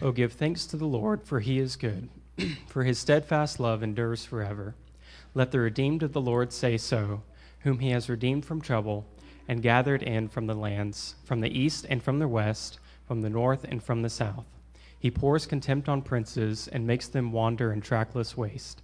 Oh, 0.00 0.12
give 0.12 0.34
thanks 0.34 0.64
to 0.66 0.76
the 0.76 0.86
Lord, 0.86 1.24
for 1.24 1.40
he 1.40 1.58
is 1.58 1.74
good, 1.74 2.08
for 2.68 2.84
his 2.84 3.00
steadfast 3.00 3.58
love 3.58 3.82
endures 3.82 4.24
forever. 4.24 4.76
Let 5.34 5.50
the 5.50 5.58
redeemed 5.58 6.04
of 6.04 6.12
the 6.12 6.20
Lord 6.20 6.52
say 6.52 6.76
so, 6.76 7.22
whom 7.60 7.80
he 7.80 7.90
has 7.90 8.08
redeemed 8.08 8.44
from 8.44 8.60
trouble 8.60 9.06
and 9.48 9.60
gathered 9.60 10.04
in 10.04 10.28
from 10.28 10.46
the 10.46 10.54
lands, 10.54 11.16
from 11.24 11.40
the 11.40 11.58
east 11.58 11.84
and 11.90 12.00
from 12.00 12.20
the 12.20 12.28
west, 12.28 12.78
from 13.08 13.22
the 13.22 13.30
north 13.30 13.64
and 13.64 13.82
from 13.82 14.02
the 14.02 14.10
south. 14.10 14.46
He 15.00 15.10
pours 15.10 15.46
contempt 15.46 15.88
on 15.88 16.02
princes 16.02 16.68
and 16.68 16.86
makes 16.86 17.08
them 17.08 17.32
wander 17.32 17.72
in 17.72 17.80
trackless 17.80 18.36
waste. 18.36 18.82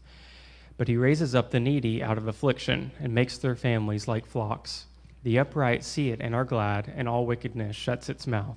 But 0.77 0.89
he 0.89 0.97
raises 0.97 1.33
up 1.33 1.53
the 1.53 1.61
needy 1.61 2.03
out 2.03 2.19
of 2.19 2.27
affliction 2.27 2.91
and 2.99 3.15
makes 3.15 3.39
their 3.39 3.55
families 3.55 4.09
like 4.09 4.27
flocks. 4.27 4.87
The 5.23 5.39
upright 5.39 5.85
see 5.85 6.11
it 6.11 6.21
and 6.21 6.35
are 6.35 6.45
glad, 6.45 6.93
and 6.97 7.09
all 7.09 7.25
wickedness 7.25 7.77
shuts 7.77 8.09
its 8.09 8.27
mouth. 8.27 8.57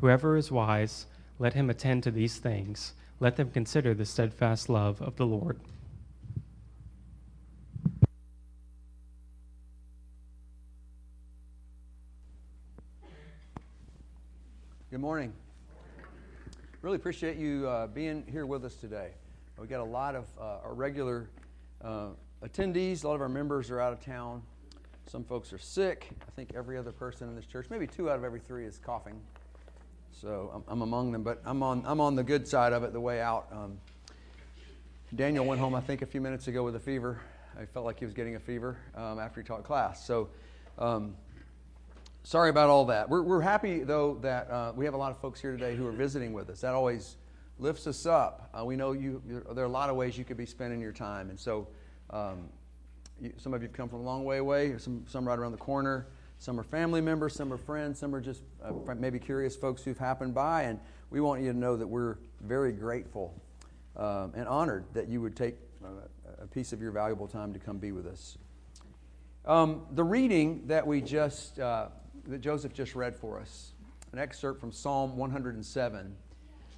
Whoever 0.00 0.38
is 0.38 0.50
wise, 0.50 1.06
let 1.40 1.54
him 1.54 1.70
attend 1.70 2.02
to 2.02 2.10
these 2.10 2.36
things. 2.36 2.92
Let 3.18 3.36
them 3.36 3.50
consider 3.50 3.94
the 3.94 4.04
steadfast 4.04 4.68
love 4.68 5.00
of 5.00 5.16
the 5.16 5.24
Lord. 5.24 5.58
Good 14.90 15.00
morning. 15.00 15.32
Really 16.82 16.96
appreciate 16.96 17.38
you 17.38 17.66
uh, 17.66 17.86
being 17.86 18.22
here 18.30 18.44
with 18.44 18.66
us 18.66 18.74
today. 18.74 19.12
We 19.58 19.66
got 19.66 19.80
a 19.80 19.84
lot 19.84 20.14
of 20.14 20.26
uh, 20.38 20.58
our 20.64 20.74
regular 20.74 21.30
uh, 21.82 22.08
attendees. 22.44 23.04
A 23.04 23.08
lot 23.08 23.14
of 23.14 23.22
our 23.22 23.28
members 23.30 23.70
are 23.70 23.80
out 23.80 23.94
of 23.94 24.04
town. 24.04 24.42
Some 25.06 25.24
folks 25.24 25.54
are 25.54 25.58
sick. 25.58 26.10
I 26.20 26.30
think 26.32 26.52
every 26.54 26.76
other 26.76 26.92
person 26.92 27.30
in 27.30 27.36
this 27.36 27.46
church, 27.46 27.66
maybe 27.70 27.86
two 27.86 28.10
out 28.10 28.16
of 28.16 28.24
every 28.24 28.40
three, 28.40 28.66
is 28.66 28.78
coughing. 28.78 29.18
So 30.12 30.50
I'm, 30.54 30.64
I'm 30.68 30.82
among 30.82 31.12
them, 31.12 31.22
but 31.22 31.40
I'm 31.44 31.62
on 31.62 31.84
I'm 31.86 32.00
on 32.00 32.14
the 32.14 32.24
good 32.24 32.46
side 32.46 32.72
of 32.72 32.82
it. 32.82 32.92
The 32.92 33.00
way 33.00 33.20
out. 33.20 33.48
Um, 33.52 33.78
Daniel 35.14 35.44
went 35.44 35.60
home, 35.60 35.74
I 35.74 35.80
think, 35.80 36.02
a 36.02 36.06
few 36.06 36.20
minutes 36.20 36.46
ago 36.48 36.62
with 36.62 36.76
a 36.76 36.80
fever. 36.80 37.20
I 37.60 37.64
felt 37.64 37.84
like 37.84 37.98
he 37.98 38.04
was 38.04 38.14
getting 38.14 38.36
a 38.36 38.40
fever 38.40 38.76
um, 38.94 39.18
after 39.18 39.40
he 39.40 39.46
taught 39.46 39.64
class. 39.64 40.06
So. 40.06 40.28
Um, 40.78 41.16
sorry 42.22 42.50
about 42.50 42.68
all 42.68 42.86
that. 42.86 43.08
We're, 43.08 43.22
we're 43.22 43.40
happy, 43.40 43.80
though, 43.80 44.18
that 44.22 44.50
uh, 44.50 44.72
we 44.74 44.84
have 44.84 44.94
a 44.94 44.96
lot 44.96 45.10
of 45.10 45.18
folks 45.18 45.40
here 45.40 45.52
today 45.52 45.76
who 45.76 45.86
are 45.86 45.92
visiting 45.92 46.32
with 46.32 46.50
us. 46.50 46.60
That 46.60 46.74
always 46.74 47.16
lifts 47.58 47.86
us 47.86 48.06
up. 48.06 48.50
Uh, 48.58 48.64
we 48.64 48.76
know 48.76 48.92
you, 48.92 49.22
there 49.26 49.64
are 49.64 49.66
a 49.66 49.68
lot 49.68 49.90
of 49.90 49.96
ways 49.96 50.16
you 50.16 50.24
could 50.24 50.36
be 50.36 50.46
spending 50.46 50.80
your 50.80 50.92
time. 50.92 51.30
And 51.30 51.38
so 51.38 51.68
um, 52.10 52.48
you, 53.20 53.32
some 53.36 53.52
of 53.52 53.62
you 53.62 53.68
have 53.68 53.76
come 53.76 53.88
from 53.88 54.00
a 54.00 54.04
long 54.04 54.24
way 54.24 54.38
away, 54.38 54.78
some, 54.78 55.04
some 55.08 55.26
right 55.26 55.38
around 55.38 55.52
the 55.52 55.58
corner. 55.58 56.06
Some 56.40 56.58
are 56.58 56.62
family 56.64 57.02
members, 57.02 57.34
some 57.34 57.52
are 57.52 57.58
friends, 57.58 57.98
some 57.98 58.14
are 58.14 58.20
just 58.20 58.42
uh, 58.64 58.72
maybe 58.94 59.18
curious 59.18 59.54
folks 59.54 59.82
who've 59.82 59.98
happened 59.98 60.32
by. 60.32 60.62
And 60.62 60.80
we 61.10 61.20
want 61.20 61.42
you 61.42 61.52
to 61.52 61.58
know 61.58 61.76
that 61.76 61.86
we're 61.86 62.16
very 62.40 62.72
grateful 62.72 63.34
um, 63.94 64.32
and 64.34 64.48
honored 64.48 64.86
that 64.94 65.06
you 65.06 65.20
would 65.20 65.36
take 65.36 65.56
uh, 65.84 65.88
a 66.42 66.46
piece 66.46 66.72
of 66.72 66.80
your 66.80 66.92
valuable 66.92 67.28
time 67.28 67.52
to 67.52 67.58
come 67.58 67.76
be 67.76 67.92
with 67.92 68.06
us. 68.06 68.38
Um, 69.44 69.82
the 69.92 70.02
reading 70.02 70.66
that 70.68 70.86
we 70.86 71.02
just 71.02 71.60
uh, 71.60 71.88
that 72.26 72.40
Joseph 72.40 72.72
just 72.72 72.94
read 72.94 73.14
for 73.14 73.38
us, 73.38 73.72
an 74.12 74.18
excerpt 74.18 74.60
from 74.60 74.72
Psalm 74.72 75.18
107, 75.18 76.16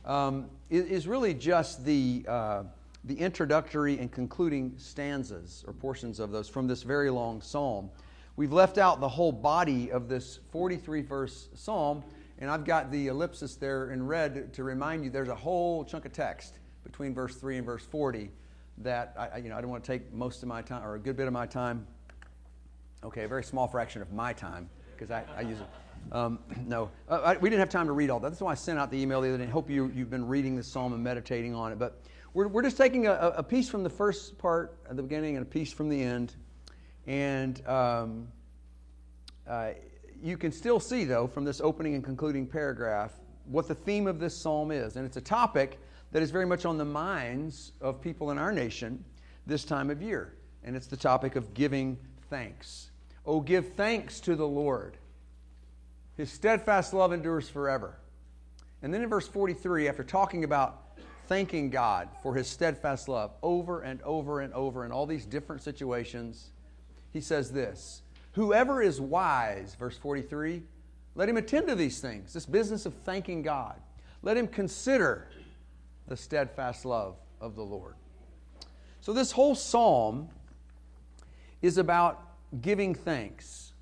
um, 0.05 0.51
is, 0.71 0.87
is, 0.87 1.07
really 1.07 1.35
just 1.35 1.85
the, 1.85 2.25
uh, 2.27 2.65
the 3.05 3.15
introductory 3.15 3.99
and 3.99 4.11
concluding 4.11 4.75
stanzas 4.77 5.65
or 5.69 5.73
portions 5.73 6.19
of 6.19 6.33
those 6.33 6.49
from 6.49 6.67
this 6.67 6.83
very 6.83 7.11
long 7.11 7.41
psalm. 7.41 7.91
We've 8.35 8.53
left 8.53 8.79
out 8.79 9.01
the 9.01 9.09
whole 9.09 9.33
body 9.33 9.93
of 9.93 10.09
this 10.09 10.41
43 10.51 11.03
verse 11.03 11.49
psalm, 11.55 12.03
and 12.39 12.51
I've 12.51 12.65
got 12.65 12.91
the 12.91 13.09
ellipsis 13.09 13.57
there 13.57 13.91
in 13.91 14.07
red 14.07 14.55
to 14.55 14.65
remind 14.65 15.05
you 15.05 15.11
there's 15.11 15.29
a 15.29 15.35
whole 15.35 15.85
chunk 15.85 16.07
of 16.07 16.13
text 16.13 16.59
between 16.83 17.15
verse 17.15 17.37
3 17.37 17.59
and 17.59 17.67
verse 17.67 17.85
40 17.85 18.31
that 18.79 19.15
I, 19.19 19.39
you 19.39 19.51
know, 19.51 19.57
I 19.57 19.61
don't 19.61 19.71
want 19.71 19.85
to 19.85 19.93
take 19.93 20.13
most 20.13 20.43
of 20.43 20.49
my 20.49 20.63
time 20.63 20.83
or 20.83 20.95
a 20.95 20.99
good 20.99 21.17
bit 21.17 21.27
of 21.27 21.33
my 21.33 21.47
time. 21.47 21.87
Okay, 23.05 23.25
a 23.25 23.29
very 23.29 23.45
small 23.45 23.69
fraction 23.69 24.01
of 24.01 24.13
my 24.13 24.33
time 24.33 24.71
because 24.93 25.11
I, 25.11 25.25
I, 25.37 25.43
use 25.43 25.59
it. 25.59 26.15
Um, 26.15 26.39
no, 26.67 26.91
uh, 27.09 27.21
I, 27.25 27.37
we 27.37 27.51
didn't 27.51 27.61
have 27.61 27.69
time 27.69 27.87
to 27.87 27.93
read 27.93 28.09
all 28.09 28.19
that. 28.21 28.31
That's 28.31 28.41
why 28.41 28.53
I 28.53 28.55
sent 28.55 28.79
out 28.79 28.91
the 28.91 29.01
email 29.01 29.21
the 29.21 29.29
other 29.29 29.39
day. 29.39 29.45
I 29.45 29.51
hope 29.51 29.69
you, 29.69 29.93
you've 29.95 30.11
been 30.11 30.27
reading 30.27 30.57
the 30.57 30.63
psalm 30.63 30.95
and 30.95 31.05
meditating 31.05 31.55
on 31.55 31.71
it. 31.73 31.79
But 31.79 32.01
we're, 32.33 32.49
we're 32.49 32.63
just 32.63 32.79
taking 32.79 33.07
a, 33.07 33.35
a 33.37 33.43
piece 33.43 33.69
from 33.69 33.83
the 33.83 33.91
first 33.91 34.39
part 34.39 34.79
at 34.89 34.97
the 34.97 35.03
beginning 35.03 35.37
and 35.37 35.45
a 35.45 35.49
piece 35.49 35.73
from 35.73 35.89
the 35.89 36.03
end. 36.03 36.35
And 37.07 37.67
um, 37.67 38.29
uh, 39.49 39.71
you 40.23 40.37
can 40.37 40.53
still 40.53 40.81
see, 40.81 41.05
though, 41.05 41.27
from 41.27 41.45
this 41.45 41.61
opening 41.61 41.95
and 41.95 42.05
concluding 42.05 42.47
paragraph, 42.47 43.13
what 43.47 43.67
the 43.67 43.75
theme 43.75 44.07
of 44.07 44.21
this 44.21 44.37
psalm 44.37 44.71
is. 44.71 44.97
And 44.97 45.05
it's 45.05 45.17
a 45.17 45.23
topic 45.23 45.81
that 46.13 46.23
is 46.23 46.31
very 46.31 46.47
much 46.47 46.65
on 46.65 46.79
the 46.79 46.85
minds 46.85 47.73
of 47.81 48.01
people 48.01 48.31
in 48.31 48.39
our 48.39 48.53
nation 48.53 49.05
this 49.47 49.65
time 49.65 49.91
of 49.91 50.01
year. 50.01 50.35
And 50.63 50.77
it's 50.77 50.87
the 50.87 50.97
topic 50.97 51.35
of 51.35 51.55
giving 51.55 51.99
thanks. 52.31 52.91
Oh, 53.27 53.41
give 53.41 53.75
thanks 53.75 54.21
to 54.21 54.37
the 54.37 54.47
Lord. 54.47 54.97
His 56.17 56.31
steadfast 56.31 56.95
love 56.95 57.13
endures 57.13 57.49
forever. 57.49 57.99
And 58.83 58.93
then 58.93 59.03
in 59.03 59.09
verse 59.09 59.27
43, 59.27 59.89
after 59.89 60.05
talking 60.05 60.45
about 60.45 60.99
thanking 61.29 61.71
God 61.71 62.09
for 62.23 62.35
his 62.35 62.49
steadfast 62.49 63.09
love 63.09 63.33
over 63.43 63.81
and 63.81 64.03
over 64.03 64.41
and 64.41 64.53
over 64.53 64.85
in 64.85 64.93
all 64.93 65.07
these 65.07 65.25
different 65.25 65.63
situations, 65.63 66.51
he 67.13 67.21
says 67.21 67.53
this 67.53 68.03
Whoever 68.33 68.83
is 68.83 69.01
wise, 69.01 69.75
verse 69.75 69.97
43, 69.97 70.63
let 71.15 71.29
him 71.29 71.37
attend 71.37 71.69
to 71.69 71.75
these 71.75 72.01
things, 72.01 72.33
this 72.33 72.47
business 72.47 72.87
of 72.87 72.95
thanking 72.95 73.43
God. 73.43 73.81
Let 74.23 74.37
him 74.37 74.49
consider 74.49 75.29
the 76.09 76.17
steadfast 76.17 76.85
love 76.85 77.17
of 77.41 77.57
the 77.57 77.63
Lord. 77.63 77.95
So, 79.01 79.13
this 79.13 79.33
whole 79.33 79.55
psalm 79.55 80.29
is 81.61 81.79
about 81.79 82.29
giving 82.61 82.95
thanks. 82.95 83.73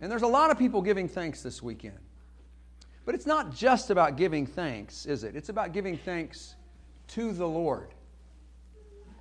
And 0.00 0.10
there's 0.10 0.22
a 0.22 0.26
lot 0.26 0.50
of 0.50 0.58
people 0.58 0.82
giving 0.82 1.08
thanks 1.08 1.42
this 1.42 1.62
weekend. 1.62 1.98
But 3.06 3.14
it's 3.14 3.26
not 3.26 3.54
just 3.54 3.90
about 3.90 4.16
giving 4.16 4.46
thanks, 4.46 5.06
is 5.06 5.24
it? 5.24 5.36
It's 5.36 5.48
about 5.48 5.72
giving 5.72 5.96
thanks 5.96 6.56
to 7.08 7.32
the 7.32 7.46
Lord. 7.46 7.88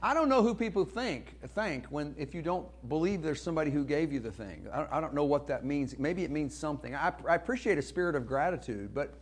I 0.03 0.13
don't 0.13 0.29
know 0.29 0.43
who 0.43 0.53
people 0.53 0.85
think 0.85 1.37
thank 1.55 1.85
when 1.87 2.13
if 2.17 2.35
you 2.35 2.41
don't 2.41 2.67
believe 2.89 3.23
there's 3.23 3.41
somebody 3.41 3.71
who 3.71 3.83
gave 3.83 4.11
you 4.11 4.19
the 4.19 4.31
thing. 4.31 4.67
I, 4.71 4.97
I 4.97 5.01
don't 5.01 5.15
know 5.15 5.23
what 5.23 5.47
that 5.47 5.65
means. 5.65 5.97
Maybe 5.97 6.23
it 6.23 6.29
means 6.29 6.55
something. 6.55 6.93
I, 6.93 7.11
I 7.27 7.35
appreciate 7.35 7.77
a 7.77 7.81
spirit 7.81 8.15
of 8.15 8.27
gratitude, 8.27 8.93
but 8.93 9.15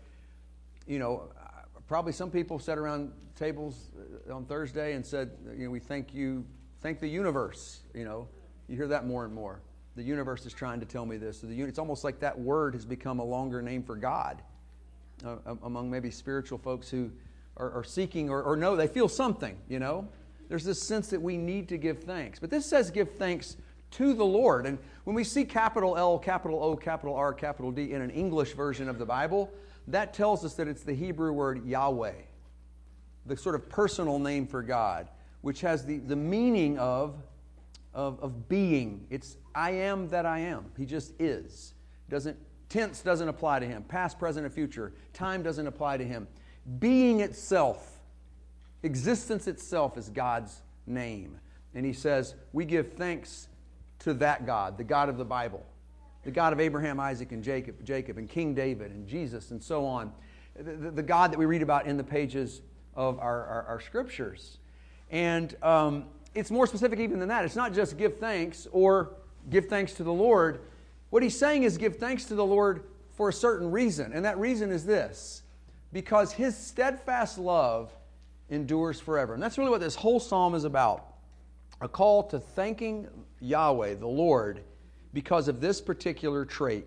you 0.88 1.00
know, 1.00 1.32
probably 1.88 2.12
some 2.12 2.32
people 2.32 2.60
sat 2.60 2.78
around 2.78 3.14
tables 3.36 3.92
on 4.30 4.44
Thursday 4.46 4.94
and 4.94 5.06
said, 5.06 5.32
you 5.56 5.66
know, 5.66 5.70
we 5.72 5.80
thank 5.80 6.14
you 6.14 6.44
Thank 6.82 7.00
the 7.00 7.08
universe. 7.08 7.82
You 7.94 8.06
know, 8.06 8.28
you 8.68 8.76
hear 8.76 8.88
that 8.88 9.06
more 9.06 9.24
and 9.24 9.34
more. 9.34 9.62
The 9.96 10.04
universe 10.04 10.46
is 10.46 10.54
trying 10.54 10.80
to 10.80 10.86
tell 10.86 11.06
me 11.06 11.18
this. 11.18 11.40
The 11.40 11.62
It's 11.62 11.80
almost 11.80 12.04
like 12.04 12.20
that 12.22 12.38
word 12.38 12.74
has 12.74 12.86
become 12.86 13.20
a 13.20 13.24
longer 13.24 13.62
name 13.62 13.84
for 13.84 13.96
God 13.96 14.42
uh, 15.24 15.38
among 15.64 15.92
maybe 15.92 16.10
spiritual 16.10 16.58
folks 16.58 16.90
who 16.90 17.12
are, 17.58 17.72
are 17.72 17.84
seeking 17.84 18.30
or, 18.30 18.42
or 18.42 18.56
know 18.56 18.76
they 18.76 18.88
feel 18.88 19.08
something, 19.08 19.58
you 19.70 19.80
know. 19.80 20.08
There's 20.52 20.66
this 20.66 20.82
sense 20.82 21.08
that 21.08 21.22
we 21.22 21.38
need 21.38 21.68
to 21.70 21.78
give 21.78 22.04
thanks. 22.04 22.38
But 22.38 22.50
this 22.50 22.66
says 22.66 22.92
give 22.92 23.16
thanks 23.16 23.58
to 23.92 24.14
the 24.14 24.26
Lord. 24.26 24.66
And 24.66 24.78
when 25.06 25.16
we 25.16 25.24
see 25.24 25.46
capital 25.46 25.98
L, 25.98 26.20
capital 26.20 26.62
O, 26.62 26.76
capital 26.76 27.16
R, 27.16 27.34
capital 27.34 27.72
D 27.72 27.94
in 27.94 28.02
an 28.02 28.12
English 28.12 28.54
version 28.54 28.88
of 28.88 29.00
the 29.00 29.06
Bible, 29.06 29.50
that 29.88 30.14
tells 30.14 30.46
us 30.46 30.54
that 30.56 30.68
it's 30.68 30.84
the 30.84 30.94
Hebrew 30.94 31.32
word 31.32 31.66
Yahweh, 31.66 32.14
the 33.26 33.36
sort 33.36 33.56
of 33.56 33.68
personal 33.68 34.20
name 34.20 34.46
for 34.46 34.62
God 34.62 35.08
which 35.42 35.62
has 35.62 35.86
the, 35.86 35.98
the 35.98 36.16
meaning 36.16 36.78
of, 36.78 37.16
of, 37.94 38.20
of 38.22 38.48
being. 38.48 39.06
It's 39.10 39.38
I 39.54 39.72
am 39.72 40.08
that 40.10 40.26
I 40.26 40.40
am. 40.40 40.72
He 40.78 40.86
just 40.86 41.20
is. 41.20 41.74
Doesn't, 42.10 42.38
tense 42.70 43.02
doesn't 43.02 43.28
apply 43.28 43.60
to 43.60 43.66
him. 43.66 43.84
Past, 43.84 44.18
present, 44.18 44.46
and 44.46 44.54
future. 44.54 44.94
Time 45.14 45.44
doesn't 45.44 45.68
apply 45.68 45.98
to 45.98 46.06
him. 46.06 46.28
Being 46.80 47.22
itself, 47.22 48.01
existence 48.84 49.48
itself 49.48 49.98
is 49.98 50.10
God's 50.10 50.62
name. 50.86 51.40
And 51.74 51.86
he 51.86 51.94
says, 51.94 52.36
We 52.54 52.66
give 52.66 52.94
thanks 52.94 53.48
to 54.00 54.14
that 54.16 54.46
God, 54.46 54.78
the 54.78 54.84
God 54.84 55.10
of 55.10 55.18
the 55.18 55.26
Bible, 55.26 55.66
the 56.24 56.32
God 56.32 56.54
of 56.54 56.60
Abraham, 56.60 57.00
Isaac, 57.00 57.32
and 57.32 57.44
Jacob, 57.44 57.84
Jacob 57.84 58.18
and 58.18 58.30
King 58.30 58.54
David 58.54 58.92
and 58.92 59.08
Jesus 59.08 59.52
and 59.52 59.62
so 59.62 59.86
on. 59.86 60.12
The, 60.60 60.92
the, 60.92 61.04
God 61.04 61.32
that 61.32 61.40
we 61.40 61.46
read 61.46 61.62
about 61.62 61.86
in 61.86 61.98
the 61.98 62.04
pages 62.04 62.62
of 62.94 63.20
our, 63.20 63.46
our, 63.46 63.64
our 63.64 63.80
scriptures. 63.80 64.58
And 65.10 65.56
um, 65.64 66.06
it's 66.36 66.52
more 66.52 66.68
specific 66.68 67.00
even 67.00 67.20
than 67.20 67.30
that. 67.30 67.46
It's 67.46 67.56
not 67.56 67.74
just 67.74 67.98
give 67.98 68.18
thanks 68.18 68.68
or 68.72 69.14
give 69.50 69.68
thanks 69.68 69.94
to 69.94 70.04
the 70.04 70.14
Lord. 70.14 70.62
What 71.10 71.24
he's 71.24 71.38
saying 71.38 71.64
is 71.64 71.78
give 71.78 71.98
thanks 71.98 72.26
to 72.26 72.36
the 72.36 72.46
Lord 72.46 72.84
for 73.16 73.30
a 73.30 73.34
certain 73.34 73.72
reason. 73.72 74.14
And 74.14 74.26
that 74.26 74.38
reason 74.38 74.72
is 74.72 74.86
this 74.86 75.44
because 75.94 76.34
his 76.34 76.58
steadfast 76.58 77.38
love 77.38 77.94
endures 78.52 79.00
forever. 79.00 79.34
And 79.34 79.42
that's 79.42 79.58
really 79.58 79.72
what 79.72 79.82
this 79.82 79.96
whole 79.96 80.20
psalm 80.20 80.54
is 80.54 80.66
about 80.66 81.08
a 81.80 81.88
call 81.88 82.22
to 82.28 82.40
thanking 82.40 83.08
Yahweh, 83.40 83.96
the 83.96 84.08
Lord, 84.08 84.62
because 85.14 85.48
of 85.48 85.60
this 85.60 85.82
particular 85.82 86.46
trait. 86.46 86.86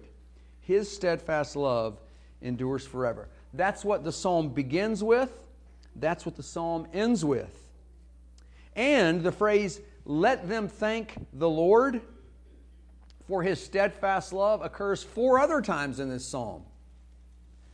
His 0.61 0.89
steadfast 0.89 1.57
love 1.57 2.01
endures 2.41 2.87
forever. 2.87 3.29
That's 3.55 3.85
what 3.85 4.05
the 4.05 4.13
psalm 4.13 4.51
begins 4.51 5.03
with, 5.03 5.33
that's 5.97 6.25
what 6.25 6.37
the 6.37 6.45
psalm 6.45 6.87
ends 6.93 7.25
with. 7.25 7.61
And 8.77 9.23
the 9.23 9.33
phrase, 9.33 9.81
let 10.05 10.49
them 10.49 10.69
thank 10.69 11.15
the 11.33 11.49
Lord 11.49 12.01
for 13.27 13.43
his 13.43 13.63
steadfast 13.65 14.33
love, 14.33 14.63
occurs 14.63 15.03
four 15.03 15.39
other 15.39 15.61
times 15.61 15.99
in 15.99 16.09
this 16.09 16.27
psalm. 16.27 16.63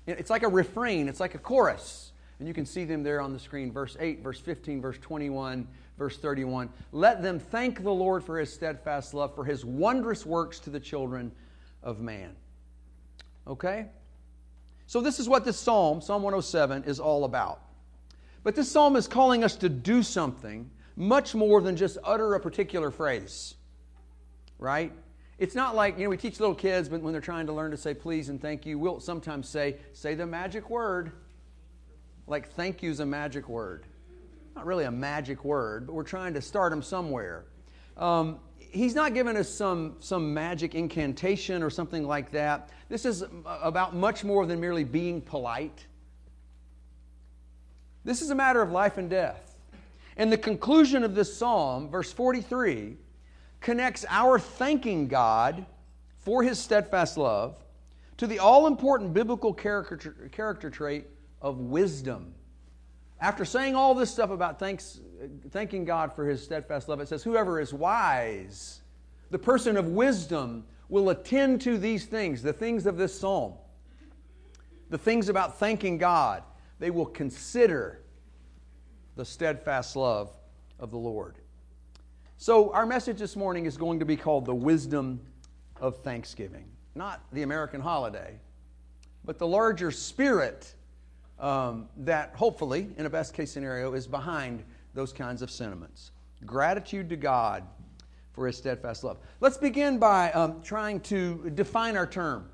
It's 0.06 0.30
like 0.30 0.42
a 0.42 0.48
refrain, 0.48 1.08
it's 1.08 1.20
like 1.20 1.34
a 1.34 1.38
chorus. 1.38 2.09
And 2.40 2.48
you 2.48 2.54
can 2.54 2.64
see 2.64 2.84
them 2.84 3.02
there 3.02 3.20
on 3.20 3.34
the 3.34 3.38
screen 3.38 3.70
verse 3.70 3.98
8, 4.00 4.22
verse 4.22 4.40
15, 4.40 4.80
verse 4.80 4.96
21, 4.98 5.68
verse 5.98 6.16
31. 6.16 6.70
Let 6.90 7.22
them 7.22 7.38
thank 7.38 7.82
the 7.82 7.92
Lord 7.92 8.24
for 8.24 8.38
his 8.38 8.50
steadfast 8.50 9.12
love, 9.12 9.34
for 9.34 9.44
his 9.44 9.62
wondrous 9.62 10.24
works 10.24 10.58
to 10.60 10.70
the 10.70 10.80
children 10.80 11.30
of 11.82 12.00
man. 12.00 12.34
Okay? 13.46 13.88
So, 14.86 15.02
this 15.02 15.20
is 15.20 15.28
what 15.28 15.44
this 15.44 15.58
psalm, 15.58 16.00
Psalm 16.00 16.22
107, 16.22 16.84
is 16.84 16.98
all 16.98 17.24
about. 17.24 17.60
But 18.42 18.56
this 18.56 18.70
psalm 18.72 18.96
is 18.96 19.06
calling 19.06 19.44
us 19.44 19.54
to 19.56 19.68
do 19.68 20.02
something 20.02 20.70
much 20.96 21.34
more 21.34 21.60
than 21.60 21.76
just 21.76 21.98
utter 22.02 22.34
a 22.34 22.40
particular 22.40 22.90
phrase, 22.90 23.54
right? 24.58 24.92
It's 25.38 25.54
not 25.54 25.76
like, 25.76 25.98
you 25.98 26.04
know, 26.04 26.10
we 26.10 26.16
teach 26.16 26.40
little 26.40 26.54
kids, 26.54 26.88
when 26.88 27.12
they're 27.12 27.20
trying 27.20 27.46
to 27.46 27.52
learn 27.52 27.70
to 27.70 27.76
say 27.76 27.92
please 27.92 28.30
and 28.30 28.40
thank 28.40 28.64
you, 28.64 28.78
we'll 28.78 29.00
sometimes 29.00 29.46
say, 29.46 29.76
say 29.92 30.14
the 30.14 30.26
magic 30.26 30.70
word. 30.70 31.12
Like, 32.30 32.48
thank 32.52 32.82
you 32.82 32.90
is 32.90 33.00
a 33.00 33.06
magic 33.06 33.48
word 33.48 33.84
not 34.60 34.66
really 34.66 34.84
a 34.84 34.90
magic 34.90 35.42
word, 35.42 35.86
but 35.86 35.94
we're 35.94 36.02
trying 36.02 36.34
to 36.34 36.42
start 36.42 36.70
them 36.70 36.82
somewhere. 36.82 37.44
Um, 37.96 38.38
he's 38.58 38.94
not 38.94 39.14
giving 39.14 39.36
us 39.36 39.48
some, 39.48 39.96
some 40.00 40.34
magic 40.34 40.74
incantation 40.74 41.62
or 41.62 41.70
something 41.70 42.06
like 42.06 42.30
that. 42.32 42.68
This 42.90 43.06
is 43.06 43.24
about 43.46 43.94
much 43.94 44.22
more 44.24 44.44
than 44.44 44.60
merely 44.60 44.84
being 44.84 45.22
polite. 45.22 45.86
This 48.04 48.20
is 48.20 48.28
a 48.28 48.34
matter 48.34 48.60
of 48.60 48.70
life 48.70 48.98
and 48.98 49.08
death. 49.08 49.56
And 50.18 50.30
the 50.30 50.36
conclusion 50.36 51.04
of 51.04 51.14
this 51.14 51.34
psalm, 51.34 51.88
verse 51.88 52.12
43, 52.12 52.96
connects 53.60 54.04
our 54.08 54.38
thanking 54.38 55.08
God 55.08 55.64
for 56.18 56.42
his 56.42 56.58
steadfast 56.58 57.16
love 57.16 57.56
to 58.18 58.26
the 58.26 58.38
all 58.38 58.66
important 58.66 59.14
biblical 59.14 59.54
character, 59.54 60.28
character 60.32 60.68
trait 60.68 61.06
of 61.40 61.58
wisdom. 61.58 62.34
After 63.20 63.44
saying 63.44 63.74
all 63.74 63.94
this 63.94 64.10
stuff 64.10 64.30
about 64.30 64.58
thanks, 64.58 65.00
thanking 65.50 65.84
God 65.84 66.14
for 66.14 66.26
his 66.26 66.42
steadfast 66.42 66.88
love, 66.88 67.00
it 67.00 67.08
says, 67.08 67.22
Whoever 67.22 67.60
is 67.60 67.72
wise, 67.72 68.80
the 69.30 69.38
person 69.38 69.76
of 69.76 69.88
wisdom, 69.88 70.64
will 70.88 71.10
attend 71.10 71.60
to 71.62 71.78
these 71.78 72.06
things, 72.06 72.42
the 72.42 72.52
things 72.52 72.86
of 72.86 72.96
this 72.96 73.18
psalm, 73.18 73.54
the 74.88 74.98
things 74.98 75.28
about 75.28 75.58
thanking 75.58 75.98
God. 75.98 76.42
They 76.78 76.90
will 76.90 77.06
consider 77.06 78.02
the 79.16 79.24
steadfast 79.24 79.96
love 79.96 80.32
of 80.78 80.90
the 80.90 80.96
Lord. 80.96 81.36
So, 82.38 82.72
our 82.72 82.86
message 82.86 83.18
this 83.18 83.36
morning 83.36 83.66
is 83.66 83.76
going 83.76 83.98
to 83.98 84.06
be 84.06 84.16
called 84.16 84.46
the 84.46 84.54
wisdom 84.54 85.20
of 85.78 85.98
thanksgiving. 85.98 86.64
Not 86.94 87.22
the 87.32 87.42
American 87.42 87.82
holiday, 87.82 88.40
but 89.24 89.38
the 89.38 89.46
larger 89.46 89.90
spirit 89.90 90.74
um, 91.40 91.88
that 91.96 92.34
hopefully, 92.34 92.88
in 92.96 93.06
a 93.06 93.10
best 93.10 93.34
case 93.34 93.50
scenario, 93.50 93.94
is 93.94 94.06
behind 94.06 94.62
those 94.94 95.12
kinds 95.12 95.42
of 95.42 95.50
sentiments. 95.50 96.12
Gratitude 96.44 97.08
to 97.08 97.16
God 97.16 97.64
for 98.32 98.46
His 98.46 98.56
steadfast 98.56 99.02
love. 99.04 99.18
Let's 99.40 99.56
begin 99.56 99.98
by 99.98 100.30
um, 100.32 100.62
trying 100.62 101.00
to 101.00 101.50
define 101.54 101.96
our 101.96 102.06
term. 102.06 102.48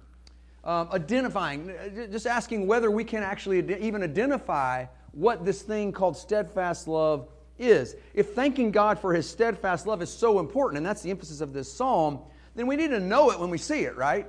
Um, 0.64 0.88
identifying, 0.92 1.72
just 2.10 2.26
asking 2.26 2.66
whether 2.66 2.90
we 2.90 3.04
can 3.04 3.22
actually 3.22 3.58
ad- 3.58 3.78
even 3.80 4.02
identify 4.02 4.86
what 5.12 5.44
this 5.44 5.62
thing 5.62 5.92
called 5.92 6.16
steadfast 6.16 6.88
love 6.88 7.28
is. 7.58 7.94
If 8.14 8.34
thanking 8.34 8.72
God 8.72 8.98
for 8.98 9.14
His 9.14 9.28
steadfast 9.28 9.86
love 9.86 10.02
is 10.02 10.10
so 10.10 10.40
important, 10.40 10.78
and 10.78 10.86
that's 10.86 11.02
the 11.02 11.10
emphasis 11.10 11.40
of 11.40 11.52
this 11.52 11.72
psalm, 11.72 12.20
then 12.54 12.66
we 12.66 12.76
need 12.76 12.88
to 12.88 13.00
know 13.00 13.30
it 13.30 13.38
when 13.38 13.50
we 13.50 13.58
see 13.58 13.80
it, 13.80 13.96
right? 13.96 14.26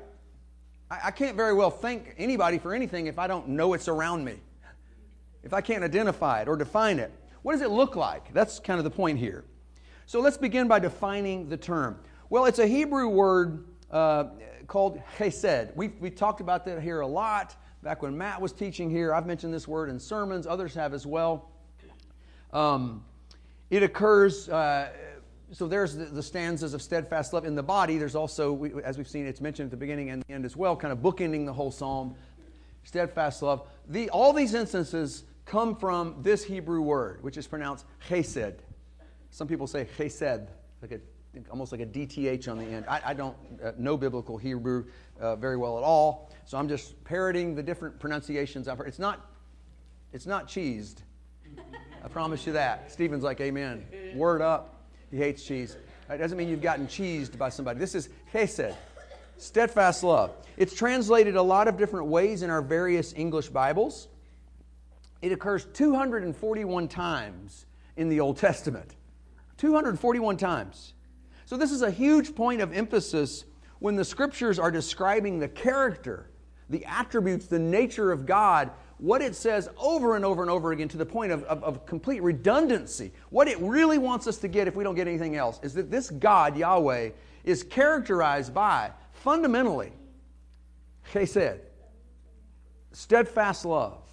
I, 0.92 1.00
I 1.06 1.12
can't 1.12 1.36
very 1.36 1.54
well 1.54 1.72
thank 1.72 2.14
anybody 2.18 2.60
for 2.60 2.74
anything 2.74 3.08
if 3.08 3.18
I 3.18 3.28
don't 3.28 3.50
know 3.50 3.74
it's 3.74 3.88
around 3.88 4.24
me 4.24 4.36
if 5.44 5.54
I 5.54 5.62
can't 5.62 5.84
identify 5.84 6.42
it 6.42 6.48
or 6.48 6.56
define 6.56 7.00
it? 7.00 7.12
What 7.42 7.54
does 7.54 7.62
it 7.62 7.70
look 7.70 7.96
like? 7.96 8.34
That's 8.34 8.60
kind 8.60 8.78
of 8.78 8.84
the 8.84 8.92
point 8.92 9.20
here. 9.20 9.46
So 10.06 10.20
let's 10.20 10.38
begin 10.38 10.68
by 10.68 10.80
defining 10.80 11.50
the 11.50 11.58
term. 11.58 12.00
Well, 12.30 12.46
it's 12.46 12.60
a 12.60 12.68
Hebrew 12.68 13.08
word 13.08 13.66
uh, 13.92 14.26
called 14.68 15.02
chesed. 15.18 15.76
We've, 15.76 15.94
we 16.00 16.10
talked 16.10 16.42
about 16.42 16.66
that 16.66 16.82
here 16.82 17.02
a 17.02 17.08
lot. 17.08 17.56
Back 17.84 18.02
when 18.02 18.18
Matt 18.18 18.42
was 18.42 18.52
teaching 18.52 18.90
here, 18.90 19.14
I've 19.14 19.26
mentioned 19.26 19.54
this 19.54 19.68
word 19.68 19.90
in 19.90 20.00
sermons, 20.00 20.48
others 20.48 20.74
have 20.74 20.94
as 20.94 21.06
well. 21.06 21.52
Um, 22.52 23.04
it 23.70 23.84
occurs, 23.84 24.50
uh, 24.50 24.90
so 25.52 25.68
there's 25.68 25.96
the, 25.96 26.06
the, 26.06 26.24
stanzas 26.24 26.74
of 26.74 26.82
steadfast 26.82 27.34
love 27.34 27.46
in 27.46 27.56
the 27.56 27.64
body. 27.64 27.98
There's 27.98 28.16
also, 28.16 28.52
we, 28.52 28.72
as 28.84 28.98
we've 28.98 29.08
seen, 29.08 29.26
it's 29.26 29.42
mentioned 29.42 29.68
at 29.68 29.72
the 29.72 29.78
beginning 29.78 30.10
and 30.10 30.24
the 30.24 30.34
end 30.34 30.46
as 30.46 30.56
well, 30.56 30.76
kind 30.76 30.92
of 30.92 31.00
bookending 31.00 31.46
the 31.46 31.54
whole 31.54 31.72
psalm. 31.72 32.16
Steadfast 32.84 33.42
love. 33.42 33.68
The, 33.90 34.10
all 34.10 34.34
these 34.34 34.54
instances 34.54 35.24
come 35.46 35.76
from 35.76 36.16
this 36.22 36.44
Hebrew 36.44 36.82
word, 36.82 37.24
which 37.24 37.38
is 37.38 37.48
pronounced 37.48 37.86
chesed. 38.10 38.60
Some 39.30 39.48
people 39.48 39.68
say 39.68 39.88
chesed, 39.98 40.48
like 40.82 40.92
a, 40.92 41.00
almost 41.50 41.72
like 41.72 41.82
a 41.82 41.86
DTH 41.86 42.50
on 42.50 42.58
the 42.58 42.66
end. 42.66 42.86
I, 42.88 43.02
I 43.06 43.14
don't 43.14 43.38
uh, 43.64 43.72
know 43.78 43.98
biblical 43.98 44.38
Hebrew 44.38 44.86
uh, 45.20 45.36
very 45.36 45.58
well 45.58 45.78
at 45.78 45.84
all, 45.84 46.32
so 46.46 46.58
I'm 46.58 46.68
just 46.68 47.02
parroting 47.04 47.56
the 47.56 47.64
different 47.64 48.00
pronunciations 48.00 48.68
I've 48.68 48.78
heard. 48.78 48.88
It's 48.88 49.00
not, 49.00 49.30
it's 50.12 50.26
not 50.26 50.48
cheesed. 50.48 50.98
I 52.04 52.08
promise 52.10 52.46
you 52.46 52.54
that. 52.54 52.92
Stephen's 52.92 53.24
like, 53.24 53.40
Amen. 53.42 53.86
Word 54.16 54.42
up. 54.42 54.86
He 55.12 55.18
hates 55.18 55.44
cheese. 55.44 55.78
That 56.08 56.18
doesn't 56.18 56.38
mean 56.38 56.50
you've 56.50 56.62
gotten 56.62 56.88
cheesed 56.88 57.38
by 57.38 57.50
somebody. 57.50 57.80
This 57.80 57.96
is 57.96 58.10
chesed, 58.34 58.76
steadfast 59.38 60.04
love. 60.04 60.36
It's 60.58 60.76
translated 60.76 61.36
a 61.36 61.42
lot 61.42 61.68
of 61.68 61.78
different 61.78 62.08
ways 62.08 62.42
in 62.42 62.50
our 62.50 62.62
various 62.62 63.14
English 63.16 63.50
Bibles. 63.50 64.08
It 65.22 65.32
occurs 65.32 65.66
241 65.74 66.88
times 66.88 67.66
in 67.96 68.10
the 68.10 68.20
Old 68.20 68.38
Testament. 68.38 68.96
241 69.58 70.38
times. 70.38 70.94
So, 71.46 71.58
this 71.58 71.72
is 71.72 71.82
a 71.82 71.92
huge 71.92 72.36
point 72.36 72.62
of 72.62 72.74
emphasis 72.74 73.46
when 73.80 73.96
the 73.96 74.06
scriptures 74.06 74.60
are 74.60 74.72
describing 74.72 75.40
the 75.40 75.48
character, 75.48 76.30
the 76.70 76.86
attributes, 76.86 77.48
the 77.48 77.60
nature 77.60 78.12
of 78.12 78.26
God. 78.26 78.72
What 79.00 79.22
it 79.22 79.36
says 79.36 79.70
over 79.78 80.16
and 80.16 80.26
over 80.26 80.42
and 80.42 80.50
over 80.50 80.72
again 80.72 80.88
to 80.90 80.98
the 80.98 81.06
point 81.06 81.32
of, 81.32 81.44
of, 81.44 81.64
of 81.64 81.86
complete 81.86 82.24
redundancy. 82.24 83.12
What 83.30 83.48
it 83.48 83.60
really 83.60 84.00
wants 84.00 84.26
us 84.26 84.38
to 84.40 84.48
get 84.48 84.68
if 84.68 84.76
we 84.76 84.84
don't 84.84 84.96
get 84.96 85.08
anything 85.08 85.36
else 85.36 85.60
is 85.62 85.76
that 85.76 85.92
this 85.92 86.10
God, 86.10 86.58
Yahweh, 86.58 87.12
is 87.44 87.62
characterized 87.62 88.56
by 88.56 88.92
fundamentally, 89.28 89.92
chesed, 91.12 91.60
steadfast 92.94 93.66
love 93.66 94.08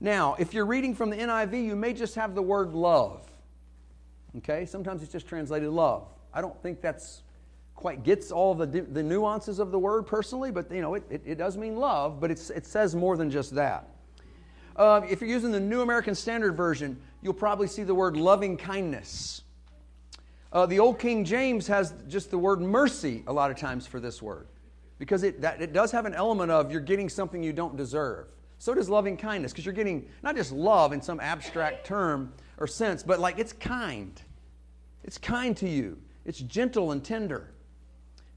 now, 0.00 0.36
if 0.38 0.54
you're 0.54 0.66
reading 0.66 0.94
from 0.94 1.10
the 1.10 1.16
NIV, 1.16 1.64
you 1.64 1.74
may 1.74 1.92
just 1.92 2.14
have 2.14 2.34
the 2.34 2.42
word 2.42 2.72
love. 2.72 3.26
Okay? 4.36 4.64
Sometimes 4.64 5.02
it's 5.02 5.10
just 5.10 5.26
translated 5.26 5.70
love. 5.70 6.06
I 6.32 6.40
don't 6.40 6.60
think 6.62 6.80
that's 6.80 7.22
quite 7.74 8.04
gets 8.04 8.30
all 8.30 8.54
the, 8.54 8.66
the 8.66 9.02
nuances 9.02 9.58
of 9.58 9.70
the 9.70 9.78
word 9.78 10.06
personally, 10.06 10.50
but 10.50 10.70
you 10.70 10.80
know, 10.80 10.94
it, 10.94 11.04
it, 11.10 11.22
it 11.24 11.34
does 11.38 11.56
mean 11.56 11.76
love, 11.76 12.20
but 12.20 12.30
it 12.30 12.66
says 12.66 12.94
more 12.94 13.16
than 13.16 13.30
just 13.30 13.54
that. 13.54 13.88
Uh, 14.76 15.00
if 15.08 15.20
you're 15.20 15.30
using 15.30 15.50
the 15.50 15.60
New 15.60 15.80
American 15.80 16.14
Standard 16.14 16.56
Version, 16.56 17.00
you'll 17.22 17.34
probably 17.34 17.66
see 17.66 17.82
the 17.82 17.94
word 17.94 18.16
loving 18.16 18.56
kindness. 18.56 19.42
Uh, 20.52 20.66
the 20.66 20.78
Old 20.78 20.98
King 20.98 21.24
James 21.24 21.66
has 21.66 21.94
just 22.08 22.30
the 22.30 22.38
word 22.38 22.60
mercy 22.60 23.22
a 23.26 23.32
lot 23.32 23.50
of 23.50 23.56
times 23.56 23.86
for 23.86 24.00
this 24.00 24.22
word 24.22 24.46
because 24.98 25.22
it, 25.22 25.40
that, 25.40 25.60
it 25.60 25.72
does 25.72 25.92
have 25.92 26.06
an 26.06 26.14
element 26.14 26.50
of 26.50 26.72
you're 26.72 26.80
getting 26.80 27.08
something 27.08 27.42
you 27.42 27.52
don't 27.52 27.76
deserve. 27.76 28.28
So 28.58 28.74
does 28.74 28.88
loving 28.88 29.16
kindness, 29.16 29.52
because 29.52 29.64
you're 29.64 29.74
getting 29.74 30.08
not 30.22 30.34
just 30.34 30.50
love 30.50 30.92
in 30.92 31.00
some 31.00 31.20
abstract 31.20 31.86
term 31.86 32.32
or 32.58 32.66
sense, 32.66 33.02
but 33.02 33.20
like 33.20 33.38
it's 33.38 33.52
kind. 33.52 34.20
It's 35.04 35.18
kind 35.18 35.56
to 35.58 35.68
you, 35.68 35.98
it's 36.24 36.40
gentle 36.40 36.92
and 36.92 37.04
tender, 37.04 37.52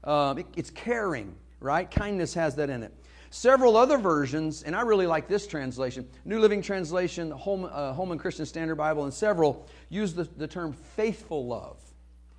um, 0.04 0.38
it, 0.38 0.46
it's 0.56 0.70
caring, 0.70 1.34
right? 1.60 1.90
Kindness 1.90 2.34
has 2.34 2.54
that 2.56 2.70
in 2.70 2.82
it. 2.82 2.94
Several 3.30 3.76
other 3.76 3.98
versions, 3.98 4.62
and 4.62 4.76
I 4.76 4.82
really 4.82 5.06
like 5.06 5.26
this 5.26 5.46
translation 5.46 6.08
New 6.24 6.38
Living 6.38 6.62
Translation, 6.62 7.30
Holman, 7.30 7.70
uh, 7.72 7.92
Holman 7.92 8.18
Christian 8.18 8.46
Standard 8.46 8.76
Bible, 8.76 9.04
and 9.04 9.12
several 9.12 9.66
use 9.88 10.14
the, 10.14 10.24
the 10.36 10.46
term 10.46 10.72
faithful 10.72 11.46
love. 11.46 11.78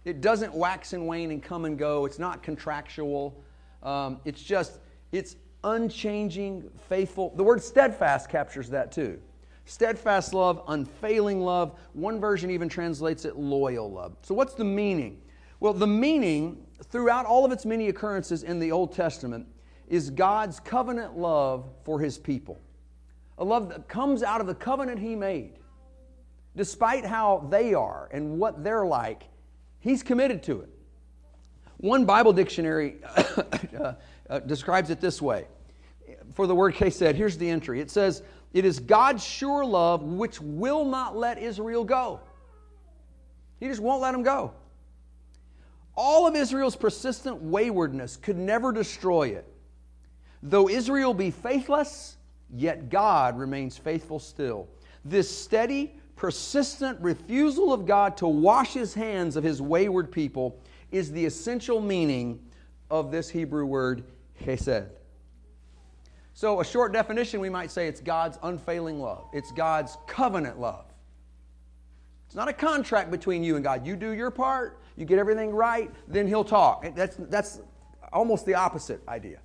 It 0.05 0.21
doesn't 0.21 0.53
wax 0.53 0.93
and 0.93 1.07
wane 1.07 1.31
and 1.31 1.41
come 1.41 1.65
and 1.65 1.77
go, 1.77 2.05
it's 2.05 2.19
not 2.19 2.43
contractual. 2.43 3.41
Um, 3.81 4.19
it's 4.25 4.43
just, 4.43 4.79
it's 5.11 5.35
unchanging, 5.63 6.69
faithful. 6.89 7.33
The 7.35 7.43
word 7.43 7.61
steadfast 7.61 8.29
captures 8.29 8.69
that 8.69 8.91
too. 8.91 9.19
Steadfast 9.65 10.33
love, 10.33 10.61
unfailing 10.67 11.41
love. 11.41 11.79
One 11.93 12.19
version 12.19 12.51
even 12.51 12.67
translates 12.67 13.23
it 13.23 13.37
loyal 13.37 13.89
love. 13.89 14.17
So, 14.21 14.35
what's 14.35 14.55
the 14.55 14.65
meaning? 14.65 15.21
Well, 15.61 15.73
the 15.73 15.87
meaning 15.87 16.65
throughout 16.83 17.25
all 17.25 17.45
of 17.45 17.53
its 17.53 17.65
many 17.65 17.87
occurrences 17.87 18.43
in 18.43 18.59
the 18.59 18.73
Old 18.73 18.93
Testament 18.93 19.47
is 19.87 20.09
God's 20.09 20.59
covenant 20.59 21.17
love 21.17 21.69
for 21.83 21.99
his 21.99 22.17
people. 22.17 22.59
A 23.37 23.43
love 23.43 23.69
that 23.69 23.87
comes 23.87 24.21
out 24.21 24.41
of 24.41 24.47
the 24.47 24.55
covenant 24.55 24.99
he 24.99 25.15
made. 25.15 25.59
Despite 26.55 27.05
how 27.05 27.47
they 27.49 27.73
are 27.73 28.09
and 28.11 28.37
what 28.37 28.63
they're 28.63 28.85
like, 28.85 29.23
he's 29.83 30.01
committed 30.01 30.41
to 30.43 30.61
it. 30.61 30.69
One 31.77 32.05
Bible 32.05 32.31
dictionary 32.31 32.95
uh, 33.77 33.93
uh, 34.29 34.39
describes 34.39 34.89
it 34.89 35.01
this 35.01 35.21
way. 35.21 35.45
For 36.33 36.47
the 36.47 36.55
word 36.55 36.75
chesed, 36.75 37.15
here's 37.15 37.37
the 37.37 37.49
entry. 37.49 37.81
It 37.81 37.91
says, 37.91 38.23
It 38.53 38.63
is 38.63 38.79
God's 38.79 39.23
sure 39.23 39.65
love 39.65 40.01
which 40.01 40.39
will 40.39 40.85
not 40.85 41.17
let 41.17 41.37
Israel 41.37 41.83
go. 41.83 42.21
He 43.59 43.67
just 43.67 43.81
won't 43.81 44.01
let 44.01 44.13
them 44.13 44.23
go. 44.23 44.53
All 45.95 46.25
of 46.25 46.35
Israel's 46.35 46.75
persistent 46.75 47.41
waywardness 47.41 48.15
could 48.15 48.37
never 48.37 48.71
destroy 48.71 49.27
it. 49.27 49.45
Though 50.41 50.69
Israel 50.69 51.13
be 51.13 51.31
faithless, 51.31 52.17
yet 52.49 52.89
God 52.89 53.37
remains 53.37 53.77
faithful 53.77 54.19
still. 54.19 54.69
This 55.05 55.29
steady, 55.35 55.99
persistent 56.15 56.99
refusal 57.01 57.73
of 57.73 57.85
God 57.85 58.17
to 58.17 58.27
wash 58.27 58.73
his 58.73 58.93
hands 58.93 59.35
of 59.35 59.43
his 59.43 59.61
wayward 59.61 60.11
people 60.11 60.59
is 60.91 61.11
the 61.11 61.25
essential 61.25 61.81
meaning 61.81 62.39
of 62.89 63.11
this 63.11 63.29
Hebrew 63.29 63.65
word 63.65 64.03
chesed. 64.41 64.89
So, 66.35 66.61
a 66.61 66.65
short 66.65 66.93
definition, 66.93 67.39
we 67.39 67.49
might 67.49 67.71
say 67.71 67.87
it's 67.87 68.01
God's 68.01 68.39
unfailing 68.43 68.99
love. 68.99 69.27
It's 69.33 69.51
God's 69.51 69.97
covenant 70.07 70.59
love. 70.59 70.85
It's 72.25 72.35
not 72.35 72.47
a 72.47 72.53
contract 72.53 73.11
between 73.11 73.43
you 73.43 73.55
and 73.55 73.63
God. 73.63 73.85
You 73.85 73.95
do 73.95 74.11
your 74.11 74.31
part, 74.31 74.79
you 74.95 75.05
get 75.05 75.19
everything 75.19 75.51
right, 75.51 75.91
then 76.07 76.27
He'll 76.27 76.43
talk. 76.43 76.95
That's, 76.95 77.15
that's 77.17 77.61
almost 78.11 78.45
the 78.45 78.55
opposite 78.55 79.01
idea. 79.07 79.39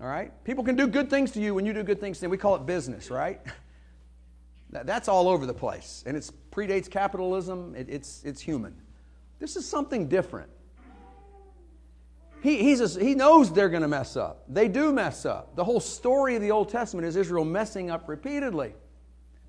All 0.00 0.08
right? 0.08 0.32
People 0.44 0.64
can 0.64 0.76
do 0.76 0.86
good 0.86 1.10
things 1.10 1.30
to 1.32 1.40
you 1.40 1.54
when 1.54 1.66
you 1.66 1.72
do 1.72 1.82
good 1.82 2.00
things 2.00 2.18
to 2.18 2.22
them. 2.22 2.30
We 2.30 2.38
call 2.38 2.54
it 2.54 2.66
business, 2.66 3.10
right? 3.10 3.40
That's 4.84 5.08
all 5.08 5.28
over 5.28 5.46
the 5.46 5.54
place. 5.54 6.02
And 6.06 6.16
it 6.16 6.30
predates 6.50 6.90
capitalism, 6.90 7.74
it, 7.76 7.88
it's, 7.88 8.22
it's 8.24 8.40
human. 8.40 8.74
This 9.38 9.56
is 9.56 9.68
something 9.68 10.08
different. 10.08 10.50
He, 12.42 12.58
he's 12.58 12.80
a, 12.80 13.00
he 13.00 13.14
knows 13.14 13.52
they're 13.52 13.68
going 13.68 13.82
to 13.82 13.88
mess 13.88 14.16
up. 14.16 14.44
They 14.48 14.68
do 14.68 14.92
mess 14.92 15.26
up. 15.26 15.56
The 15.56 15.64
whole 15.64 15.80
story 15.80 16.36
of 16.36 16.42
the 16.42 16.50
Old 16.50 16.68
Testament 16.68 17.06
is 17.06 17.16
Israel 17.16 17.44
messing 17.44 17.90
up 17.90 18.08
repeatedly. 18.08 18.74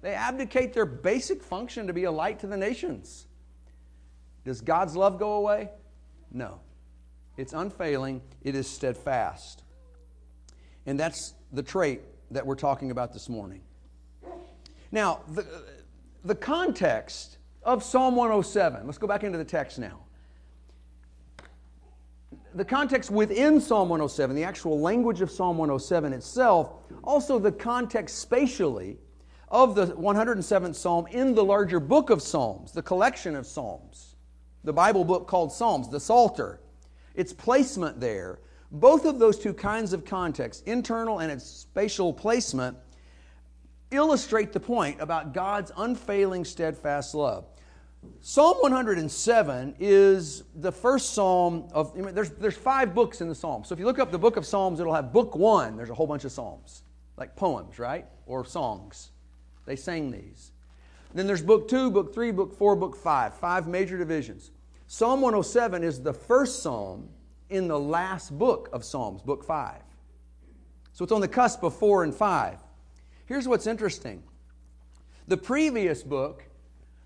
They 0.02 0.14
abdicate 0.14 0.74
their 0.74 0.86
basic 0.86 1.44
function 1.44 1.88
to 1.88 1.94
be 1.94 2.06
a 2.06 2.12
light 2.12 2.40
to 2.40 2.48
the 2.48 2.58
nations. 2.58 3.28
Does 4.46 4.62
God's 4.62 4.96
love 4.96 5.20
go 5.20 5.34
away? 5.34 5.70
No. 6.32 6.60
It's 7.36 7.54
unfailing, 7.54 8.22
it 8.44 8.56
is 8.56 8.68
steadfast. 8.68 9.64
And 10.86 11.00
that's 11.00 11.34
the 11.52 11.64
trait 11.64 12.02
that 12.32 12.46
we're 12.46 12.56
talking 12.56 12.92
about 12.92 13.14
this 13.14 13.30
morning. 13.30 13.62
Now, 14.92 15.22
the, 15.30 15.46
the 16.24 16.36
context 16.36 17.38
of 17.64 17.84
Psalm 17.84 18.16
107, 18.16 18.86
let's 18.86 18.98
go 18.98 19.08
back 19.08 19.24
into 19.24 19.38
the 19.38 19.46
text 19.46 19.80
now. 19.80 20.00
The 22.56 22.66
context 22.66 23.12
within 23.12 23.60
Psalm 23.62 23.90
107, 23.90 24.36
the 24.36 24.44
actual 24.44 24.80
language 24.80 25.22
of 25.22 25.30
Psalm 25.30 25.58
107 25.58 26.14
itself, 26.14 26.74
also 27.04 27.38
the 27.38 27.52
context 27.52 28.20
spatially 28.20 28.98
of 29.50 29.76
the 29.76 29.88
107th 29.88 30.76
Psalm 30.76 31.08
in 31.08 31.36
the 31.36 31.44
larger 31.44 31.80
book 31.80 32.10
of 32.10 32.22
Psalms, 32.22 32.72
the 32.72 32.82
collection 32.82 33.36
of 33.36 33.46
Psalms, 33.46 34.16
the 34.64 34.74
Bible 34.74 35.06
book 35.06 35.28
called 35.28 35.52
Psalms, 35.52 35.90
the 35.90 36.00
Psalter, 36.00 36.62
its 37.16 37.34
placement 37.34 38.00
there 38.00 38.40
both 38.72 39.06
of 39.06 39.20
those 39.20 39.40
two 39.40 39.54
kinds 39.54 39.94
of 39.94 40.06
context, 40.06 40.68
internal 40.68 41.20
and 41.20 41.32
its 41.32 41.46
spatial 41.46 42.12
placement, 42.14 42.78
illustrate 43.92 44.54
the 44.54 44.60
point 44.60 45.02
about 45.02 45.34
God's 45.34 45.72
unfailing, 45.76 46.46
steadfast 46.46 47.16
love. 47.16 47.46
Psalm 48.22 48.58
107 48.62 49.76
is 49.80 50.44
the 50.56 50.72
first 50.72 51.14
psalm 51.14 51.68
of, 51.72 51.92
I 51.96 52.02
mean, 52.02 52.16
there's, 52.16 52.30
there's 52.32 52.56
five 52.56 52.94
books 52.94 53.22
in 53.22 53.28
the 53.28 53.36
Psalms. 53.36 53.68
So 53.68 53.74
if 53.74 53.80
you 53.80 53.86
look 53.86 54.00
up 54.00 54.12
the 54.12 54.20
book 54.20 54.38
of 54.38 54.46
Psalms, 54.46 54.80
it'll 54.80 54.94
have 54.94 55.12
book 55.12 55.36
one, 55.36 55.76
there's 55.76 55.90
a 55.90 55.94
whole 55.94 56.08
bunch 56.08 56.24
of 56.24 56.32
Psalms, 56.32 56.84
like 57.18 57.36
poems, 57.36 57.80
right? 57.80 58.06
Or 58.26 58.46
songs. 58.46 59.12
They 59.66 59.76
sang 59.76 60.12
these. 60.12 60.52
Then 61.14 61.28
there's 61.28 61.42
book 61.42 61.68
two, 61.68 61.90
book 61.90 62.14
three, 62.14 62.32
book 62.32 62.54
four, 62.56 62.76
book 62.76 62.96
five, 62.96 63.34
five 63.34 63.68
major 63.68 63.98
divisions. 63.98 64.52
Psalm 64.88 65.22
107 65.22 65.84
is 65.84 66.02
the 66.02 66.14
first 66.14 66.62
psalm 66.62 67.10
in 67.50 67.68
the 67.68 67.80
last 67.80 68.38
book 68.38 68.70
of 68.74 68.84
Psalms, 68.84 69.22
book 69.22 69.44
5. 69.44 69.82
So 70.94 71.04
it's 71.04 71.12
on 71.12 71.22
the 71.22 71.28
cusp 71.28 71.64
of 71.64 71.76
4 71.76 72.04
and 72.04 72.14
5. 72.14 72.60
Here's 73.28 73.46
what's 73.46 73.68
interesting 73.68 74.24
the 75.28 75.38
previous 75.38 76.02
book, 76.02 76.44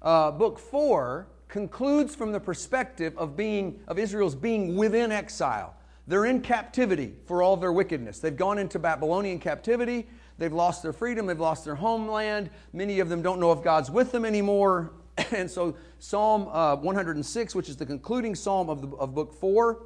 uh, 0.03 0.29
book 0.29 0.59
4, 0.59 1.27
concludes 1.47 2.15
from 2.15 2.31
the 2.31 2.39
perspective 2.39 3.17
of, 3.17 3.35
being, 3.35 3.79
of 3.87 3.97
Israel's 3.97 4.35
being 4.35 4.77
within 4.77 5.11
exile. 5.11 5.75
They're 6.07 6.25
in 6.25 6.41
captivity 6.41 7.15
for 7.25 7.41
all 7.41 7.57
their 7.57 7.73
wickedness. 7.73 8.19
They've 8.19 8.37
gone 8.37 8.59
into 8.59 8.77
Babylonian 8.77 9.39
captivity. 9.39 10.07
They've 10.37 10.53
lost 10.53 10.83
their 10.83 10.93
freedom. 10.93 11.25
They've 11.25 11.39
lost 11.39 11.65
their 11.65 11.75
homeland. 11.75 12.51
Many 12.71 12.99
of 12.99 13.09
them 13.09 13.23
don't 13.23 13.39
know 13.39 13.51
if 13.51 13.63
God's 13.63 13.89
with 13.89 14.11
them 14.11 14.23
anymore. 14.23 14.91
and 15.31 15.49
so, 15.49 15.75
Psalm 15.97 16.47
uh, 16.49 16.75
106, 16.75 17.55
which 17.55 17.69
is 17.69 17.77
the 17.77 17.85
concluding 17.85 18.35
psalm 18.35 18.69
of, 18.69 18.81
the, 18.81 18.95
of 18.97 19.15
book 19.15 19.33
4, 19.33 19.83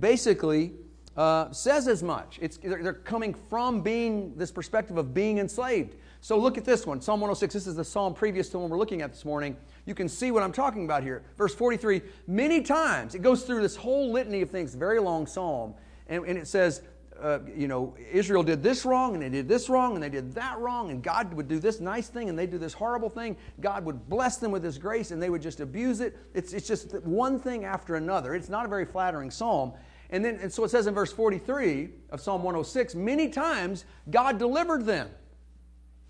basically 0.00 0.72
uh, 1.18 1.50
says 1.50 1.88
as 1.88 2.00
much. 2.00 2.38
It's, 2.40 2.58
they're, 2.58 2.92
coming 2.92 3.34
from 3.34 3.80
being 3.80 4.34
this 4.36 4.52
perspective 4.52 4.96
of 4.98 5.12
being 5.12 5.38
enslaved. 5.38 5.96
So 6.20 6.38
look 6.38 6.56
at 6.56 6.64
this 6.64 6.86
one 6.86 7.00
Psalm 7.00 7.20
106. 7.20 7.52
This 7.52 7.66
is 7.66 7.74
the 7.74 7.84
psalm 7.84 8.14
previous 8.14 8.46
to 8.46 8.52
the 8.52 8.58
one 8.60 8.70
we're 8.70 8.78
looking 8.78 9.02
at 9.02 9.12
this 9.12 9.24
morning. 9.24 9.56
You 9.84 9.96
can 9.96 10.08
see 10.08 10.30
what 10.30 10.44
I'm 10.44 10.52
talking 10.52 10.84
about 10.84 11.02
here. 11.02 11.24
Verse 11.36 11.52
43 11.52 12.02
many 12.28 12.62
times 12.62 13.16
it 13.16 13.22
goes 13.22 13.42
through 13.42 13.62
this 13.62 13.74
whole 13.74 14.12
litany 14.12 14.42
of 14.42 14.50
things, 14.50 14.76
very 14.76 15.00
long 15.00 15.26
psalm, 15.26 15.74
and, 16.06 16.24
and 16.24 16.38
it 16.38 16.46
says, 16.46 16.82
uh, 17.20 17.40
you 17.52 17.66
know, 17.66 17.96
Israel 18.12 18.44
did 18.44 18.62
this 18.62 18.84
wrong, 18.84 19.14
and 19.14 19.22
they 19.22 19.28
did 19.28 19.48
this 19.48 19.68
wrong, 19.68 19.94
and 19.94 20.02
they 20.02 20.08
did 20.08 20.32
that 20.34 20.56
wrong, 20.60 20.90
and 20.90 21.02
God 21.02 21.34
would 21.34 21.48
do 21.48 21.58
this 21.58 21.80
nice 21.80 22.06
thing, 22.06 22.28
and 22.28 22.38
they 22.38 22.46
do 22.46 22.58
this 22.58 22.72
horrible 22.72 23.10
thing. 23.10 23.36
God 23.60 23.84
would 23.84 24.08
bless 24.08 24.36
them 24.36 24.52
with 24.52 24.62
His 24.62 24.78
grace, 24.78 25.10
and 25.10 25.20
they 25.20 25.30
would 25.30 25.42
just 25.42 25.58
abuse 25.58 26.00
it. 26.00 26.16
It's, 26.32 26.52
it's 26.52 26.68
just 26.68 26.94
one 27.02 27.40
thing 27.40 27.64
after 27.64 27.96
another. 27.96 28.36
It's 28.36 28.48
not 28.48 28.64
a 28.64 28.68
very 28.68 28.84
flattering 28.84 29.32
psalm. 29.32 29.72
And 30.10 30.24
then, 30.24 30.38
and 30.40 30.52
so 30.52 30.64
it 30.64 30.70
says 30.70 30.86
in 30.86 30.94
verse 30.94 31.12
43 31.12 31.90
of 32.10 32.20
Psalm 32.20 32.42
106 32.42 32.94
many 32.94 33.28
times 33.28 33.84
God 34.10 34.38
delivered 34.38 34.86
them 34.86 35.10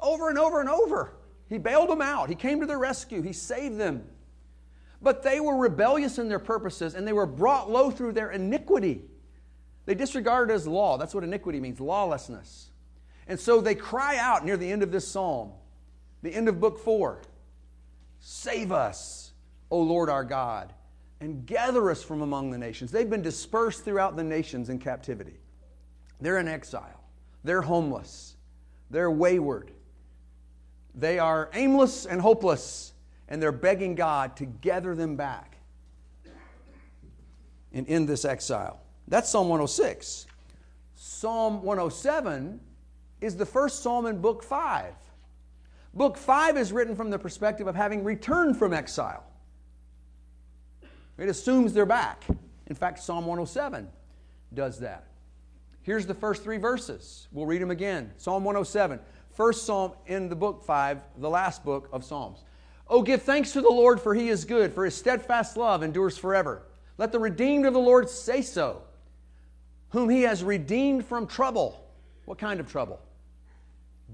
over 0.00 0.28
and 0.28 0.38
over 0.38 0.60
and 0.60 0.68
over. 0.68 1.14
He 1.48 1.58
bailed 1.58 1.90
them 1.90 2.02
out, 2.02 2.28
He 2.28 2.34
came 2.34 2.60
to 2.60 2.66
their 2.66 2.78
rescue, 2.78 3.22
He 3.22 3.32
saved 3.32 3.78
them. 3.78 4.04
But 5.00 5.22
they 5.22 5.40
were 5.40 5.56
rebellious 5.56 6.18
in 6.18 6.28
their 6.28 6.38
purposes, 6.38 6.94
and 6.94 7.06
they 7.06 7.12
were 7.12 7.26
brought 7.26 7.70
low 7.70 7.90
through 7.90 8.12
their 8.12 8.30
iniquity. 8.30 9.02
They 9.86 9.94
disregarded 9.94 10.52
his 10.52 10.66
law. 10.66 10.98
That's 10.98 11.14
what 11.14 11.24
iniquity 11.24 11.60
means 11.60 11.80
lawlessness. 11.80 12.70
And 13.28 13.38
so 13.38 13.60
they 13.60 13.74
cry 13.74 14.16
out 14.16 14.44
near 14.44 14.56
the 14.56 14.70
end 14.70 14.82
of 14.82 14.90
this 14.90 15.06
psalm, 15.06 15.52
the 16.22 16.34
end 16.34 16.48
of 16.48 16.60
book 16.60 16.78
four 16.78 17.22
Save 18.20 18.72
us, 18.72 19.32
O 19.70 19.80
Lord 19.80 20.10
our 20.10 20.24
God, 20.24 20.72
and 21.20 21.46
gather 21.46 21.90
us 21.90 22.02
from 22.02 22.22
among 22.22 22.50
the 22.50 22.58
nations. 22.58 22.90
They've 22.90 23.08
been 23.08 23.22
dispersed 23.22 23.84
throughout 23.84 24.16
the 24.16 24.24
nations 24.24 24.68
in 24.68 24.78
captivity. 24.78 25.38
They're 26.20 26.38
in 26.38 26.48
exile, 26.48 27.04
they're 27.44 27.62
homeless, 27.62 28.36
they're 28.90 29.10
wayward, 29.10 29.70
they 30.94 31.18
are 31.18 31.50
aimless 31.54 32.06
and 32.06 32.20
hopeless, 32.20 32.92
and 33.28 33.42
they're 33.42 33.52
begging 33.52 33.94
God 33.94 34.36
to 34.36 34.46
gather 34.46 34.94
them 34.94 35.16
back 35.16 35.58
and 37.72 37.88
end 37.88 38.08
this 38.08 38.24
exile. 38.24 38.80
That's 39.06 39.30
Psalm 39.30 39.48
106. 39.48 40.26
Psalm 40.94 41.62
107 41.62 42.60
is 43.20 43.36
the 43.36 43.46
first 43.46 43.82
psalm 43.82 44.06
in 44.06 44.20
Book 44.20 44.42
5. 44.42 44.92
Book 45.94 46.16
5 46.16 46.56
is 46.56 46.72
written 46.72 46.94
from 46.96 47.10
the 47.10 47.18
perspective 47.18 47.66
of 47.66 47.74
having 47.74 48.04
returned 48.04 48.56
from 48.56 48.72
exile. 48.72 49.24
It 51.18 51.28
assumes 51.28 51.72
they're 51.72 51.86
back. 51.86 52.24
In 52.66 52.76
fact, 52.76 53.00
Psalm 53.00 53.26
107 53.26 53.88
does 54.54 54.78
that. 54.80 55.04
Here's 55.82 56.06
the 56.06 56.14
first 56.14 56.42
three 56.42 56.58
verses. 56.58 57.28
We'll 57.32 57.46
read 57.46 57.62
them 57.62 57.70
again. 57.70 58.12
Psalm 58.16 58.44
107, 58.44 59.00
first 59.32 59.64
psalm 59.64 59.92
in 60.06 60.28
the 60.28 60.36
book 60.36 60.64
5, 60.64 61.02
the 61.18 61.30
last 61.30 61.64
book 61.64 61.88
of 61.92 62.04
Psalms. 62.04 62.44
Oh, 62.86 63.02
give 63.02 63.22
thanks 63.22 63.52
to 63.52 63.60
the 63.60 63.68
Lord, 63.68 64.00
for 64.00 64.14
he 64.14 64.28
is 64.28 64.44
good, 64.44 64.72
for 64.72 64.84
his 64.84 64.94
steadfast 64.94 65.56
love 65.56 65.82
endures 65.82 66.16
forever. 66.16 66.62
Let 66.96 67.12
the 67.12 67.18
redeemed 67.18 67.66
of 67.66 67.74
the 67.74 67.78
Lord 67.80 68.08
say 68.08 68.42
so 68.42 68.82
whom 69.90 70.08
he 70.08 70.22
has 70.22 70.44
redeemed 70.44 71.04
from 71.04 71.26
trouble. 71.26 71.82
What 72.24 72.38
kind 72.38 72.60
of 72.60 72.70
trouble? 72.70 73.00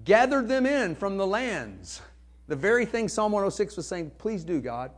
Gathered 0.04 0.48
them 0.48 0.66
in 0.66 0.94
from 0.94 1.16
the 1.16 1.26
lands. 1.26 2.00
The 2.46 2.56
very 2.56 2.86
thing 2.86 3.08
Psalm 3.08 3.32
106 3.32 3.76
was 3.76 3.86
saying, 3.86 4.12
please 4.18 4.44
do, 4.44 4.60
God. 4.60 4.90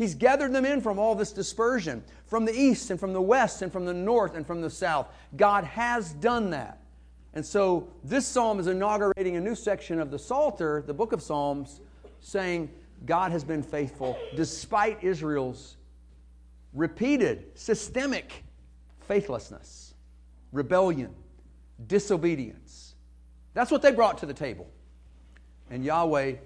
He's 0.00 0.14
gathered 0.14 0.54
them 0.54 0.64
in 0.64 0.80
from 0.80 0.98
all 0.98 1.14
this 1.14 1.30
dispersion, 1.30 2.02
from 2.24 2.46
the 2.46 2.58
east 2.58 2.90
and 2.90 2.98
from 2.98 3.12
the 3.12 3.20
west 3.20 3.60
and 3.60 3.70
from 3.70 3.84
the 3.84 3.92
north 3.92 4.34
and 4.34 4.46
from 4.46 4.62
the 4.62 4.70
south. 4.70 5.08
God 5.36 5.64
has 5.64 6.14
done 6.14 6.48
that. 6.52 6.80
And 7.34 7.44
so 7.44 7.86
this 8.02 8.26
psalm 8.26 8.58
is 8.58 8.66
inaugurating 8.66 9.36
a 9.36 9.40
new 9.42 9.54
section 9.54 10.00
of 10.00 10.10
the 10.10 10.18
Psalter, 10.18 10.82
the 10.86 10.94
book 10.94 11.12
of 11.12 11.20
Psalms, 11.20 11.82
saying 12.20 12.70
God 13.04 13.30
has 13.30 13.44
been 13.44 13.62
faithful 13.62 14.16
despite 14.36 15.04
Israel's 15.04 15.76
repeated, 16.72 17.50
systemic 17.54 18.42
faithlessness, 19.06 19.92
rebellion, 20.50 21.14
disobedience. 21.88 22.94
That's 23.52 23.70
what 23.70 23.82
they 23.82 23.92
brought 23.92 24.16
to 24.16 24.26
the 24.26 24.32
table. 24.32 24.66
And 25.68 25.84
Yahweh 25.84 26.36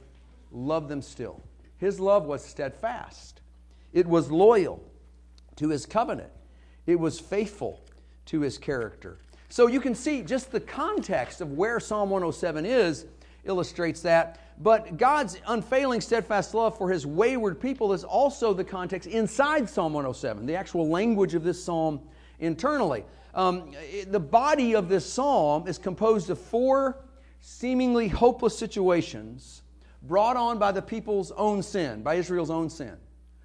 loved 0.50 0.88
them 0.88 1.02
still. 1.02 1.40
His 1.76 2.00
love 2.00 2.26
was 2.26 2.44
steadfast, 2.44 3.42
it 3.94 4.06
was 4.06 4.30
loyal 4.30 4.84
to 5.56 5.70
his 5.70 5.86
covenant, 5.86 6.30
it 6.84 7.00
was 7.00 7.18
faithful 7.18 7.80
to 8.26 8.40
his 8.40 8.58
character. 8.58 9.18
So 9.48 9.68
you 9.68 9.80
can 9.80 9.94
see 9.94 10.22
just 10.22 10.50
the 10.50 10.60
context 10.60 11.40
of 11.40 11.52
where 11.52 11.78
Psalm 11.78 12.10
107 12.10 12.66
is 12.66 13.06
illustrates 13.44 14.00
that. 14.00 14.40
But 14.58 14.96
God's 14.96 15.38
unfailing, 15.46 16.00
steadfast 16.00 16.54
love 16.54 16.76
for 16.76 16.90
his 16.90 17.06
wayward 17.06 17.60
people 17.60 17.92
is 17.92 18.04
also 18.04 18.52
the 18.52 18.64
context 18.64 19.08
inside 19.08 19.68
Psalm 19.68 19.92
107, 19.92 20.46
the 20.46 20.56
actual 20.56 20.88
language 20.88 21.34
of 21.34 21.44
this 21.44 21.62
psalm 21.62 22.00
internally. 22.40 23.04
Um, 23.34 23.72
the 24.08 24.20
body 24.20 24.74
of 24.74 24.88
this 24.88 25.10
psalm 25.10 25.66
is 25.66 25.78
composed 25.78 26.30
of 26.30 26.38
four 26.38 27.04
seemingly 27.40 28.08
hopeless 28.08 28.56
situations 28.56 29.62
brought 30.02 30.36
on 30.36 30.58
by 30.58 30.72
the 30.72 30.82
people's 30.82 31.30
own 31.32 31.62
sin, 31.62 32.02
by 32.02 32.14
Israel's 32.14 32.50
own 32.50 32.70
sin. 32.70 32.96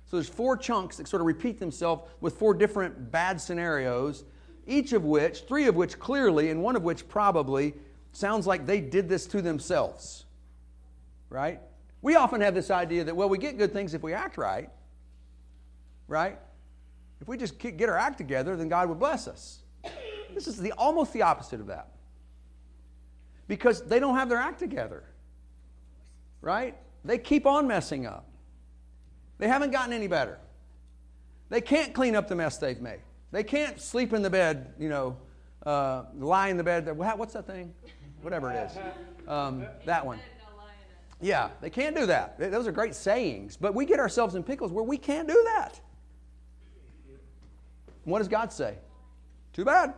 So 0.09 0.17
there's 0.17 0.27
four 0.27 0.57
chunks 0.57 0.97
that 0.97 1.07
sort 1.07 1.21
of 1.21 1.27
repeat 1.27 1.59
themselves 1.59 2.09
with 2.19 2.33
four 2.33 2.55
different 2.55 3.11
bad 3.11 3.39
scenarios, 3.39 4.25
each 4.65 4.91
of 4.93 5.05
which, 5.05 5.41
three 5.41 5.67
of 5.67 5.75
which 5.75 5.99
clearly, 5.99 6.49
and 6.49 6.63
one 6.63 6.75
of 6.75 6.81
which 6.81 7.07
probably, 7.07 7.75
sounds 8.11 8.47
like 8.47 8.65
they 8.65 8.81
did 8.81 9.07
this 9.07 9.27
to 9.27 9.39
themselves. 9.39 10.25
Right? 11.29 11.59
We 12.01 12.15
often 12.15 12.41
have 12.41 12.55
this 12.55 12.71
idea 12.71 13.03
that, 13.03 13.15
well, 13.15 13.29
we 13.29 13.37
get 13.37 13.59
good 13.59 13.71
things 13.71 13.93
if 13.93 14.01
we 14.01 14.13
act 14.13 14.39
right. 14.39 14.71
Right? 16.07 16.39
If 17.21 17.27
we 17.27 17.37
just 17.37 17.59
get 17.59 17.87
our 17.87 17.97
act 17.97 18.17
together, 18.17 18.55
then 18.55 18.67
God 18.67 18.89
would 18.89 18.97
bless 18.97 19.27
us. 19.27 19.59
This 20.33 20.47
is 20.47 20.57
the, 20.57 20.71
almost 20.71 21.13
the 21.13 21.21
opposite 21.21 21.59
of 21.59 21.67
that. 21.67 21.89
Because 23.47 23.83
they 23.83 23.99
don't 23.99 24.15
have 24.15 24.27
their 24.27 24.39
act 24.39 24.57
together. 24.57 25.03
Right? 26.41 26.75
They 27.05 27.19
keep 27.19 27.45
on 27.45 27.67
messing 27.67 28.07
up. 28.07 28.28
They 29.39 29.48
haven't 29.48 29.72
gotten 29.72 29.93
any 29.93 30.08
better. 30.08 30.38
They 31.50 31.62
can't 31.62 31.93
clean 31.93 32.15
up 32.15 32.27
the 32.27 32.36
mess 32.36 32.58
they've 32.58 32.79
made. 32.79 33.00
They 33.31 33.43
can't 33.43 33.81
sleep 33.81 34.13
in 34.13 34.22
the 34.22 34.29
bed, 34.29 34.74
you 34.77 34.89
know, 34.89 35.17
uh, 35.65 36.03
lie 36.15 36.50
in 36.50 36.58
the 36.58 36.63
bed. 36.63 36.88
What's 36.96 37.34
that 37.34 37.48
thing? 37.48 37.74
Whatever 38.22 38.51
it 38.51 38.69
is. 38.69 38.77
Um, 39.27 39.65
that 39.86 40.05
one. 40.05 40.19
Yeah, 41.22 41.50
they 41.62 41.69
can't 41.69 41.96
do 41.96 42.05
that. 42.05 42.39
Those 42.39 42.67
are 42.67 42.72
great 42.72 42.96
sayings, 42.96 43.58
but 43.58 43.74
we 43.75 43.86
get 43.86 44.00
ourselves 44.00 44.36
in 44.36 44.43
pickles 44.43 44.72
where 44.72 44.84
we 44.84 44.98
can't 44.98 45.27
do 45.27 45.43
that. 45.55 45.79
What 48.03 48.19
does 48.19 48.27
God 48.27 48.53
say? 48.53 48.75
Too 49.53 49.65
bad. 49.65 49.93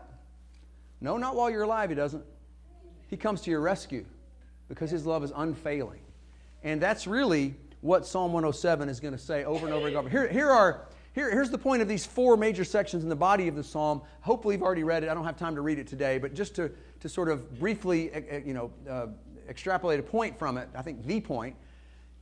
No, 1.00 1.17
not 1.17 1.36
while 1.36 1.50
you're 1.50 1.63
alive, 1.63 1.89
He 1.89 1.95
doesn't. 1.95 2.24
He 3.07 3.17
comes 3.17 3.41
to 3.41 3.51
your 3.51 3.62
rescue 3.62 4.05
because 4.67 4.89
His 4.89 5.05
love 5.05 5.24
is 5.24 5.31
unfailing. 5.36 6.01
And 6.63 6.81
that's 6.81 7.07
really 7.07 7.55
what 7.81 8.05
Psalm 8.05 8.31
107 8.31 8.89
is 8.89 9.00
going 9.00 9.13
to 9.13 9.19
say 9.19 9.43
over 9.43 9.65
and 9.65 9.75
over 9.75 9.88
again. 9.88 10.07
Here, 10.09 10.27
here 10.27 10.50
are, 10.50 10.88
here, 11.13 11.29
here's 11.31 11.50
the 11.50 11.57
point 11.57 11.81
of 11.81 11.88
these 11.88 12.05
four 12.05 12.38
major 12.38 12.63
sections 12.63 13.03
in 13.03 13.09
the 13.09 13.15
body 13.15 13.47
of 13.47 13.55
the 13.55 13.63
psalm. 13.63 14.01
Hopefully, 14.21 14.55
you've 14.55 14.63
already 14.63 14.83
read 14.83 15.03
it. 15.03 15.09
I 15.09 15.13
don't 15.13 15.25
have 15.25 15.38
time 15.38 15.55
to 15.55 15.61
read 15.61 15.79
it 15.79 15.88
today, 15.88 16.17
but 16.17 16.33
just 16.33 16.55
to, 16.55 16.71
to 17.01 17.09
sort 17.09 17.29
of 17.29 17.59
briefly 17.59 18.11
you 18.45 18.53
know, 18.53 18.71
uh, 18.89 19.07
extrapolate 19.50 20.00
a 20.00 20.03
point 20.03 20.38
from 20.38 20.57
it, 20.57 20.69
I 20.75 20.81
think 20.81 21.05
the 21.05 21.19
point 21.19 21.55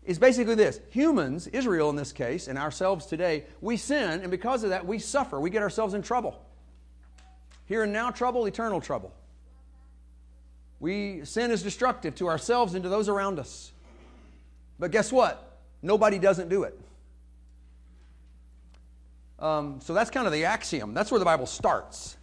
is 0.05 0.17
basically 0.17 0.55
this 0.55 0.79
humans, 0.89 1.47
Israel 1.47 1.89
in 1.89 1.95
this 1.95 2.13
case, 2.13 2.47
and 2.47 2.57
ourselves 2.57 3.05
today, 3.05 3.43
we 3.61 3.77
sin, 3.77 4.21
and 4.21 4.31
because 4.31 4.63
of 4.63 4.69
that, 4.69 4.85
we 4.85 4.97
suffer. 4.97 5.39
We 5.39 5.49
get 5.49 5.61
ourselves 5.61 5.93
in 5.93 6.01
trouble. 6.01 6.41
Here 7.65 7.83
and 7.83 7.93
now 7.93 8.09
trouble, 8.09 8.45
eternal 8.45 8.81
trouble. 8.81 9.13
We 10.79 11.25
sin 11.25 11.51
is 11.51 11.61
destructive 11.61 12.15
to 12.15 12.29
ourselves 12.29 12.73
and 12.73 12.83
to 12.83 12.89
those 12.89 13.09
around 13.09 13.37
us. 13.37 13.71
But 14.79 14.91
guess 14.91 15.11
what? 15.11 15.48
Nobody 15.81 16.19
doesn't 16.19 16.49
do 16.49 16.63
it. 16.63 16.79
Um, 19.39 19.79
so 19.81 19.93
that's 19.93 20.09
kind 20.09 20.27
of 20.27 20.33
the 20.33 20.45
axiom. 20.45 20.93
That's 20.93 21.11
where 21.11 21.19
the 21.19 21.25
Bible 21.25 21.45
starts. 21.45 22.17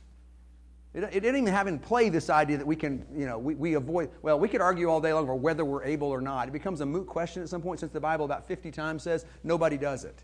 It, 0.92 1.04
it, 1.04 1.20
didn't 1.20 1.36
even 1.36 1.52
have 1.52 1.66
in 1.66 1.78
play 1.78 2.08
this 2.08 2.30
idea 2.30 2.56
that 2.58 2.66
we 2.66 2.76
can, 2.76 3.04
you 3.14 3.26
know, 3.26 3.38
we, 3.38 3.54
we 3.54 3.74
avoid, 3.74 4.10
well, 4.22 4.38
we 4.38 4.48
could 4.48 4.60
argue 4.60 4.88
all 4.88 5.00
day 5.00 5.12
long 5.12 5.24
over 5.24 5.34
whether 5.34 5.64
we're 5.64 5.84
able 5.84 6.08
or 6.08 6.20
not. 6.20 6.48
It 6.48 6.52
becomes 6.52 6.80
a 6.80 6.86
moot 6.86 7.06
question 7.06 7.42
at 7.42 7.48
some 7.48 7.62
point 7.62 7.80
since 7.80 7.92
the 7.92 8.00
Bible 8.00 8.24
about 8.24 8.46
50 8.46 8.70
times 8.70 9.02
says 9.02 9.26
nobody 9.44 9.76
does 9.76 10.04
it. 10.04 10.22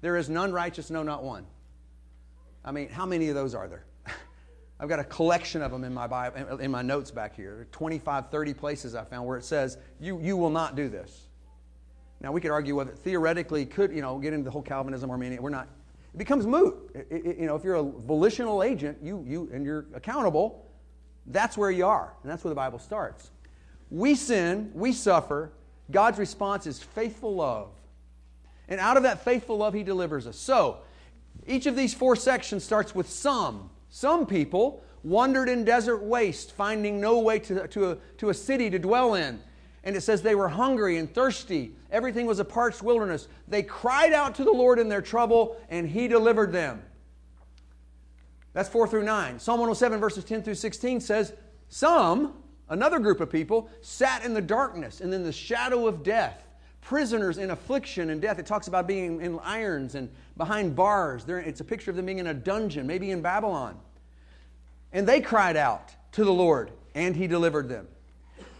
There 0.00 0.16
is 0.16 0.28
none 0.28 0.52
righteous, 0.52 0.90
no, 0.90 1.02
not 1.02 1.22
one. 1.22 1.46
I 2.64 2.72
mean, 2.72 2.88
how 2.88 3.06
many 3.06 3.28
of 3.28 3.34
those 3.34 3.54
are 3.54 3.68
there? 3.68 3.84
I've 4.80 4.88
got 4.88 5.00
a 5.00 5.04
collection 5.04 5.62
of 5.62 5.70
them 5.70 5.84
in 5.84 5.94
my, 5.94 6.06
Bible, 6.06 6.58
in 6.58 6.70
my 6.70 6.82
notes 6.82 7.10
back 7.10 7.34
here. 7.34 7.66
25, 7.72 8.30
30 8.30 8.54
places 8.54 8.94
I 8.94 9.04
found 9.04 9.26
where 9.26 9.38
it 9.38 9.44
says, 9.44 9.78
you, 10.00 10.20
you 10.20 10.36
will 10.36 10.50
not 10.50 10.76
do 10.76 10.88
this. 10.88 11.28
Now, 12.22 12.32
we 12.32 12.40
could 12.40 12.52
argue 12.52 12.76
whether 12.76 12.92
theoretically 12.92 13.66
could, 13.66 13.92
you 13.92 14.00
know, 14.00 14.18
get 14.18 14.32
into 14.32 14.44
the 14.44 14.50
whole 14.50 14.62
Calvinism, 14.62 15.10
Arminian. 15.10 15.42
We're 15.42 15.50
not 15.50 15.68
it 16.14 16.18
becomes 16.18 16.46
moot. 16.46 16.90
It, 16.94 17.06
it, 17.10 17.38
you 17.38 17.46
know, 17.46 17.56
if 17.56 17.64
you're 17.64 17.76
a 17.76 17.82
volitional 17.82 18.62
agent, 18.62 18.98
you, 19.02 19.24
you, 19.26 19.48
and 19.52 19.64
you're 19.64 19.86
accountable, 19.94 20.70
that's 21.26 21.56
where 21.56 21.70
you 21.70 21.86
are. 21.86 22.12
And 22.22 22.30
that's 22.30 22.44
where 22.44 22.50
the 22.50 22.56
Bible 22.56 22.78
starts. 22.78 23.30
We 23.90 24.14
sin, 24.14 24.70
we 24.74 24.92
suffer. 24.92 25.52
God's 25.90 26.18
response 26.18 26.66
is 26.66 26.82
faithful 26.82 27.34
love. 27.34 27.70
And 28.68 28.78
out 28.78 28.96
of 28.96 29.02
that 29.04 29.24
faithful 29.24 29.58
love, 29.58 29.74
He 29.74 29.82
delivers 29.82 30.26
us. 30.26 30.36
So, 30.36 30.78
each 31.46 31.66
of 31.66 31.76
these 31.76 31.94
four 31.94 32.14
sections 32.14 32.62
starts 32.62 32.94
with 32.94 33.08
some. 33.08 33.70
Some 33.88 34.26
people 34.26 34.84
wandered 35.02 35.48
in 35.48 35.64
desert 35.64 36.02
waste, 36.02 36.52
finding 36.52 37.00
no 37.00 37.18
way 37.20 37.38
to, 37.40 37.66
to, 37.68 37.90
a, 37.92 37.96
to 38.18 38.28
a 38.28 38.34
city 38.34 38.70
to 38.70 38.78
dwell 38.78 39.14
in. 39.14 39.40
And 39.84 39.96
it 39.96 40.02
says 40.02 40.22
they 40.22 40.34
were 40.34 40.48
hungry 40.48 40.98
and 40.98 41.12
thirsty. 41.12 41.74
Everything 41.90 42.26
was 42.26 42.38
a 42.38 42.44
parched 42.44 42.82
wilderness. 42.82 43.26
They 43.48 43.62
cried 43.62 44.12
out 44.12 44.36
to 44.36 44.44
the 44.44 44.52
Lord 44.52 44.78
in 44.78 44.88
their 44.88 45.02
trouble, 45.02 45.56
and 45.68 45.88
He 45.88 46.08
delivered 46.08 46.52
them. 46.52 46.82
That's 48.52 48.68
4 48.68 48.86
through 48.86 49.04
9. 49.04 49.38
Psalm 49.38 49.60
107, 49.60 49.98
verses 49.98 50.24
10 50.24 50.42
through 50.42 50.54
16 50.54 51.00
says, 51.00 51.32
Some, 51.68 52.34
another 52.68 52.98
group 52.98 53.20
of 53.20 53.30
people, 53.30 53.68
sat 53.80 54.24
in 54.24 54.34
the 54.34 54.42
darkness 54.42 55.00
and 55.00 55.12
in 55.12 55.24
the 55.24 55.32
shadow 55.32 55.86
of 55.86 56.02
death, 56.02 56.46
prisoners 56.80 57.38
in 57.38 57.50
affliction 57.50 58.10
and 58.10 58.20
death. 58.20 58.38
It 58.38 58.46
talks 58.46 58.68
about 58.68 58.86
being 58.86 59.20
in 59.20 59.38
irons 59.40 59.94
and 59.94 60.10
behind 60.36 60.76
bars. 60.76 61.24
It's 61.26 61.60
a 61.60 61.64
picture 61.64 61.90
of 61.90 61.96
them 61.96 62.06
being 62.06 62.18
in 62.18 62.26
a 62.26 62.34
dungeon, 62.34 62.86
maybe 62.86 63.10
in 63.10 63.22
Babylon. 63.22 63.78
And 64.92 65.08
they 65.08 65.20
cried 65.20 65.56
out 65.56 65.94
to 66.12 66.24
the 66.24 66.32
Lord, 66.32 66.70
and 66.94 67.16
He 67.16 67.26
delivered 67.26 67.68
them. 67.68 67.88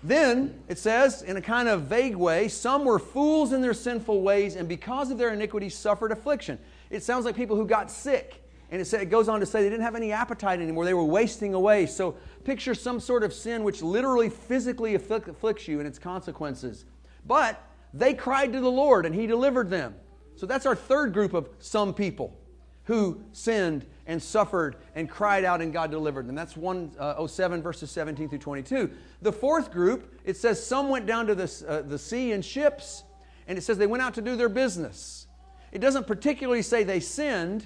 Then 0.02 0.62
it 0.68 0.78
says, 0.78 1.22
in 1.22 1.36
a 1.36 1.40
kind 1.40 1.68
of 1.68 1.82
vague 1.82 2.16
way, 2.16 2.48
some 2.48 2.84
were 2.84 2.98
fools 2.98 3.52
in 3.52 3.60
their 3.60 3.74
sinful 3.74 4.22
ways, 4.22 4.56
and 4.56 4.68
because 4.68 5.10
of 5.10 5.18
their 5.18 5.32
iniquities 5.32 5.76
suffered 5.76 6.10
affliction. 6.10 6.58
It 6.90 7.02
sounds 7.02 7.24
like 7.24 7.36
people 7.36 7.56
who 7.56 7.66
got 7.66 7.90
sick. 7.90 8.38
And 8.70 8.80
it, 8.80 8.86
said, 8.86 9.02
it 9.02 9.10
goes 9.10 9.28
on 9.28 9.38
to 9.40 9.46
say 9.46 9.62
they 9.62 9.68
didn't 9.68 9.84
have 9.84 9.94
any 9.94 10.12
appetite 10.12 10.60
anymore. 10.60 10.86
They 10.86 10.94
were 10.94 11.04
wasting 11.04 11.52
away. 11.52 11.84
So 11.84 12.16
picture 12.42 12.74
some 12.74 13.00
sort 13.00 13.22
of 13.22 13.32
sin 13.32 13.64
which 13.64 13.82
literally 13.82 14.30
physically 14.30 14.94
afflicts 14.94 15.68
you 15.68 15.78
and 15.78 15.86
its 15.86 15.98
consequences. 15.98 16.86
But 17.26 17.62
they 17.92 18.14
cried 18.14 18.52
to 18.54 18.60
the 18.60 18.70
Lord, 18.70 19.04
and 19.04 19.14
He 19.14 19.26
delivered 19.26 19.68
them. 19.68 19.94
So 20.36 20.46
that's 20.46 20.64
our 20.64 20.74
third 20.74 21.12
group 21.12 21.34
of 21.34 21.50
some 21.58 21.92
people 21.92 22.36
who 22.84 23.22
sinned 23.32 23.86
and 24.06 24.22
suffered 24.22 24.76
and 24.94 25.08
cried 25.08 25.44
out 25.44 25.60
and 25.60 25.72
God 25.72 25.90
delivered 25.90 26.26
them. 26.26 26.34
That's 26.34 26.56
107 26.56 27.58
uh, 27.58 27.62
verses 27.62 27.90
17 27.90 28.28
through 28.28 28.38
22. 28.38 28.90
The 29.22 29.32
fourth 29.32 29.70
group, 29.70 30.20
it 30.24 30.36
says 30.36 30.64
some 30.64 30.88
went 30.88 31.06
down 31.06 31.26
to 31.28 31.34
the, 31.34 31.64
uh, 31.68 31.82
the 31.82 31.98
sea 31.98 32.32
in 32.32 32.42
ships, 32.42 33.04
and 33.46 33.56
it 33.56 33.62
says 33.62 33.78
they 33.78 33.86
went 33.86 34.02
out 34.02 34.14
to 34.14 34.22
do 34.22 34.36
their 34.36 34.48
business. 34.48 35.26
It 35.70 35.80
doesn't 35.80 36.06
particularly 36.06 36.62
say 36.62 36.82
they 36.82 37.00
sinned, 37.00 37.64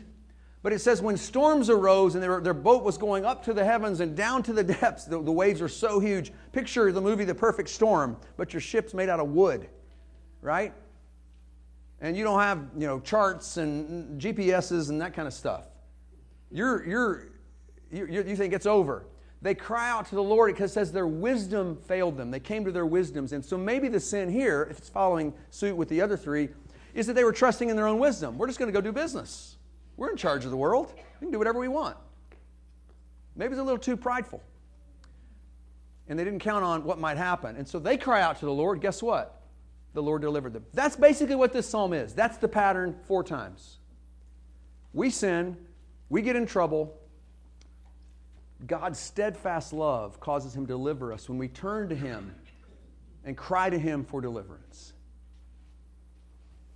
but 0.62 0.72
it 0.72 0.80
says 0.80 1.00
when 1.00 1.16
storms 1.16 1.70
arose 1.70 2.14
and 2.14 2.22
their, 2.22 2.40
their 2.40 2.54
boat 2.54 2.84
was 2.84 2.98
going 2.98 3.24
up 3.24 3.44
to 3.44 3.54
the 3.54 3.64
heavens 3.64 4.00
and 4.00 4.16
down 4.16 4.42
to 4.44 4.52
the 4.52 4.64
depths, 4.80 5.04
the, 5.04 5.22
the 5.22 5.32
waves 5.32 5.62
are 5.62 5.68
so 5.68 5.98
huge. 5.98 6.32
Picture 6.52 6.92
the 6.92 7.00
movie 7.00 7.24
The 7.24 7.34
Perfect 7.34 7.68
Storm, 7.68 8.16
but 8.36 8.52
your 8.52 8.60
ship's 8.60 8.92
made 8.92 9.08
out 9.08 9.20
of 9.20 9.28
wood, 9.28 9.68
right? 10.42 10.74
And 12.00 12.16
you 12.16 12.24
don't 12.24 12.40
have 12.40 12.66
you 12.76 12.86
know 12.86 13.00
charts 13.00 13.56
and 13.56 14.20
GPSs 14.20 14.90
and 14.90 15.00
that 15.00 15.14
kind 15.14 15.26
of 15.26 15.34
stuff. 15.34 15.64
You're, 16.50 16.86
you're, 16.86 17.28
you 17.90 18.06
you 18.06 18.36
think 18.36 18.52
it's 18.52 18.66
over. 18.66 19.06
They 19.42 19.54
cry 19.54 19.90
out 19.90 20.06
to 20.06 20.14
the 20.14 20.22
Lord 20.22 20.52
because 20.52 20.70
it 20.70 20.74
says 20.74 20.92
their 20.92 21.06
wisdom 21.06 21.76
failed 21.76 22.16
them. 22.16 22.30
They 22.30 22.40
came 22.40 22.64
to 22.64 22.72
their 22.72 22.86
wisdoms. 22.86 23.32
And 23.32 23.44
so 23.44 23.56
maybe 23.56 23.88
the 23.88 24.00
sin 24.00 24.30
here, 24.30 24.66
if 24.70 24.78
it's 24.78 24.88
following 24.88 25.34
suit 25.50 25.76
with 25.76 25.88
the 25.88 26.00
other 26.00 26.16
three, 26.16 26.48
is 26.94 27.06
that 27.06 27.12
they 27.12 27.24
were 27.24 27.32
trusting 27.32 27.68
in 27.68 27.76
their 27.76 27.86
own 27.86 27.98
wisdom. 27.98 28.38
We're 28.38 28.46
just 28.46 28.58
going 28.58 28.72
to 28.72 28.72
go 28.72 28.80
do 28.80 28.92
business. 28.92 29.56
We're 29.96 30.10
in 30.10 30.16
charge 30.16 30.44
of 30.44 30.50
the 30.50 30.56
world. 30.56 30.92
We 31.20 31.26
can 31.26 31.30
do 31.30 31.38
whatever 31.38 31.58
we 31.58 31.68
want. 31.68 31.96
Maybe 33.36 33.52
it's 33.52 33.60
a 33.60 33.62
little 33.62 33.78
too 33.78 33.96
prideful. 33.96 34.42
And 36.08 36.18
they 36.18 36.24
didn't 36.24 36.40
count 36.40 36.64
on 36.64 36.84
what 36.84 36.98
might 36.98 37.18
happen. 37.18 37.56
And 37.56 37.68
so 37.68 37.78
they 37.78 37.96
cry 37.96 38.22
out 38.22 38.38
to 38.40 38.46
the 38.46 38.52
Lord. 38.52 38.80
Guess 38.80 39.02
what? 39.02 39.35
The 39.96 40.02
Lord 40.02 40.20
delivered 40.20 40.52
them. 40.52 40.66
That's 40.74 40.94
basically 40.94 41.36
what 41.36 41.54
this 41.54 41.66
psalm 41.66 41.94
is. 41.94 42.12
That's 42.12 42.36
the 42.36 42.48
pattern 42.48 42.94
four 43.04 43.24
times. 43.24 43.78
We 44.92 45.08
sin, 45.08 45.56
we 46.10 46.20
get 46.20 46.36
in 46.36 46.44
trouble. 46.44 47.00
God's 48.66 48.98
steadfast 48.98 49.72
love 49.72 50.20
causes 50.20 50.54
him 50.54 50.66
to 50.66 50.74
deliver 50.74 51.14
us 51.14 51.30
when 51.30 51.38
we 51.38 51.48
turn 51.48 51.88
to 51.88 51.94
him 51.94 52.34
and 53.24 53.38
cry 53.38 53.70
to 53.70 53.78
him 53.78 54.04
for 54.04 54.20
deliverance. 54.20 54.92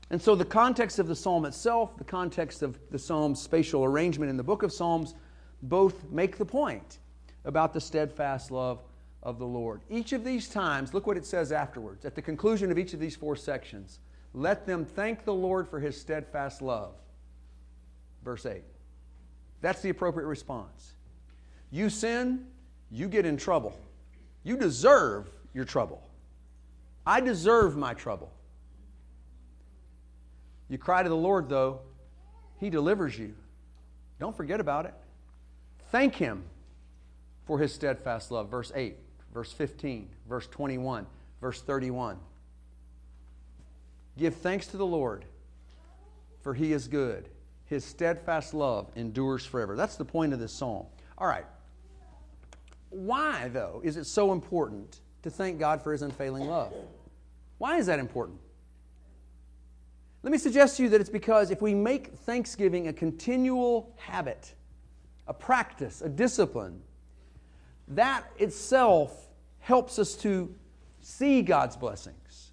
And 0.09 0.20
so, 0.20 0.35
the 0.35 0.46
context 0.46 0.98
of 0.98 1.06
the 1.06 1.14
psalm 1.14 1.44
itself, 1.44 1.98
the 1.98 2.04
context 2.04 2.62
of 2.62 2.78
the 2.90 2.98
psalm's 2.98 3.38
spatial 3.38 3.85
arrangement 3.85 4.30
in 4.30 4.38
the 4.38 4.42
book 4.42 4.62
of 4.62 4.72
Psalms, 4.72 5.14
both 5.61 6.11
make 6.11 6.38
the 6.38 6.46
point 6.46 7.00
about 7.44 7.74
the 7.74 7.83
steadfast 7.83 8.50
love 8.50 8.83
of 9.22 9.38
the 9.38 9.46
Lord. 9.46 9.83
Each 9.90 10.12
of 10.12 10.24
these 10.24 10.48
times, 10.48 10.94
look 10.94 11.06
what 11.06 11.16
it 11.16 11.26
says 11.26 11.52
afterwards. 11.52 12.04
At 12.04 12.14
the 12.14 12.22
conclusion 12.22 12.70
of 12.70 12.78
each 12.78 12.94
of 12.94 13.00
these 13.00 13.16
four 13.16 13.37
sections, 13.37 13.98
let 14.33 14.66
them 14.66 14.85
thank 14.85 15.24
the 15.24 15.35
Lord 15.35 15.68
for 15.68 15.80
his 15.80 16.00
steadfast 16.00 16.62
love. 16.62 16.94
Verse 18.24 18.46
8. 18.46 18.62
That's 19.61 19.83
the 19.83 19.90
appropriate 19.90 20.26
response. 20.26 20.94
You 21.70 21.90
sin, 21.90 22.46
you 22.90 23.09
get 23.09 23.26
in 23.26 23.37
trouble. 23.37 23.78
You 24.42 24.56
deserve 24.56 25.30
your 25.52 25.64
trouble. 25.64 26.02
I 27.06 27.20
deserve 27.20 27.76
my 27.76 27.94
trouble. 27.94 28.33
You 30.68 30.78
cry 30.78 31.02
to 31.02 31.09
the 31.09 31.16
Lord, 31.16 31.48
though, 31.48 31.80
He 32.59 32.70
delivers 32.70 33.18
you. 33.18 33.35
Don't 34.18 34.37
forget 34.37 34.61
about 34.61 34.87
it. 34.87 34.94
Thank 35.90 36.14
Him 36.14 36.44
for 37.46 37.59
His 37.59 37.74
steadfast 37.74 38.30
love. 38.30 38.48
Verse 38.48 38.70
8, 38.74 38.96
verse 39.33 39.53
15, 39.53 40.09
verse 40.29 40.47
21, 40.49 41.07
verse 41.40 41.61
31. 41.61 42.19
Give 44.19 44.35
thanks 44.35 44.66
to 44.69 44.77
the 44.77 44.87
Lord, 44.87 45.25
for 46.43 46.55
He 46.55 46.73
is 46.73 46.88
good. 46.88 47.29
His 47.64 47.85
steadfast 47.85 48.53
love 48.53 48.90
endures 48.97 49.47
forever. 49.47 49.77
That's 49.77 49.97
the 49.97 50.05
point 50.05 50.33
of 50.33 50.40
this 50.40 50.53
psalm. 50.53 50.87
All 51.16 51.29
right. 51.29 51.47
Why, 52.90 53.49
though, 53.49 53.81
is 53.85 53.97
it 53.97 54.05
so 54.05 54.33
important 54.33 55.01
to 55.23 55.31
thank 55.31 55.59
God 55.59 55.81
for 55.81 55.93
His 55.93 56.03
unfailing 56.03 56.49
love? 56.49 56.73
Why 57.59 57.77
is 57.77 57.87
that 57.87 57.99
important? 57.99 58.40
Let 60.23 60.33
me 60.33 60.38
suggest 60.38 60.77
to 60.77 60.83
you 60.83 60.88
that 60.90 61.01
it's 61.01 61.09
because 61.09 61.51
if 61.51 61.62
we 61.62 61.75
make 61.75 62.14
Thanksgiving 62.14 62.88
a 62.88 62.93
continual 62.93 63.95
habit, 63.97 64.55
a 65.27 65.33
practice, 65.33 66.03
a 66.03 66.09
discipline, 66.09 66.83
that 67.90 68.24
itself 68.38 69.29
helps 69.59 69.98
us 69.98 70.14
to 70.16 70.55
see 71.00 71.42
God's 71.42 71.76
blessings. 71.76 72.53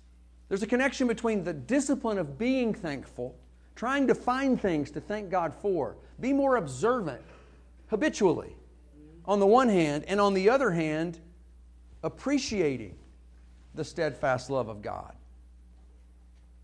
There's 0.49 0.63
a 0.63 0.67
connection 0.67 1.07
between 1.07 1.43
the 1.43 1.53
discipline 1.53 2.17
of 2.17 2.37
being 2.37 2.73
thankful, 2.73 3.35
trying 3.75 4.07
to 4.07 4.15
find 4.15 4.59
things 4.59 4.91
to 4.91 5.01
thank 5.01 5.29
God 5.29 5.53
for, 5.53 5.97
be 6.19 6.33
more 6.33 6.55
observant 6.55 7.21
habitually 7.87 8.55
on 9.25 9.39
the 9.39 9.45
one 9.45 9.67
hand, 9.67 10.05
and 10.07 10.21
on 10.21 10.33
the 10.33 10.49
other 10.49 10.71
hand, 10.71 11.19
appreciating 12.01 12.95
the 13.75 13.83
steadfast 13.83 14.49
love 14.49 14.69
of 14.69 14.81
God. 14.81 15.13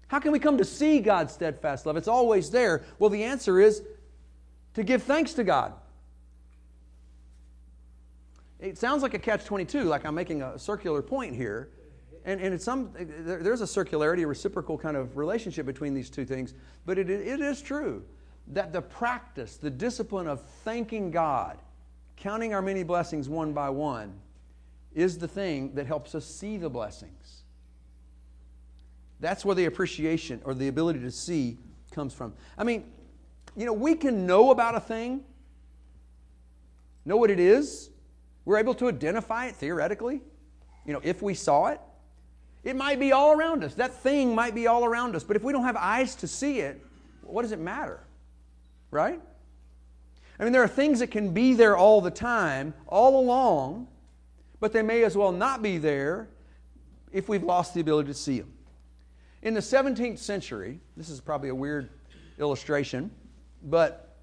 How 0.08 0.20
can 0.20 0.32
we 0.32 0.40
come 0.40 0.58
to 0.58 0.66
see 0.66 1.00
God's 1.00 1.34
steadfast 1.34 1.86
love? 1.86 1.98
It's 1.98 2.08
always 2.08 2.52
there. 2.52 2.84
Well, 3.00 3.10
the 3.10 3.24
answer 3.24 3.60
is 3.60 3.84
to 4.76 4.84
give 4.84 5.04
thanks 5.04 5.34
to 5.34 5.44
God. 5.44 5.74
It 8.64 8.78
sounds 8.78 9.04
like 9.04 9.14
a 9.14 9.20
catch 9.20 9.44
22, 9.44 9.84
like 9.84 10.06
I'm 10.06 10.16
making 10.16 10.42
a 10.42 10.58
circular 10.58 11.02
point 11.02 11.36
here. 11.36 11.70
And, 12.24 12.40
and 12.40 12.54
it's 12.54 12.64
some, 12.64 12.92
there's 12.98 13.60
a 13.60 13.66
circularity, 13.66 14.24
a 14.24 14.28
reciprocal 14.28 14.78
kind 14.78 14.96
of 14.96 15.18
relationship 15.18 15.66
between 15.66 15.94
these 15.94 16.10
two 16.10 16.24
things. 16.24 16.54
But 16.86 16.98
it, 16.98 17.10
it 17.10 17.42
is 17.42 17.62
true 17.62 18.06
that 18.48 18.72
the 18.72 18.82
practice, 18.82 19.58
the 19.58 19.70
discipline 19.70 20.28
of 20.28 20.42
thanking 20.64 21.12
God, 21.12 21.58
counting 22.16 22.54
our 22.54 22.62
many 22.62 22.84
blessings 22.84 23.28
one 23.28 23.52
by 23.52 23.70
one, 23.70 24.14
is 24.94 25.18
the 25.18 25.28
thing 25.28 25.76
that 25.76 25.86
helps 25.86 26.16
us 26.16 26.24
see 26.24 26.56
the 26.56 26.70
blessings. 26.70 27.44
That's 29.20 29.44
where 29.44 29.56
the 29.56 29.66
appreciation 29.66 30.40
or 30.46 30.54
the 30.54 30.70
ability 30.70 31.00
to 31.02 31.12
see 31.12 31.58
comes 31.92 32.14
from. 32.14 32.34
I 32.58 32.64
mean, 32.64 32.90
you 33.58 33.66
know, 33.66 33.74
we 33.74 33.96
can 33.96 34.26
know 34.26 34.52
about 34.52 34.76
a 34.76 34.80
thing, 34.80 35.26
know 37.04 37.18
what 37.18 37.30
it 37.30 37.42
is. 37.42 37.90
We're 38.46 38.58
able 38.58 38.74
to 38.76 38.88
identify 38.88 39.48
it 39.48 39.56
theoretically, 39.56 40.22
you 40.86 40.94
know, 40.94 41.02
if 41.04 41.22
we 41.22 41.34
saw 41.34 41.68
it. 41.68 41.80
It 42.64 42.76
might 42.76 43.00
be 43.00 43.12
all 43.12 43.34
around 43.34 43.64
us. 43.64 43.74
That 43.76 43.94
thing 43.94 44.34
might 44.34 44.56
be 44.56 44.68
all 44.68 44.86
around 44.86 45.16
us. 45.16 45.24
But 45.24 45.36
if 45.36 45.44
we 45.44 45.52
don't 45.52 45.64
have 45.64 45.76
eyes 45.76 46.16
to 46.16 46.28
see 46.28 46.60
it, 46.60 46.82
what 47.22 47.42
does 47.42 47.52
it 47.52 47.60
matter? 47.60 48.00
Right? 48.90 49.20
I 50.40 50.44
mean, 50.44 50.54
there 50.54 50.64
are 50.64 50.68
things 50.68 51.00
that 51.00 51.08
can 51.08 51.34
be 51.34 51.54
there 51.54 51.78
all 51.78 52.02
the 52.02 52.12
time, 52.12 52.74
all 52.88 53.20
along, 53.20 53.88
but 54.60 54.72
they 54.72 54.82
may 54.82 55.04
as 55.04 55.16
well 55.16 55.32
not 55.32 55.62
be 55.62 55.78
there 55.78 56.30
if 57.12 57.30
we've 57.30 57.44
lost 57.44 57.74
the 57.74 57.82
ability 57.82 58.08
to 58.08 58.14
see 58.14 58.40
them. 58.40 58.52
In 59.42 59.54
the 59.54 59.60
17th 59.60 60.20
century, 60.20 60.80
this 60.96 61.10
is 61.10 61.20
probably 61.20 61.50
a 61.50 61.56
weird 61.56 61.90
illustration, 62.40 63.12
but 63.64 64.16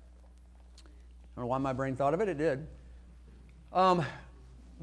I 0.78 1.40
don't 1.40 1.44
know 1.44 1.48
why 1.48 1.58
my 1.58 1.72
brain 1.72 1.94
thought 1.94 2.14
of 2.14 2.20
it, 2.20 2.28
it 2.28 2.38
did. 2.38 2.66
Um, 3.72 4.04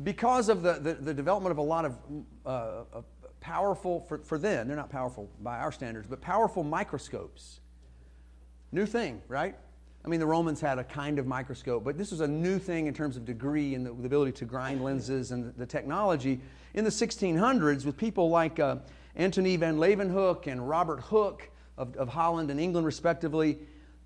because 0.04 0.50
of 0.50 0.62
the, 0.62 0.74
the, 0.74 0.94
the, 0.94 1.14
development 1.14 1.52
of 1.52 1.58
a 1.58 1.62
lot 1.62 1.86
of 1.86 1.98
uh, 2.46 3.02
powerful, 3.42 4.02
for, 4.02 4.20
for 4.20 4.38
then, 4.38 4.68
they're 4.68 4.78
not 4.78 4.90
powerful 4.90 5.30
by 5.42 5.58
our 5.60 5.72
standards, 5.72 6.08
but 6.08 6.22
powerful 6.22 6.64
microscopes. 6.64 7.60
New 8.72 8.86
thing, 8.86 9.22
right? 9.28 9.56
I 10.06 10.10
mean, 10.10 10.20
the 10.20 10.26
Romans 10.26 10.62
had 10.62 10.80
a 10.80 10.84
kind 10.84 11.20
of 11.20 11.28
microscope, 11.28 11.84
but 11.84 11.98
this 11.98 12.12
was 12.12 12.22
a 12.22 12.28
new 12.28 12.60
thing 12.60 12.88
in 12.88 12.94
terms 12.94 13.18
of 13.18 13.26
degree 13.26 13.76
and 13.76 13.86
the, 13.86 13.92
the 13.92 14.06
ability 14.06 14.32
to 14.34 14.46
grind 14.46 14.84
lenses 14.84 15.32
and 15.32 15.46
the, 15.46 15.52
the, 15.60 15.66
technology. 15.66 16.40
In 16.74 16.84
the 16.86 16.90
1600s, 16.90 17.86
with 17.86 17.98
people 17.98 18.30
like 18.30 18.60
uh, 18.60 18.78
Antony 19.16 19.58
van 19.58 19.78
Leeuwenhoek 19.78 20.48
and 20.48 20.68
Robert 20.68 21.02
Hooke 21.02 21.50
of, 21.78 21.96
of 21.98 22.08
Holland 22.08 22.52
and 22.52 22.60
England, 22.60 22.86
respectively, 22.86 23.60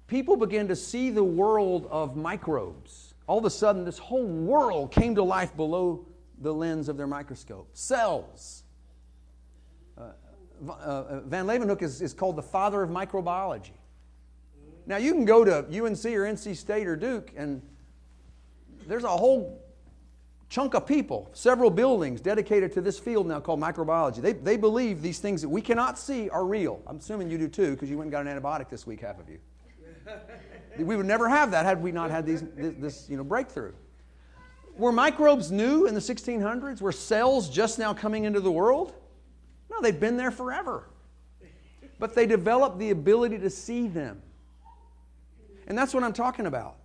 people 0.08 0.38
began 0.38 0.68
to 0.70 0.76
see 0.76 1.12
the 1.12 1.24
world 1.24 1.88
of 1.92 2.16
microbes. 2.16 3.11
All 3.32 3.38
of 3.38 3.46
a 3.46 3.50
sudden, 3.50 3.86
this 3.86 3.98
whole 3.98 4.26
world 4.26 4.92
came 4.92 5.16
to 5.16 5.24
life 5.24 5.56
below 5.56 6.06
the 6.40 6.54
lens 6.54 6.90
of 6.90 6.98
their 6.98 7.08
microscope. 7.08 7.70
Cells. 7.72 8.64
Uh, 9.98 10.10
uh, 10.70 11.22
Van 11.22 11.48
Leeuwenhoek 11.48 11.82
is, 11.82 12.02
is 12.02 12.14
called 12.14 12.36
the 12.36 12.44
father 12.44 12.84
of 12.84 12.90
microbiology. 12.90 13.72
Now, 14.86 14.98
you 14.98 15.14
can 15.14 15.24
go 15.24 15.46
to 15.46 15.60
UNC 15.60 16.06
or 16.08 16.28
NC 16.28 16.58
State 16.58 16.86
or 16.86 16.98
Duke, 16.98 17.32
and 17.38 17.62
there's 18.86 19.06
a 19.06 19.08
whole 19.08 19.64
chunk 20.50 20.74
of 20.74 20.86
people, 20.86 21.30
several 21.32 21.70
buildings 21.70 22.20
dedicated 22.20 22.74
to 22.74 22.82
this 22.82 23.00
field 23.00 23.28
now 23.28 23.40
called 23.40 23.62
microbiology. 23.62 24.18
They, 24.18 24.34
they 24.34 24.58
believe 24.58 25.02
these 25.02 25.20
things 25.20 25.42
that 25.42 25.48
we 25.48 25.62
cannot 25.62 25.98
see 25.98 26.28
are 26.28 26.46
real. 26.46 26.82
I'm 26.86 26.98
assuming 26.98 27.32
you 27.32 27.38
do 27.38 27.48
too, 27.48 27.72
because 27.72 27.90
you 27.90 27.98
went 27.98 28.08
and 28.08 28.12
got 28.12 28.28
an 28.28 28.42
antibiotic 28.42 28.68
this 28.68 28.86
week, 28.86 29.00
half 29.00 29.22
of 29.22 29.30
you. 29.30 29.40
We 30.84 30.96
would 30.96 31.06
never 31.06 31.30
have 31.30 31.52
that 31.52 31.66
had 31.66 31.82
we 31.82 31.92
not 31.92 32.12
had 32.12 32.26
these, 32.26 32.44
this, 32.56 33.10
you 33.10 33.18
know, 33.18 33.24
breakthrough. 33.24 33.74
Were 34.78 34.92
microbes 34.92 35.52
new 35.52 35.86
in 35.86 35.94
the 35.94 36.00
1600s? 36.00 36.82
Were 36.82 36.92
cells 36.92 37.50
just 37.50 37.78
now 37.78 37.94
coming 37.94 38.24
into 38.24 38.40
the 38.40 38.52
world? 38.52 38.94
No, 39.70 39.82
they've 39.82 40.00
been 40.00 40.18
there 40.18 40.32
forever. 40.32 40.90
But 42.00 42.16
they 42.16 42.26
developed 42.26 42.80
the 42.80 42.90
ability 42.90 43.40
to 43.40 43.50
see 43.50 43.88
them. 43.88 44.22
And 45.68 45.78
that's 45.78 45.94
what 45.94 46.04
I'm 46.04 46.14
talking 46.14 46.46
about 46.46 46.78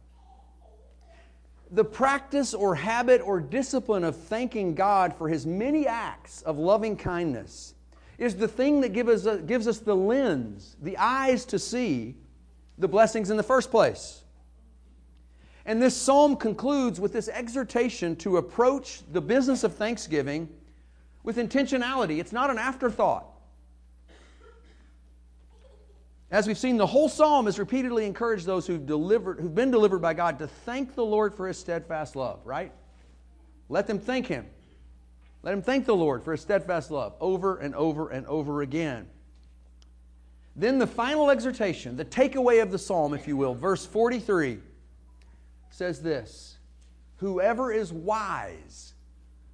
the 1.71 1.85
practice 1.85 2.55
or 2.55 2.75
habit 2.77 3.21
or 3.21 3.41
discipline 3.41 4.05
of 4.05 4.17
thanking 4.17 4.75
God 4.75 5.15
for 5.15 5.29
His 5.29 5.47
many 5.47 5.87
acts 5.87 6.43
of 6.43 6.59
loving 6.59 6.97
kindness 6.97 7.75
is 8.19 8.37
the 8.37 8.49
thing 8.49 8.81
that 8.81 8.93
give 8.93 9.09
us, 9.09 9.27
gives 9.47 9.67
us 9.67 9.79
the 9.79 9.95
lens, 9.95 10.77
the 10.81 10.97
eyes 10.97 11.45
to 11.47 11.59
see 11.59 12.15
the 12.79 12.89
blessings 12.89 13.31
in 13.31 13.37
the 13.37 13.43
first 13.43 13.71
place. 13.71 14.23
And 15.65 15.83
this 15.83 15.97
psalm 15.97 16.37
concludes 16.37 17.01
with 17.01 17.13
this 17.13 17.29
exhortation 17.29 18.15
to 18.17 18.37
approach 18.37 19.03
the 19.11 19.21
business 19.21 19.65
of 19.65 19.75
thanksgiving 19.75 20.49
with 21.25 21.39
intentionality. 21.39 22.21
It's 22.21 22.33
not 22.33 22.51
an 22.51 22.59
afterthought. 22.59 23.27
As 26.31 26.47
we've 26.47 26.59
seen, 26.59 26.77
the 26.77 26.87
whole 26.87 27.09
psalm 27.09 27.47
has 27.47 27.59
repeatedly 27.59 28.05
encouraged 28.05 28.47
those 28.47 28.67
who've, 28.67 28.85
delivered, 28.85 29.41
who've 29.41 29.55
been 29.55 29.71
delivered 29.71 30.01
by 30.01 30.15
God 30.15 30.39
to 30.41 30.47
thank 30.47 30.95
the 30.95 31.05
Lord 31.05 31.35
for 31.35 31.47
his 31.47 31.59
steadfast 31.59 32.17
love, 32.17 32.41
right? 32.45 32.73
Let 33.69 33.87
them 33.87 33.99
thank 33.99 34.27
him. 34.27 34.47
Let 35.43 35.55
him 35.55 35.63
thank 35.63 35.87
the 35.87 35.95
Lord 35.95 36.25
for 36.25 36.33
his 36.33 36.41
steadfast 36.41 36.91
love 36.91 37.15
over 37.21 37.59
and 37.59 37.75
over 37.75 38.09
and 38.09 38.27
over 38.27 38.63
again. 38.63 39.09
Then 40.57 40.79
the 40.79 40.87
final 40.87 41.31
exhortation, 41.31 41.97
the 41.97 42.05
takeaway 42.05 42.63
of 42.63 42.71
the 42.71 42.79
psalm, 42.79 43.13
if 43.13 43.29
you 43.29 43.37
will, 43.37 43.55
verse 43.55 43.85
43 43.85 44.59
says 45.69 46.01
this 46.01 46.57
Whoever 47.17 47.71
is 47.71 47.93
wise, 47.93 48.95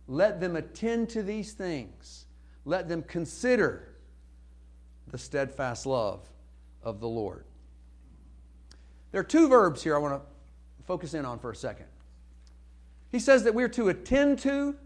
let 0.07 0.41
them 0.41 0.55
attend 0.55 1.09
to 1.11 1.23
these 1.25 1.53
things, 1.53 2.27
let 2.65 2.89
them 2.89 3.03
consider 3.03 3.89
the 5.09 5.19
steadfast 5.19 5.87
love 5.87 6.29
of 6.85 7.01
the 7.01 7.09
Lord. 7.09 7.45
There 9.11 9.21
are 9.21 9.25
two 9.25 9.49
verbs 9.49 9.83
here 9.83 9.97
I 9.97 9.99
want 9.99 10.23
to 10.23 10.85
focus 10.85 11.15
in 11.15 11.25
on 11.25 11.41
for 11.41 11.51
a 11.51 11.57
second. 11.57 11.87
He 13.11 13.19
says 13.19 13.43
that 13.45 13.55
we're 13.55 13.69
to 13.71 13.89
attend 13.89 14.39
to 14.41 14.77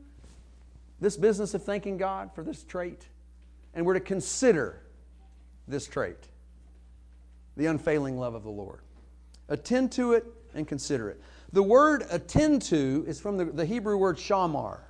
this 0.98 1.16
business 1.18 1.52
of 1.52 1.62
thanking 1.62 1.98
God 1.98 2.31
for 2.35 2.42
this 2.42 2.64
trait, 2.64 3.07
and 3.74 3.85
we're 3.85 3.94
to 3.94 4.00
consider 4.00 4.81
this 5.68 5.87
trait 5.87 6.29
the 7.57 7.66
unfailing 7.66 8.18
love 8.18 8.35
of 8.35 8.42
the 8.42 8.50
Lord. 8.50 8.81
Attend 9.48 9.92
to 9.92 10.12
it 10.12 10.26
and 10.55 10.66
consider 10.68 11.09
it. 11.09 11.20
The 11.52 11.62
word 11.62 12.05
attend 12.11 12.62
to 12.62 13.05
is 13.07 13.20
from 13.20 13.37
the, 13.37 13.46
the 13.46 13.64
Hebrew 13.64 13.96
word 13.96 14.18
shamar, 14.18 14.81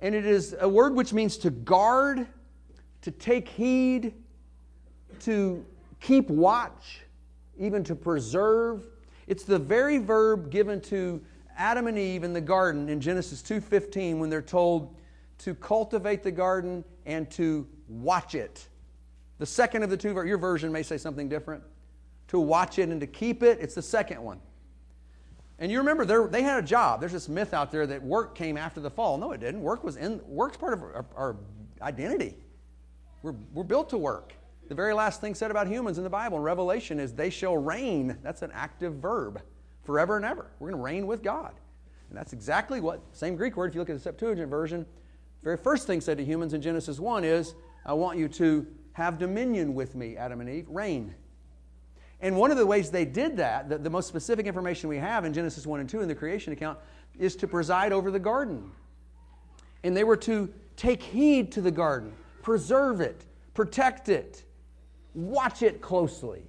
and 0.00 0.14
it 0.14 0.26
is 0.26 0.56
a 0.58 0.68
word 0.68 0.94
which 0.94 1.12
means 1.12 1.36
to 1.38 1.50
guard, 1.50 2.26
to 3.02 3.10
take 3.10 3.48
heed, 3.48 4.14
to 5.20 5.64
keep 6.00 6.28
watch, 6.28 7.02
even 7.58 7.84
to 7.84 7.94
preserve. 7.94 8.86
It's 9.26 9.44
the 9.44 9.58
very 9.58 9.98
verb 9.98 10.50
given 10.50 10.80
to 10.82 11.22
Adam 11.56 11.86
and 11.86 11.98
Eve 11.98 12.24
in 12.24 12.32
the 12.32 12.40
garden 12.40 12.88
in 12.88 13.00
Genesis 13.00 13.42
2:15 13.42 14.18
when 14.18 14.30
they're 14.30 14.42
told 14.42 14.96
to 15.38 15.54
cultivate 15.54 16.22
the 16.22 16.32
garden 16.32 16.82
and 17.04 17.30
to 17.32 17.66
watch 17.88 18.34
it. 18.34 18.66
The 19.42 19.46
second 19.46 19.82
of 19.82 19.90
the 19.90 19.96
two, 19.96 20.14
your 20.24 20.38
version 20.38 20.70
may 20.70 20.84
say 20.84 20.96
something 20.96 21.28
different. 21.28 21.64
To 22.28 22.38
watch 22.38 22.78
it 22.78 22.90
and 22.90 23.00
to 23.00 23.08
keep 23.08 23.42
it, 23.42 23.58
it's 23.60 23.74
the 23.74 23.82
second 23.82 24.22
one. 24.22 24.38
And 25.58 25.72
you 25.72 25.78
remember 25.78 26.28
they 26.28 26.42
had 26.42 26.62
a 26.62 26.64
job. 26.64 27.00
There's 27.00 27.10
this 27.10 27.28
myth 27.28 27.52
out 27.52 27.72
there 27.72 27.84
that 27.88 28.00
work 28.04 28.36
came 28.36 28.56
after 28.56 28.78
the 28.78 28.88
fall. 28.88 29.18
No, 29.18 29.32
it 29.32 29.40
didn't. 29.40 29.60
Work 29.60 29.82
was 29.82 29.96
in 29.96 30.20
work's 30.28 30.56
part 30.56 30.74
of 30.74 30.82
our, 30.84 31.06
our 31.16 31.36
identity. 31.80 32.36
We're, 33.22 33.34
we're 33.52 33.64
built 33.64 33.90
to 33.90 33.98
work. 33.98 34.32
The 34.68 34.76
very 34.76 34.94
last 34.94 35.20
thing 35.20 35.34
said 35.34 35.50
about 35.50 35.66
humans 35.66 35.98
in 35.98 36.04
the 36.04 36.10
Bible 36.10 36.36
in 36.36 36.44
Revelation 36.44 37.00
is 37.00 37.12
they 37.12 37.28
shall 37.28 37.56
reign. 37.56 38.16
That's 38.22 38.42
an 38.42 38.52
active 38.54 38.94
verb 38.94 39.42
forever 39.82 40.14
and 40.14 40.24
ever. 40.24 40.52
We're 40.60 40.70
going 40.70 40.78
to 40.78 40.84
reign 40.84 41.08
with 41.08 41.24
God. 41.24 41.54
And 42.10 42.16
that's 42.16 42.32
exactly 42.32 42.78
what, 42.78 43.00
same 43.10 43.34
Greek 43.34 43.56
word, 43.56 43.70
if 43.70 43.74
you 43.74 43.80
look 43.80 43.90
at 43.90 43.96
the 43.96 44.02
Septuagint 44.02 44.48
version, 44.48 44.86
very 45.42 45.56
first 45.56 45.88
thing 45.88 46.00
said 46.00 46.16
to 46.18 46.24
humans 46.24 46.54
in 46.54 46.62
Genesis 46.62 47.00
1 47.00 47.24
is, 47.24 47.56
I 47.84 47.94
want 47.94 48.16
you 48.16 48.28
to 48.28 48.64
have 48.94 49.18
dominion 49.18 49.74
with 49.74 49.94
me, 49.94 50.16
Adam 50.16 50.40
and 50.40 50.50
Eve, 50.50 50.66
reign. 50.68 51.14
And 52.20 52.36
one 52.36 52.50
of 52.50 52.56
the 52.56 52.66
ways 52.66 52.90
they 52.90 53.04
did 53.04 53.36
that, 53.38 53.68
the, 53.68 53.78
the 53.78 53.90
most 53.90 54.06
specific 54.06 54.46
information 54.46 54.88
we 54.88 54.98
have 54.98 55.24
in 55.24 55.32
Genesis 55.32 55.66
1 55.66 55.80
and 55.80 55.88
2 55.88 56.00
in 56.02 56.08
the 56.08 56.14
creation 56.14 56.52
account, 56.52 56.78
is 57.18 57.34
to 57.36 57.48
preside 57.48 57.92
over 57.92 58.10
the 58.10 58.18
garden. 58.18 58.70
And 59.82 59.96
they 59.96 60.04
were 60.04 60.16
to 60.18 60.52
take 60.76 61.02
heed 61.02 61.52
to 61.52 61.60
the 61.60 61.70
garden, 61.70 62.12
preserve 62.42 63.00
it, 63.00 63.24
protect 63.54 64.08
it, 64.08 64.44
watch 65.14 65.62
it 65.62 65.80
closely. 65.80 66.42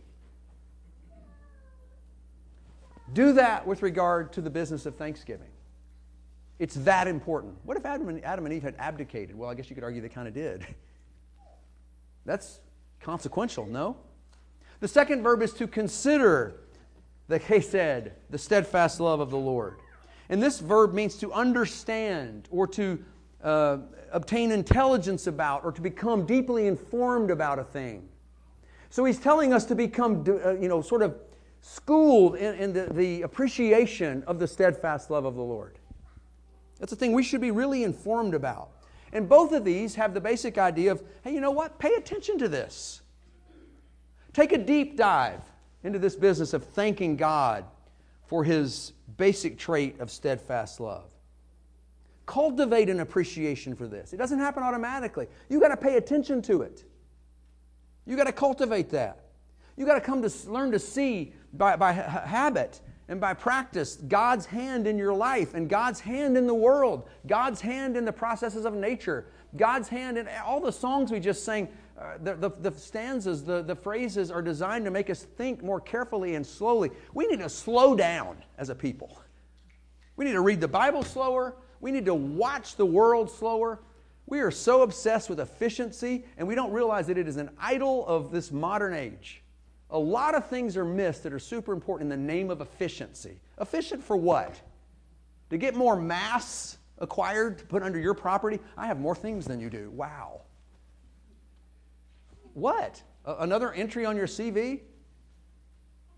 Do 3.13 3.33
that 3.33 3.65
with 3.67 3.81
regard 3.81 4.31
to 4.33 4.41
the 4.41 4.49
business 4.49 4.85
of 4.85 4.95
Thanksgiving. 4.95 5.49
It's 6.59 6.75
that 6.75 7.07
important. 7.07 7.55
What 7.63 7.77
if 7.77 7.85
Adam 7.85 8.09
and, 8.09 8.23
Adam 8.23 8.45
and 8.45 8.53
Eve 8.53 8.63
had 8.63 8.75
abdicated? 8.77 9.35
Well, 9.35 9.49
I 9.49 9.55
guess 9.55 9.69
you 9.69 9.75
could 9.75 9.83
argue 9.83 10.01
they 10.01 10.09
kind 10.09 10.27
of 10.27 10.33
did. 10.33 10.65
That's 12.25 12.59
consequential, 13.01 13.65
no? 13.65 13.97
The 14.79 14.87
second 14.87 15.23
verb 15.23 15.41
is 15.41 15.53
to 15.53 15.67
consider 15.67 16.61
the 17.27 17.39
chesed, 17.39 18.11
the 18.29 18.37
steadfast 18.37 18.99
love 18.99 19.19
of 19.19 19.29
the 19.29 19.37
Lord. 19.37 19.79
And 20.29 20.41
this 20.41 20.59
verb 20.59 20.93
means 20.93 21.15
to 21.17 21.31
understand 21.31 22.47
or 22.51 22.67
to 22.67 23.03
uh, 23.43 23.77
obtain 24.11 24.51
intelligence 24.51 25.27
about 25.27 25.63
or 25.63 25.71
to 25.71 25.81
become 25.81 26.25
deeply 26.25 26.67
informed 26.67 27.31
about 27.31 27.59
a 27.59 27.63
thing. 27.63 28.07
So 28.89 29.05
he's 29.05 29.19
telling 29.19 29.53
us 29.53 29.65
to 29.65 29.75
become, 29.75 30.23
uh, 30.27 30.51
you 30.51 30.67
know, 30.67 30.81
sort 30.81 31.01
of 31.01 31.15
schooled 31.61 32.35
in, 32.35 32.55
in 32.55 32.73
the, 32.73 32.93
the 32.93 33.21
appreciation 33.23 34.23
of 34.27 34.37
the 34.37 34.47
steadfast 34.47 35.09
love 35.09 35.25
of 35.25 35.35
the 35.35 35.41
Lord. 35.41 35.79
That's 36.79 36.91
a 36.91 36.95
thing 36.95 37.13
we 37.13 37.23
should 37.23 37.41
be 37.41 37.51
really 37.51 37.83
informed 37.83 38.33
about. 38.33 38.69
And 39.13 39.29
both 39.29 39.51
of 39.51 39.63
these 39.63 39.95
have 39.95 40.13
the 40.13 40.19
basic 40.19 40.57
idea 40.57 40.91
of 40.91 41.03
hey, 41.23 41.33
you 41.33 41.39
know 41.39 41.51
what? 41.51 41.79
Pay 41.79 41.93
attention 41.93 42.37
to 42.39 42.49
this. 42.49 43.01
Take 44.33 44.51
a 44.51 44.57
deep 44.57 44.97
dive 44.97 45.41
into 45.83 45.99
this 45.99 46.15
business 46.15 46.53
of 46.53 46.65
thanking 46.65 47.15
God 47.15 47.63
for 48.25 48.43
his 48.43 48.93
basic 49.17 49.59
trait 49.59 49.99
of 49.99 50.09
steadfast 50.09 50.79
love. 50.79 51.11
Cultivate 52.25 52.89
an 52.89 53.01
appreciation 53.01 53.75
for 53.75 53.85
this. 53.85 54.13
It 54.13 54.17
doesn't 54.17 54.39
happen 54.39 54.63
automatically. 54.63 55.27
You 55.49 55.59
got 55.59 55.67
to 55.67 55.77
pay 55.77 55.97
attention 55.97 56.41
to 56.43 56.63
it. 56.63 56.83
You 58.07 58.15
got 58.15 58.23
to 58.23 58.31
cultivate 58.31 58.89
that. 58.89 59.19
You 59.77 59.85
got 59.85 59.95
to 59.95 60.01
come 60.01 60.21
to 60.23 60.31
learn 60.49 60.71
to 60.71 60.79
see 60.79 61.33
by, 61.53 61.75
by 61.75 61.91
habit 61.91 62.81
and 63.07 63.19
by 63.19 63.33
practice 63.33 63.95
God's 63.95 64.45
hand 64.45 64.87
in 64.87 64.97
your 64.97 65.13
life 65.13 65.53
and 65.53 65.69
God's 65.69 65.99
hand 65.99 66.37
in 66.37 66.47
the 66.47 66.53
world, 66.53 67.09
God's 67.27 67.61
hand 67.61 67.97
in 67.97 68.05
the 68.05 68.13
processes 68.13 68.65
of 68.65 68.73
nature, 68.73 69.27
God's 69.55 69.89
hand 69.89 70.17
in 70.17 70.27
all 70.45 70.61
the 70.61 70.71
songs 70.71 71.11
we 71.11 71.19
just 71.19 71.43
sang. 71.43 71.67
Uh, 71.99 72.17
the, 72.23 72.33
the, 72.35 72.49
the, 72.69 72.71
stanzas, 72.79 73.43
the, 73.43 73.61
the 73.61 73.75
phrases 73.75 74.31
are 74.31 74.41
designed 74.41 74.83
to 74.85 74.91
make 74.91 75.11
us 75.11 75.23
think 75.23 75.63
more 75.63 75.79
carefully 75.79 76.33
and 76.35 76.45
slowly. 76.45 76.89
We 77.13 77.27
need 77.27 77.39
to 77.39 77.49
slow 77.49 77.95
down 77.95 78.37
as 78.57 78.69
a 78.69 78.75
people. 78.75 79.21
We 80.15 80.25
need 80.25 80.31
to 80.31 80.41
read 80.41 80.59
the 80.59 80.67
Bible 80.67 81.03
slower. 81.03 81.55
We 81.81 81.91
need 81.91 82.05
to 82.05 82.15
watch 82.15 82.77
the 82.77 82.85
world 82.85 83.29
slower. 83.29 83.79
We 84.25 84.39
are 84.39 84.51
so 84.51 84.81
obsessed 84.81 85.29
with 85.29 85.39
efficiency, 85.39 86.25
and 86.37 86.47
we 86.47 86.55
don't 86.55 86.71
realize 86.71 87.07
that 87.07 87.17
it 87.17 87.27
is 87.27 87.37
an 87.37 87.51
idol 87.59 88.07
of 88.07 88.31
this 88.31 88.51
modern 88.51 88.93
age. 88.93 89.42
A 89.89 89.99
lot 89.99 90.33
of 90.33 90.47
things 90.47 90.75
are 90.75 90.85
missed 90.85 91.23
that 91.23 91.33
are 91.33 91.39
super 91.39 91.71
important 91.71 92.11
in 92.11 92.19
the 92.19 92.25
name 92.33 92.49
of 92.49 92.61
efficiency. 92.61 93.39
Efficient 93.59 94.03
for 94.03 94.17
what? 94.17 94.59
To 95.49 95.57
get 95.57 95.75
more 95.75 95.95
mass 95.95 96.77
acquired 96.97 97.59
to 97.59 97.65
put 97.65 97.83
under 97.83 97.99
your 97.99 98.13
property? 98.13 98.59
I 98.75 98.87
have 98.87 98.99
more 98.99 99.15
things 99.15 99.45
than 99.45 99.59
you 99.59 99.69
do. 99.69 99.91
Wow. 99.91 100.41
What? 102.53 103.03
another 103.25 103.71
entry 103.71 104.05
on 104.05 104.15
your 104.15 104.27
CV? 104.27 104.81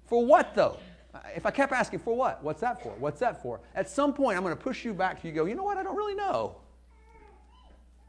For 0.06 0.26
what 0.26 0.56
though? 0.56 0.78
If 1.36 1.46
I 1.46 1.52
kept 1.52 1.72
asking, 1.72 2.00
for 2.00 2.16
what? 2.16 2.44
What's 2.44 2.60
that 2.62 2.84
for? 2.84 2.92
What's 3.00 3.20
that 3.22 3.42
for? 3.42 3.62
At 3.74 3.90
some 3.90 4.14
point, 4.14 4.38
I'm 4.38 4.44
going 4.44 4.56
to 4.56 4.62
push 4.62 4.84
you 4.84 4.94
back 4.94 5.22
to 5.22 5.28
you 5.28 5.34
go, 5.34 5.46
you 5.46 5.56
know 5.56 5.64
what? 5.64 5.78
I 5.78 5.84
don't 5.84 5.96
really 5.96 6.16
know. 6.16 6.58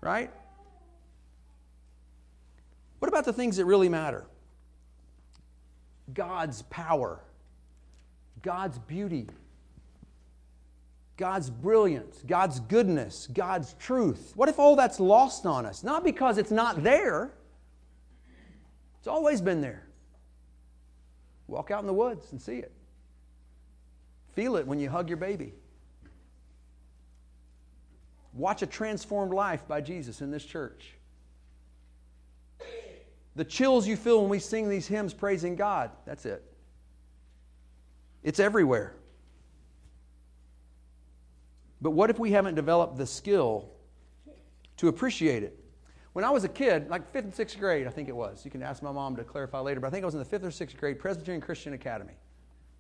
Right? 0.00 0.30
What 2.98 3.08
about 3.08 3.24
the 3.24 3.32
things 3.32 3.58
that 3.58 3.64
really 3.64 3.88
matter? 3.88 4.24
God's 6.12 6.62
power, 6.62 7.20
God's 8.42 8.78
beauty, 8.78 9.28
God's 11.16 11.50
brilliance, 11.50 12.22
God's 12.26 12.60
goodness, 12.60 13.26
God's 13.32 13.74
truth. 13.74 14.32
What 14.36 14.48
if 14.48 14.58
all 14.58 14.76
that's 14.76 15.00
lost 15.00 15.46
on 15.46 15.66
us? 15.66 15.82
Not 15.82 16.04
because 16.04 16.38
it's 16.38 16.50
not 16.50 16.82
there, 16.82 17.32
it's 18.98 19.08
always 19.08 19.40
been 19.40 19.60
there. 19.60 19.86
Walk 21.48 21.70
out 21.70 21.80
in 21.80 21.86
the 21.86 21.94
woods 21.94 22.32
and 22.32 22.42
see 22.42 22.56
it. 22.56 22.72
Feel 24.34 24.56
it 24.56 24.66
when 24.66 24.78
you 24.78 24.90
hug 24.90 25.08
your 25.08 25.16
baby. 25.16 25.54
Watch 28.34 28.62
a 28.62 28.66
transformed 28.66 29.32
life 29.32 29.66
by 29.66 29.80
Jesus 29.80 30.20
in 30.20 30.30
this 30.30 30.44
church 30.44 30.95
the 33.36 33.44
chills 33.44 33.86
you 33.86 33.96
feel 33.96 34.22
when 34.22 34.30
we 34.30 34.38
sing 34.38 34.68
these 34.68 34.88
hymns 34.88 35.12
praising 35.14 35.54
God. 35.56 35.90
That's 36.06 36.24
it. 36.24 36.42
It's 38.24 38.40
everywhere. 38.40 38.96
But 41.82 41.90
what 41.90 42.08
if 42.08 42.18
we 42.18 42.32
haven't 42.32 42.54
developed 42.54 42.96
the 42.96 43.06
skill 43.06 43.68
to 44.78 44.88
appreciate 44.88 45.42
it? 45.42 45.62
When 46.14 46.24
I 46.24 46.30
was 46.30 46.44
a 46.44 46.48
kid, 46.48 46.88
like 46.88 47.12
fifth 47.12 47.24
and 47.24 47.34
sixth 47.34 47.58
grade, 47.58 47.86
I 47.86 47.90
think 47.90 48.08
it 48.08 48.16
was. 48.16 48.42
You 48.42 48.50
can 48.50 48.62
ask 48.62 48.82
my 48.82 48.90
mom 48.90 49.16
to 49.16 49.22
clarify 49.22 49.60
later, 49.60 49.80
but 49.80 49.88
I 49.88 49.90
think 49.90 50.02
I 50.02 50.06
was 50.06 50.14
in 50.14 50.18
the 50.18 50.24
fifth 50.24 50.44
or 50.44 50.50
sixth 50.50 50.78
grade, 50.78 50.98
Presbyterian 50.98 51.42
Christian 51.42 51.74
Academy, 51.74 52.14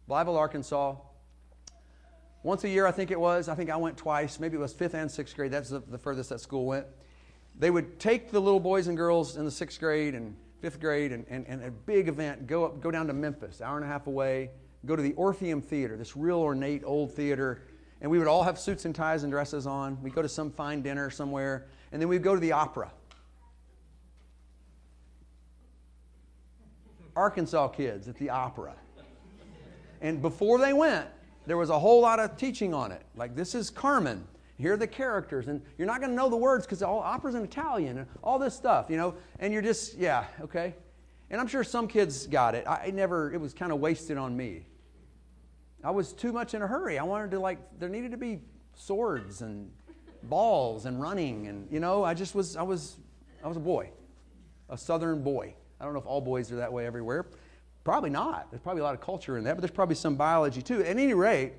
Blytheville, 0.08 0.38
Arkansas. 0.38 0.96
Once 2.42 2.64
a 2.64 2.68
year, 2.68 2.86
I 2.86 2.92
think 2.92 3.10
it 3.10 3.20
was. 3.20 3.50
I 3.50 3.54
think 3.54 3.68
I 3.68 3.76
went 3.76 3.98
twice. 3.98 4.40
Maybe 4.40 4.56
it 4.56 4.60
was 4.60 4.72
fifth 4.72 4.94
and 4.94 5.10
sixth 5.10 5.36
grade. 5.36 5.52
That's 5.52 5.68
the, 5.68 5.80
the 5.80 5.98
furthest 5.98 6.30
that 6.30 6.40
school 6.40 6.64
went. 6.64 6.86
They 7.58 7.70
would 7.70 8.00
take 8.00 8.30
the 8.30 8.40
little 8.40 8.60
boys 8.60 8.86
and 8.86 8.96
girls 8.96 9.36
in 9.36 9.44
the 9.44 9.50
sixth 9.50 9.80
grade 9.80 10.14
and 10.14 10.34
fifth 10.66 10.80
grade, 10.80 11.12
and, 11.12 11.24
and, 11.28 11.46
and 11.46 11.62
a 11.62 11.70
big 11.70 12.08
event, 12.08 12.48
go, 12.48 12.64
up, 12.64 12.80
go 12.80 12.90
down 12.90 13.06
to 13.06 13.12
Memphis, 13.12 13.60
hour 13.60 13.76
and 13.76 13.84
a 13.84 13.88
half 13.88 14.08
away, 14.08 14.50
go 14.84 14.96
to 14.96 15.02
the 15.02 15.12
Orpheum 15.12 15.62
Theater, 15.62 15.96
this 15.96 16.16
real 16.16 16.38
ornate 16.38 16.82
old 16.84 17.12
theater, 17.12 17.62
and 18.00 18.10
we 18.10 18.18
would 18.18 18.26
all 18.26 18.42
have 18.42 18.58
suits 18.58 18.84
and 18.84 18.92
ties 18.92 19.22
and 19.22 19.30
dresses 19.30 19.64
on. 19.64 19.96
We'd 20.02 20.12
go 20.12 20.22
to 20.22 20.28
some 20.28 20.50
fine 20.50 20.82
dinner 20.82 21.08
somewhere, 21.08 21.68
and 21.92 22.02
then 22.02 22.08
we'd 22.08 22.24
go 22.24 22.34
to 22.34 22.40
the 22.40 22.50
opera. 22.50 22.90
Arkansas 27.14 27.68
kids 27.68 28.08
at 28.08 28.16
the 28.16 28.30
opera. 28.30 28.74
And 30.00 30.20
before 30.20 30.58
they 30.58 30.72
went, 30.72 31.06
there 31.46 31.56
was 31.56 31.70
a 31.70 31.78
whole 31.78 32.00
lot 32.00 32.18
of 32.18 32.36
teaching 32.36 32.74
on 32.74 32.90
it. 32.90 33.02
Like, 33.14 33.36
this 33.36 33.54
is 33.54 33.70
Carmen. 33.70 34.26
Here 34.58 34.72
are 34.72 34.76
the 34.76 34.86
characters. 34.86 35.48
And 35.48 35.62
you're 35.78 35.86
not 35.86 36.00
going 36.00 36.10
to 36.10 36.16
know 36.16 36.28
the 36.28 36.36
words 36.36 36.66
because 36.66 36.82
all 36.82 37.00
opera's 37.00 37.34
in 37.34 37.42
Italian 37.42 37.98
and 37.98 38.06
all 38.22 38.38
this 38.38 38.54
stuff, 38.54 38.86
you 38.88 38.96
know. 38.96 39.14
And 39.38 39.52
you're 39.52 39.62
just, 39.62 39.96
yeah, 39.96 40.24
okay. 40.40 40.74
And 41.30 41.40
I'm 41.40 41.48
sure 41.48 41.64
some 41.64 41.88
kids 41.88 42.26
got 42.26 42.54
it. 42.54 42.64
I 42.66 42.90
never, 42.94 43.32
it 43.32 43.40
was 43.40 43.52
kind 43.52 43.72
of 43.72 43.80
wasted 43.80 44.16
on 44.16 44.36
me. 44.36 44.64
I 45.84 45.90
was 45.90 46.12
too 46.12 46.32
much 46.32 46.54
in 46.54 46.62
a 46.62 46.66
hurry. 46.66 46.98
I 46.98 47.02
wanted 47.02 47.30
to, 47.32 47.40
like, 47.40 47.58
there 47.78 47.88
needed 47.88 48.12
to 48.12 48.16
be 48.16 48.40
swords 48.74 49.42
and 49.42 49.70
balls 50.24 50.86
and 50.86 51.00
running. 51.00 51.48
And, 51.48 51.70
you 51.70 51.80
know, 51.80 52.04
I 52.04 52.14
just 52.14 52.34
was, 52.34 52.56
I 52.56 52.62
was, 52.62 52.96
I 53.44 53.48
was 53.48 53.56
a 53.56 53.60
boy, 53.60 53.90
a 54.68 54.78
southern 54.78 55.22
boy. 55.22 55.54
I 55.80 55.84
don't 55.84 55.92
know 55.92 56.00
if 56.00 56.06
all 56.06 56.20
boys 56.20 56.50
are 56.50 56.56
that 56.56 56.72
way 56.72 56.86
everywhere. 56.86 57.26
Probably 57.84 58.10
not. 58.10 58.50
There's 58.50 58.62
probably 58.62 58.80
a 58.80 58.84
lot 58.84 58.94
of 58.94 59.00
culture 59.00 59.38
in 59.38 59.44
that, 59.44 59.54
but 59.54 59.60
there's 59.60 59.70
probably 59.70 59.94
some 59.94 60.16
biology 60.16 60.62
too. 60.62 60.80
At 60.80 60.86
any 60.86 61.14
rate, 61.14 61.52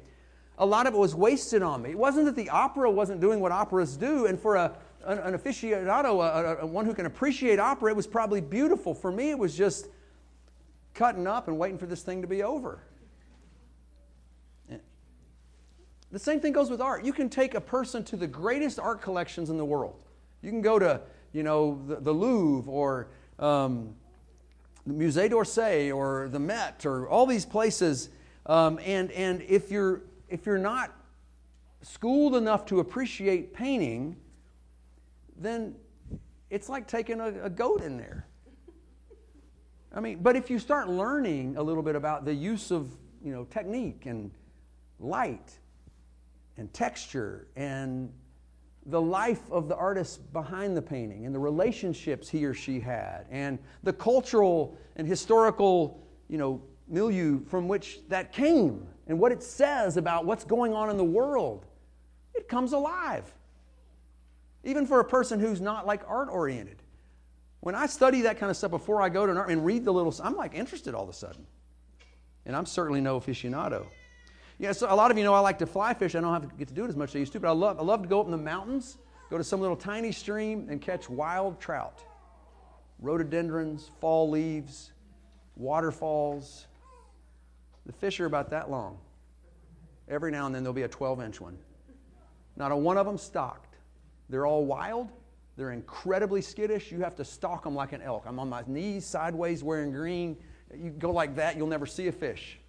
a 0.57 0.65
lot 0.65 0.87
of 0.87 0.93
it 0.93 0.97
was 0.97 1.13
wasted 1.13 1.61
on 1.61 1.81
me. 1.81 1.91
It 1.91 1.97
wasn't 1.97 2.25
that 2.25 2.35
the 2.35 2.49
opera 2.49 2.89
wasn't 2.89 3.21
doing 3.21 3.39
what 3.39 3.51
operas 3.51 3.95
do, 3.97 4.25
and 4.25 4.39
for 4.39 4.55
a, 4.55 4.73
an, 5.05 5.19
an 5.19 5.37
aficionado, 5.37 6.23
a, 6.23 6.61
a, 6.61 6.65
one 6.65 6.85
who 6.85 6.93
can 6.93 7.05
appreciate 7.05 7.59
opera, 7.59 7.91
it 7.91 7.95
was 7.95 8.07
probably 8.07 8.41
beautiful. 8.41 8.93
For 8.93 9.11
me, 9.11 9.29
it 9.29 9.37
was 9.37 9.55
just 9.55 9.87
cutting 10.93 11.27
up 11.27 11.47
and 11.47 11.57
waiting 11.59 11.77
for 11.77 11.85
this 11.85 12.01
thing 12.01 12.21
to 12.21 12.27
be 12.27 12.43
over. 12.43 12.81
The 16.11 16.19
same 16.19 16.39
thing 16.39 16.53
goes 16.53 16.69
with 16.69 16.79
art. 16.79 17.03
You 17.03 17.11
can 17.11 17.29
take 17.29 17.53
a 17.53 17.61
person 17.61 18.03
to 18.05 18.15
the 18.15 18.27
greatest 18.27 18.79
art 18.79 19.01
collections 19.01 19.49
in 19.49 19.57
the 19.57 19.65
world. 19.65 20.05
You 20.41 20.49
can 20.49 20.61
go 20.61 20.79
to, 20.79 21.01
you 21.33 21.43
know, 21.43 21.81
the, 21.85 21.97
the 21.97 22.13
Louvre 22.13 22.71
or 22.71 23.07
um, 23.39 23.93
the 24.85 24.93
Musée 24.93 25.29
d'Orsay 25.29 25.93
or 25.93 26.29
the 26.29 26.39
Met 26.39 26.85
or 26.85 27.09
all 27.09 27.25
these 27.25 27.45
places, 27.45 28.09
um, 28.45 28.79
and, 28.85 29.11
and 29.11 29.41
if, 29.41 29.69
you're, 29.69 30.01
if 30.29 30.45
you're 30.45 30.57
not 30.57 30.93
schooled 31.81 32.35
enough 32.35 32.65
to 32.65 32.79
appreciate 32.79 33.53
painting, 33.53 34.15
then 35.37 35.75
it's 36.49 36.69
like 36.69 36.87
taking 36.87 37.19
a, 37.19 37.45
a 37.45 37.49
goat 37.49 37.81
in 37.81 37.97
there. 37.97 38.27
I 39.93 39.99
mean, 39.99 40.19
but 40.21 40.35
if 40.35 40.49
you 40.49 40.59
start 40.59 40.89
learning 40.89 41.57
a 41.57 41.63
little 41.63 41.83
bit 41.83 41.95
about 41.95 42.25
the 42.25 42.33
use 42.33 42.71
of, 42.71 42.89
you 43.23 43.31
know, 43.31 43.45
technique 43.45 44.05
and 44.05 44.31
light 44.99 45.57
and 46.57 46.71
texture 46.73 47.47
and 47.55 48.11
the 48.87 49.01
life 49.01 49.41
of 49.51 49.67
the 49.67 49.75
artist 49.75 50.31
behind 50.33 50.75
the 50.75 50.81
painting 50.81 51.25
and 51.25 51.35
the 51.35 51.39
relationships 51.39 52.29
he 52.29 52.45
or 52.45 52.53
she 52.53 52.79
had 52.79 53.25
and 53.29 53.59
the 53.83 53.93
cultural 53.93 54.77
and 54.95 55.07
historical 55.07 56.01
you 56.29 56.37
know 56.37 56.61
milieu 56.87 57.43
from 57.45 57.67
which 57.67 57.99
that 58.07 58.31
came 58.31 58.87
and 59.07 59.19
what 59.19 59.31
it 59.31 59.41
says 59.41 59.97
about 59.97 60.25
what's 60.25 60.43
going 60.43 60.73
on 60.73 60.89
in 60.89 60.97
the 60.97 61.03
world 61.03 61.65
it 62.33 62.47
comes 62.47 62.73
alive 62.73 63.33
even 64.63 64.85
for 64.85 64.99
a 64.99 65.05
person 65.05 65.39
who's 65.39 65.61
not 65.61 65.85
like 65.85 66.01
art 66.07 66.29
oriented 66.29 66.81
when 67.61 67.75
i 67.75 67.85
study 67.85 68.21
that 68.21 68.37
kind 68.37 68.49
of 68.49 68.57
stuff 68.57 68.71
before 68.71 69.01
i 69.01 69.09
go 69.09 69.25
to 69.25 69.31
an 69.31 69.37
art 69.37 69.49
and 69.49 69.65
read 69.65 69.83
the 69.85 69.91
little 69.91 70.13
i'm 70.23 70.35
like 70.35 70.53
interested 70.53 70.93
all 70.93 71.03
of 71.03 71.09
a 71.09 71.13
sudden 71.13 71.45
and 72.45 72.55
i'm 72.55 72.65
certainly 72.65 73.01
no 73.01 73.19
aficionado 73.19 73.85
yeah, 74.59 74.71
so 74.71 74.91
a 74.91 74.95
lot 74.95 75.11
of 75.11 75.17
you 75.17 75.23
know 75.23 75.33
I 75.33 75.39
like 75.39 75.59
to 75.59 75.67
fly 75.67 75.93
fish. 75.93 76.15
I 76.15 76.21
don't 76.21 76.33
have 76.33 76.49
to 76.49 76.55
get 76.55 76.67
to 76.69 76.73
do 76.73 76.85
it 76.85 76.89
as 76.89 76.95
much 76.95 77.09
as 77.09 77.15
I 77.15 77.19
used 77.19 77.33
to, 77.33 77.39
but 77.39 77.47
I 77.47 77.51
love, 77.51 77.79
I 77.79 77.83
love 77.83 78.01
to 78.01 78.07
go 78.07 78.19
up 78.19 78.25
in 78.25 78.31
the 78.31 78.37
mountains, 78.37 78.97
go 79.29 79.37
to 79.37 79.43
some 79.43 79.61
little 79.61 79.75
tiny 79.75 80.11
stream 80.11 80.67
and 80.69 80.81
catch 80.81 81.09
wild 81.09 81.59
trout. 81.59 82.03
Rhododendrons, 82.99 83.91
fall 84.01 84.29
leaves, 84.29 84.91
waterfalls. 85.55 86.65
The 87.88 87.93
fish 87.93 88.19
are 88.19 88.26
about 88.26 88.52
that 88.52 88.69
long. 88.69 89.00
Every 90.10 90.30
now 90.30 90.45
and 90.45 90.54
then 90.54 90.62
there'll 90.62 90.73
be 90.73 90.84
a 90.84 90.88
12 90.88 91.21
inch 91.21 91.41
one. 91.41 91.58
Not 92.56 92.71
a 92.71 92.76
one 92.76 92.97
of 92.97 93.06
them 93.06 93.17
stocked. 93.17 93.78
They're 94.30 94.45
all 94.45 94.65
wild. 94.65 95.10
They're 95.56 95.71
incredibly 95.71 96.41
skittish. 96.41 96.91
You 96.91 97.00
have 97.00 97.15
to 97.15 97.26
stalk 97.26 97.63
them 97.63 97.73
like 97.73 97.93
an 97.93 98.02
elk. 98.02 98.26
I'm 98.28 98.39
on 98.39 98.50
my 98.50 98.63
knees 98.67 99.06
sideways 99.06 99.63
wearing 99.63 99.91
green. 99.91 100.38
You 100.76 100.91
go 100.91 101.12
like 101.12 101.36
that, 101.38 101.58
you'll 101.58 101.67
never 101.67 101.86
see 101.86 102.08
a 102.08 102.12
fish. 102.12 102.60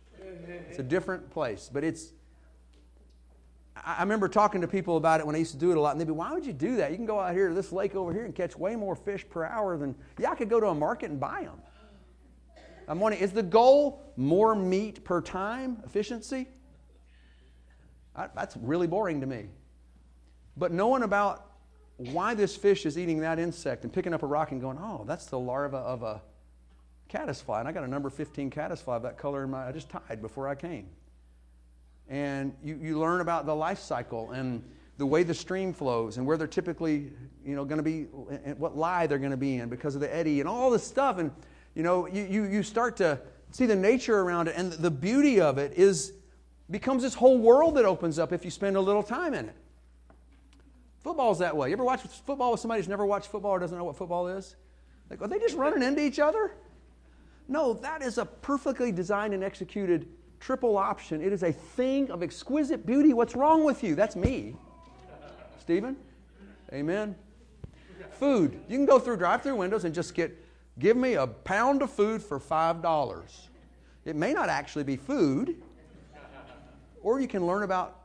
It's 0.70 0.78
a 0.78 0.84
different 0.84 1.28
place, 1.30 1.68
but 1.72 1.84
it's. 1.84 2.12
I 3.84 4.02
remember 4.02 4.28
talking 4.28 4.60
to 4.60 4.68
people 4.68 4.96
about 4.96 5.20
it 5.20 5.26
when 5.26 5.34
I 5.34 5.38
used 5.38 5.52
to 5.52 5.58
do 5.58 5.70
it 5.70 5.76
a 5.76 5.80
lot, 5.80 5.92
and 5.92 6.00
they'd 6.00 6.06
be, 6.06 6.12
"Why 6.12 6.32
would 6.32 6.44
you 6.44 6.52
do 6.52 6.76
that? 6.76 6.90
You 6.90 6.96
can 6.96 7.06
go 7.06 7.20
out 7.20 7.32
here 7.32 7.48
to 7.48 7.54
this 7.54 7.72
lake 7.72 7.94
over 7.94 8.12
here 8.12 8.24
and 8.24 8.34
catch 8.34 8.56
way 8.56 8.76
more 8.76 8.94
fish 8.94 9.28
per 9.28 9.44
hour 9.44 9.76
than 9.76 9.94
yeah, 10.18 10.30
I 10.30 10.34
could 10.34 10.48
go 10.48 10.60
to 10.60 10.68
a 10.68 10.74
market 10.74 11.10
and 11.10 11.20
buy 11.20 11.42
them." 11.42 11.60
I'm 12.88 13.00
wondering, 13.00 13.22
is 13.22 13.32
the 13.32 13.42
goal 13.42 14.02
more 14.16 14.54
meat 14.54 15.04
per 15.04 15.20
time 15.20 15.82
efficiency? 15.84 16.48
I, 18.16 18.28
that's 18.34 18.56
really 18.56 18.86
boring 18.86 19.20
to 19.20 19.26
me. 19.26 19.46
But 20.56 20.72
knowing 20.72 21.02
about 21.02 21.44
why 21.98 22.34
this 22.34 22.56
fish 22.56 22.86
is 22.86 22.98
eating 22.98 23.20
that 23.20 23.38
insect 23.38 23.84
and 23.84 23.92
picking 23.92 24.14
up 24.14 24.22
a 24.22 24.26
rock 24.26 24.52
and 24.52 24.60
going, 24.60 24.78
"Oh, 24.80 25.04
that's 25.06 25.26
the 25.26 25.38
larva 25.38 25.76
of 25.76 26.02
a 26.02 26.22
caddisfly, 27.08 27.58
and 27.58 27.68
I 27.68 27.72
got 27.72 27.84
a 27.84 27.88
number 27.88 28.10
15 28.10 28.50
caddisfly 28.50 28.94
of 28.94 29.02
that 29.02 29.18
color 29.18 29.44
in 29.44 29.50
my, 29.50 29.66
I 29.66 29.72
just 29.72 29.88
tied 29.88 30.20
before 30.20 30.48
I 30.48 30.54
came. 30.54 30.88
And 32.08 32.54
you, 32.62 32.78
you 32.80 32.98
learn 32.98 33.20
about 33.20 33.46
the 33.46 33.54
life 33.54 33.78
cycle 33.78 34.30
and 34.30 34.62
the 34.96 35.06
way 35.06 35.22
the 35.22 35.34
stream 35.34 35.72
flows 35.72 36.16
and 36.16 36.26
where 36.26 36.36
they're 36.36 36.46
typically, 36.46 37.12
you 37.44 37.54
know, 37.54 37.64
going 37.64 37.78
to 37.78 37.82
be, 37.82 38.06
and 38.44 38.58
what 38.58 38.76
lie 38.76 39.06
they're 39.06 39.18
going 39.18 39.30
to 39.30 39.36
be 39.36 39.56
in 39.56 39.68
because 39.68 39.94
of 39.94 40.00
the 40.00 40.14
eddy 40.14 40.40
and 40.40 40.48
all 40.48 40.70
this 40.70 40.84
stuff. 40.84 41.18
And, 41.18 41.30
you 41.78 41.84
know, 41.84 42.08
you, 42.08 42.24
you, 42.24 42.44
you 42.44 42.62
start 42.64 42.96
to 42.96 43.20
see 43.52 43.64
the 43.64 43.76
nature 43.76 44.18
around 44.18 44.48
it 44.48 44.54
and 44.56 44.72
the 44.72 44.90
beauty 44.90 45.40
of 45.40 45.58
it 45.58 45.74
is, 45.74 46.12
becomes 46.72 47.04
this 47.04 47.14
whole 47.14 47.38
world 47.38 47.76
that 47.76 47.84
opens 47.84 48.18
up 48.18 48.32
if 48.32 48.44
you 48.44 48.50
spend 48.50 48.76
a 48.76 48.80
little 48.80 49.02
time 49.02 49.32
in 49.32 49.48
it. 49.48 49.54
Football's 51.04 51.38
that 51.38 51.56
way. 51.56 51.68
You 51.68 51.74
ever 51.74 51.84
watch 51.84 52.02
football 52.02 52.50
with 52.50 52.58
somebody 52.58 52.80
who's 52.80 52.88
never 52.88 53.06
watched 53.06 53.28
football 53.28 53.52
or 53.52 53.60
doesn't 53.60 53.78
know 53.78 53.84
what 53.84 53.96
football 53.96 54.26
is? 54.26 54.56
Like, 55.08 55.22
are 55.22 55.28
they 55.28 55.38
just 55.38 55.54
running 55.54 55.84
into 55.84 56.02
each 56.02 56.18
other? 56.18 56.50
No, 57.46 57.74
that 57.74 58.02
is 58.02 58.18
a 58.18 58.24
perfectly 58.24 58.90
designed 58.90 59.32
and 59.32 59.44
executed 59.44 60.08
triple 60.40 60.76
option. 60.76 61.22
It 61.22 61.32
is 61.32 61.44
a 61.44 61.52
thing 61.52 62.10
of 62.10 62.24
exquisite 62.24 62.86
beauty. 62.86 63.12
What's 63.12 63.36
wrong 63.36 63.62
with 63.62 63.84
you? 63.84 63.94
That's 63.94 64.16
me. 64.16 64.56
Stephen? 65.60 65.96
Amen. 66.72 67.14
Food. 68.10 68.60
You 68.68 68.76
can 68.76 68.84
go 68.84 68.98
through 68.98 69.18
drive 69.18 69.42
through 69.42 69.54
windows 69.54 69.84
and 69.84 69.94
just 69.94 70.12
get, 70.12 70.36
give 70.78 70.96
me 70.96 71.14
a 71.14 71.26
pound 71.26 71.82
of 71.82 71.90
food 71.90 72.22
for 72.22 72.38
$5. 72.38 73.48
It 74.04 74.16
may 74.16 74.32
not 74.32 74.48
actually 74.48 74.84
be 74.84 74.96
food, 74.96 75.62
or 77.02 77.20
you 77.20 77.28
can 77.28 77.46
learn 77.46 77.62
about 77.62 78.00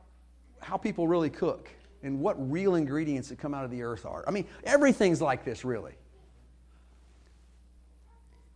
how 0.60 0.76
people 0.76 1.08
really 1.08 1.30
cook 1.30 1.68
and 2.02 2.20
what 2.20 2.36
real 2.50 2.74
ingredients 2.74 3.28
that 3.28 3.38
come 3.38 3.54
out 3.54 3.64
of 3.64 3.70
the 3.70 3.82
earth 3.82 4.04
are. 4.04 4.24
I 4.26 4.30
mean, 4.30 4.46
everything's 4.64 5.20
like 5.20 5.44
this, 5.44 5.64
really 5.64 5.94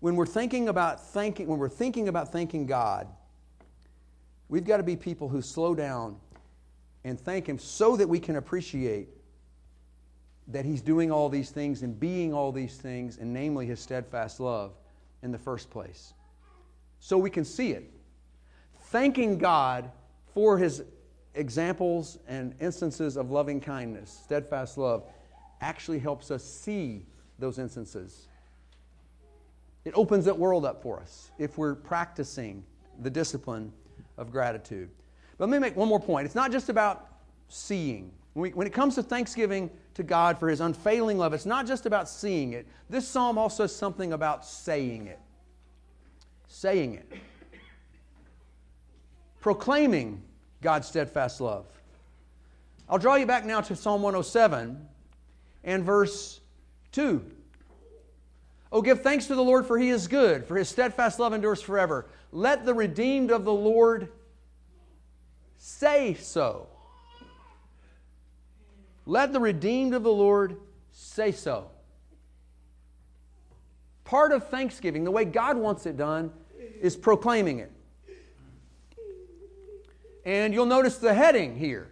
when 0.00 0.14
we're 0.16 0.26
thinking 0.26 0.68
about 0.68 1.04
thanking, 1.09 1.46
when 1.46 1.59
we're 1.59 1.68
thinking 1.68 2.09
about 2.09 2.31
thanking 2.31 2.66
God, 2.66 3.09
we've 4.48 4.64
got 4.64 4.76
to 4.76 4.83
be 4.83 4.96
people 4.96 5.28
who 5.28 5.42
slow 5.42 5.74
down 5.74 6.16
and 7.04 7.18
thank 7.18 7.48
Him 7.48 7.59
so 7.59 7.96
that 7.96 8.09
we 8.09 8.20
can 8.20 8.37
appreciate 8.37 9.09
that 10.48 10.64
He's 10.64 10.80
doing 10.80 11.11
all 11.11 11.28
these 11.28 11.50
things 11.50 11.82
and 11.82 11.98
being 11.98 12.32
all 12.32 12.52
these 12.52 12.76
things, 12.76 13.18
and 13.18 13.32
namely 13.32 13.66
His 13.66 13.80
steadfast 13.80 14.40
love 14.40 14.72
in 15.22 15.32
the 15.32 15.38
first 15.38 15.70
place. 15.70 16.14
So 17.00 17.18
we 17.18 17.30
can 17.30 17.44
see 17.44 17.72
it. 17.72 17.90
Thanking 18.87 19.38
God 19.38 19.90
for 20.34 20.58
His 20.58 20.82
examples 21.34 22.18
and 22.26 22.54
instances 22.61 23.16
of 23.16 23.30
loving 23.30 23.61
kindness, 23.61 24.20
steadfast 24.24 24.78
love, 24.78 25.04
actually 25.61 25.98
helps 25.98 26.30
us 26.30 26.42
see 26.42 27.04
those 27.38 27.58
instances 27.58 28.28
it 29.88 29.94
opens 29.94 30.26
that 30.26 30.38
world 30.38 30.66
up 30.66 30.82
for 30.82 31.00
us 31.00 31.30
if 31.38 31.56
we're 31.56 31.74
practicing 31.74 32.62
the 33.00 33.08
discipline 33.08 33.72
of 34.18 34.30
gratitude. 34.30 34.90
But 35.38 35.48
let 35.48 35.50
me 35.50 35.58
make 35.58 35.77
one 35.77 35.88
more 35.88 35.98
point. 35.98 36.27
It's 36.27 36.35
not 36.35 36.52
just 36.52 36.68
about 36.68 37.08
seeing. 37.48 38.12
When, 38.38 38.52
we, 38.52 38.56
when 38.56 38.68
it 38.68 38.72
comes 38.72 38.94
to 38.94 39.02
thanksgiving 39.02 39.68
to 39.94 40.04
God 40.04 40.38
for 40.38 40.48
His 40.48 40.60
unfailing 40.60 41.18
love, 41.18 41.34
it's 41.34 41.44
not 41.44 41.66
just 41.66 41.86
about 41.86 42.08
seeing 42.08 42.52
it. 42.52 42.68
This 42.88 43.06
psalm 43.06 43.36
also 43.36 43.66
says 43.66 43.74
something 43.74 44.12
about 44.12 44.46
saying 44.46 45.08
it. 45.08 45.18
Saying 46.46 46.94
it. 46.94 47.12
Proclaiming 49.40 50.22
God's 50.62 50.86
steadfast 50.86 51.40
love. 51.40 51.66
I'll 52.88 52.98
draw 52.98 53.16
you 53.16 53.26
back 53.26 53.44
now 53.44 53.60
to 53.60 53.74
Psalm 53.74 54.02
107 54.02 54.86
and 55.64 55.84
verse 55.84 56.38
2. 56.92 57.20
Oh, 58.70 58.82
give 58.82 59.02
thanks 59.02 59.26
to 59.26 59.34
the 59.34 59.42
Lord, 59.42 59.66
for 59.66 59.78
he 59.78 59.88
is 59.88 60.06
good, 60.06 60.46
for 60.46 60.56
his 60.56 60.68
steadfast 60.68 61.18
love 61.18 61.32
endures 61.32 61.60
forever. 61.60 62.06
Let 62.30 62.64
the 62.64 62.74
redeemed 62.74 63.32
of 63.32 63.44
the 63.44 63.52
Lord 63.52 64.12
say 65.56 66.14
so. 66.14 66.68
Let 69.09 69.33
the 69.33 69.40
redeemed 69.40 69.94
of 69.94 70.02
the 70.02 70.13
Lord 70.13 70.59
say 70.92 71.33
so. 71.33 71.71
Part 74.04 74.33
of 74.33 74.48
thanksgiving, 74.48 75.02
the 75.02 75.11
way 75.11 75.25
God 75.25 75.56
wants 75.56 75.87
it 75.87 75.96
done, 75.96 76.31
is 76.83 76.94
proclaiming 76.94 77.61
it. 77.61 77.73
And 80.27 80.52
you'll 80.52 80.67
notice 80.67 80.98
the 80.98 81.15
heading 81.15 81.56
here. 81.56 81.88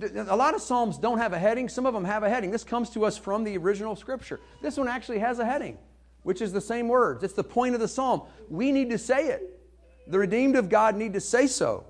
A 0.00 0.36
lot 0.36 0.54
of 0.54 0.62
Psalms 0.62 0.96
don't 0.96 1.18
have 1.18 1.32
a 1.32 1.38
heading, 1.40 1.68
some 1.68 1.86
of 1.86 1.92
them 1.92 2.04
have 2.04 2.22
a 2.22 2.28
heading. 2.28 2.52
This 2.52 2.62
comes 2.62 2.90
to 2.90 3.04
us 3.04 3.18
from 3.18 3.42
the 3.42 3.56
original 3.56 3.96
scripture. 3.96 4.38
This 4.60 4.76
one 4.76 4.86
actually 4.86 5.18
has 5.18 5.40
a 5.40 5.44
heading, 5.44 5.76
which 6.22 6.40
is 6.40 6.52
the 6.52 6.60
same 6.60 6.86
words. 6.86 7.24
It's 7.24 7.34
the 7.34 7.42
point 7.42 7.74
of 7.74 7.80
the 7.80 7.88
psalm. 7.88 8.22
We 8.48 8.70
need 8.70 8.90
to 8.90 8.98
say 8.98 9.26
it. 9.26 9.60
The 10.06 10.20
redeemed 10.20 10.54
of 10.54 10.68
God 10.68 10.94
need 10.94 11.14
to 11.14 11.20
say 11.20 11.48
so. 11.48 11.84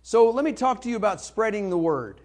So 0.00 0.30
let 0.30 0.44
me 0.44 0.52
talk 0.54 0.80
to 0.82 0.88
you 0.88 0.96
about 0.96 1.20
spreading 1.20 1.68
the 1.68 1.76
word. 1.76 2.22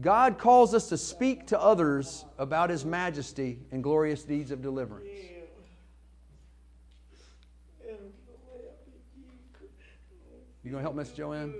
God 0.00 0.38
calls 0.38 0.74
us 0.74 0.88
to 0.88 0.98
speak 0.98 1.46
to 1.48 1.60
others 1.60 2.24
about 2.38 2.70
His 2.70 2.84
majesty 2.84 3.60
and 3.70 3.82
glorious 3.82 4.24
deeds 4.24 4.50
of 4.50 4.60
deliverance. 4.60 5.08
You 10.62 10.70
gonna 10.70 10.82
help 10.82 10.94
Miss 10.94 11.12
Joanne? 11.12 11.54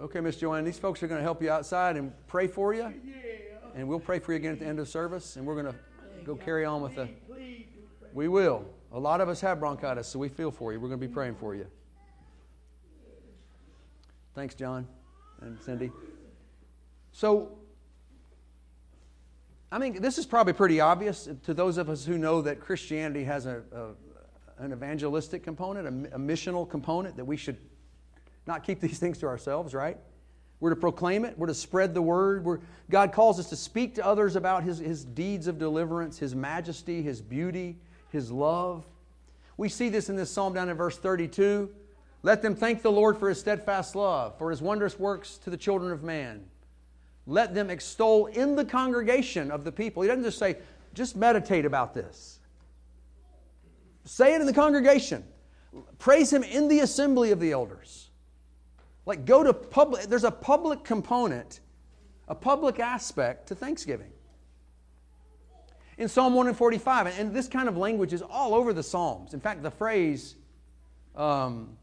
Okay, 0.00 0.18
Miss 0.18 0.36
Joanne, 0.36 0.64
these 0.64 0.80
folks 0.80 1.00
are 1.04 1.06
going 1.06 1.20
to 1.20 1.22
help 1.22 1.40
you 1.40 1.50
outside 1.50 1.96
and 1.96 2.12
pray 2.26 2.48
for 2.48 2.74
you. 2.74 2.92
And 3.76 3.86
we'll 3.86 4.00
pray 4.00 4.18
for 4.18 4.32
you 4.32 4.36
again 4.36 4.52
at 4.54 4.58
the 4.58 4.66
end 4.66 4.80
of 4.80 4.88
service. 4.88 5.36
And 5.36 5.46
we're 5.46 5.54
going 5.54 5.72
to 5.72 5.78
go 6.24 6.34
carry 6.34 6.64
on 6.64 6.82
with 6.82 6.96
the. 6.96 7.08
We 8.12 8.26
will. 8.26 8.64
A 8.92 8.98
lot 8.98 9.20
of 9.20 9.28
us 9.28 9.40
have 9.40 9.58
bronchitis, 9.58 10.06
so 10.06 10.18
we 10.18 10.28
feel 10.28 10.50
for 10.50 10.72
you. 10.72 10.78
We're 10.78 10.88
going 10.88 11.00
to 11.00 11.06
be 11.06 11.12
praying 11.12 11.36
for 11.36 11.54
you. 11.54 11.66
Thanks, 14.34 14.54
John 14.54 14.86
and 15.40 15.58
Cindy. 15.60 15.90
So, 17.12 17.58
I 19.70 19.78
mean, 19.78 20.00
this 20.00 20.18
is 20.18 20.26
probably 20.26 20.52
pretty 20.52 20.80
obvious 20.80 21.28
to 21.44 21.54
those 21.54 21.78
of 21.78 21.88
us 21.88 22.04
who 22.04 22.18
know 22.18 22.42
that 22.42 22.60
Christianity 22.60 23.24
has 23.24 23.46
a, 23.46 23.62
a 23.72 23.88
an 24.62 24.72
evangelistic 24.72 25.42
component, 25.42 25.86
a, 26.12 26.16
a 26.16 26.18
missional 26.18 26.68
component, 26.68 27.16
that 27.16 27.24
we 27.24 27.36
should 27.36 27.58
not 28.46 28.64
keep 28.64 28.80
these 28.80 28.98
things 28.98 29.18
to 29.18 29.26
ourselves, 29.26 29.74
right? 29.74 29.96
We're 30.60 30.70
to 30.70 30.76
proclaim 30.76 31.24
it. 31.24 31.36
We're 31.36 31.48
to 31.48 31.54
spread 31.54 31.92
the 31.92 32.02
word. 32.02 32.44
We're, 32.44 32.60
God 32.88 33.12
calls 33.12 33.40
us 33.40 33.48
to 33.48 33.56
speak 33.56 33.96
to 33.96 34.06
others 34.06 34.36
about 34.36 34.62
his, 34.62 34.78
his 34.78 35.04
deeds 35.04 35.48
of 35.48 35.58
deliverance, 35.58 36.18
His 36.18 36.36
majesty, 36.36 37.02
His 37.02 37.20
beauty, 37.20 37.78
His 38.12 38.30
love. 38.30 38.84
We 39.56 39.68
see 39.68 39.88
this 39.88 40.08
in 40.08 40.16
this 40.16 40.30
psalm 40.30 40.54
down 40.54 40.68
in 40.68 40.76
verse 40.76 40.98
32. 40.98 41.70
Let 42.22 42.42
them 42.42 42.54
thank 42.54 42.82
the 42.82 42.92
Lord 42.92 43.18
for 43.18 43.28
His 43.28 43.40
steadfast 43.40 43.96
love, 43.96 44.38
for 44.38 44.50
His 44.50 44.62
wondrous 44.62 44.98
works 44.98 45.38
to 45.38 45.50
the 45.50 45.56
children 45.56 45.90
of 45.90 46.02
man. 46.04 46.44
Let 47.26 47.54
them 47.54 47.70
extol 47.70 48.26
in 48.26 48.54
the 48.54 48.64
congregation 48.64 49.50
of 49.50 49.64
the 49.64 49.72
people. 49.72 50.02
He 50.02 50.08
doesn't 50.08 50.24
just 50.24 50.38
say, 50.38 50.58
just 50.94 51.16
meditate 51.16 51.64
about 51.64 51.94
this. 51.94 52.38
Say 54.04 54.34
it 54.34 54.40
in 54.40 54.46
the 54.46 54.52
congregation. 54.52 55.24
Praise 55.98 56.32
Him 56.32 56.42
in 56.42 56.68
the 56.68 56.80
assembly 56.80 57.30
of 57.30 57.40
the 57.40 57.52
elders. 57.52 58.10
Like, 59.06 59.24
go 59.24 59.42
to 59.42 59.52
public, 59.52 60.04
there's 60.04 60.24
a 60.24 60.30
public 60.30 60.84
component, 60.84 61.60
a 62.28 62.34
public 62.34 62.78
aspect 62.78 63.48
to 63.48 63.54
Thanksgiving. 63.54 64.11
In 65.98 66.08
Psalm 66.08 66.34
145, 66.34 67.18
and 67.18 67.34
this 67.34 67.48
kind 67.48 67.68
of 67.68 67.76
language 67.76 68.12
is 68.12 68.22
all 68.22 68.54
over 68.54 68.72
the 68.72 68.82
Psalms. 68.82 69.34
In 69.34 69.40
fact, 69.40 69.62
the 69.62 69.70
phrase, 69.70 70.36
um, 71.14 71.76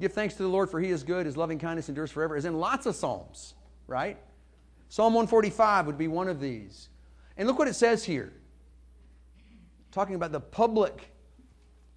give 0.00 0.12
thanks 0.12 0.34
to 0.34 0.42
the 0.42 0.48
Lord 0.48 0.70
for 0.70 0.80
he 0.80 0.90
is 0.90 1.02
good, 1.02 1.26
his 1.26 1.36
loving 1.36 1.58
kindness 1.58 1.88
endures 1.88 2.10
forever, 2.10 2.36
is 2.36 2.44
in 2.44 2.58
lots 2.58 2.86
of 2.86 2.94
Psalms, 2.94 3.54
right? 3.86 4.18
Psalm 4.88 5.14
145 5.14 5.86
would 5.86 5.96
be 5.96 6.08
one 6.08 6.28
of 6.28 6.40
these. 6.40 6.90
And 7.38 7.48
look 7.48 7.58
what 7.58 7.68
it 7.68 7.74
says 7.74 8.04
here 8.04 8.32
talking 9.90 10.14
about 10.14 10.32
the 10.32 10.40
public 10.40 11.10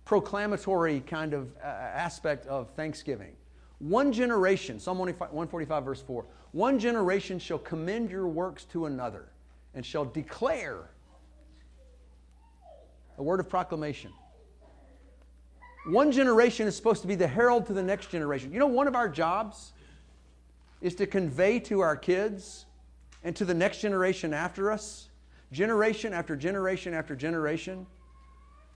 proclamatory 0.05 0.99
kind 1.07 1.33
of 1.33 1.49
uh, 1.63 1.67
aspect 1.67 2.45
of 2.47 2.69
Thanksgiving. 2.71 3.33
One 3.79 4.11
generation, 4.11 4.79
Psalm 4.79 4.99
145, 4.99 5.83
verse 5.83 6.01
4, 6.01 6.25
one 6.51 6.77
generation 6.77 7.39
shall 7.39 7.57
commend 7.57 8.11
your 8.11 8.27
works 8.27 8.65
to 8.65 8.85
another 8.85 9.29
and 9.73 9.85
shall 9.85 10.05
declare 10.05 10.89
a 13.17 13.23
word 13.23 13.39
of 13.39 13.49
proclamation. 13.49 14.11
One 15.87 16.11
generation 16.11 16.67
is 16.67 16.75
supposed 16.75 17.01
to 17.03 17.07
be 17.07 17.15
the 17.15 17.27
herald 17.27 17.67
to 17.67 17.73
the 17.73 17.83
next 17.83 18.09
generation. 18.09 18.51
You 18.51 18.59
know, 18.59 18.67
one 18.67 18.87
of 18.87 18.95
our 18.95 19.07
jobs 19.07 19.73
is 20.81 20.95
to 20.95 21.05
convey 21.05 21.59
to 21.61 21.81
our 21.81 21.95
kids 21.95 22.65
and 23.23 23.35
to 23.35 23.45
the 23.45 23.53
next 23.53 23.81
generation 23.81 24.33
after 24.33 24.71
us, 24.71 25.09
generation 25.51 26.13
after 26.13 26.35
generation 26.35 26.93
after 26.93 27.15
generation, 27.15 27.85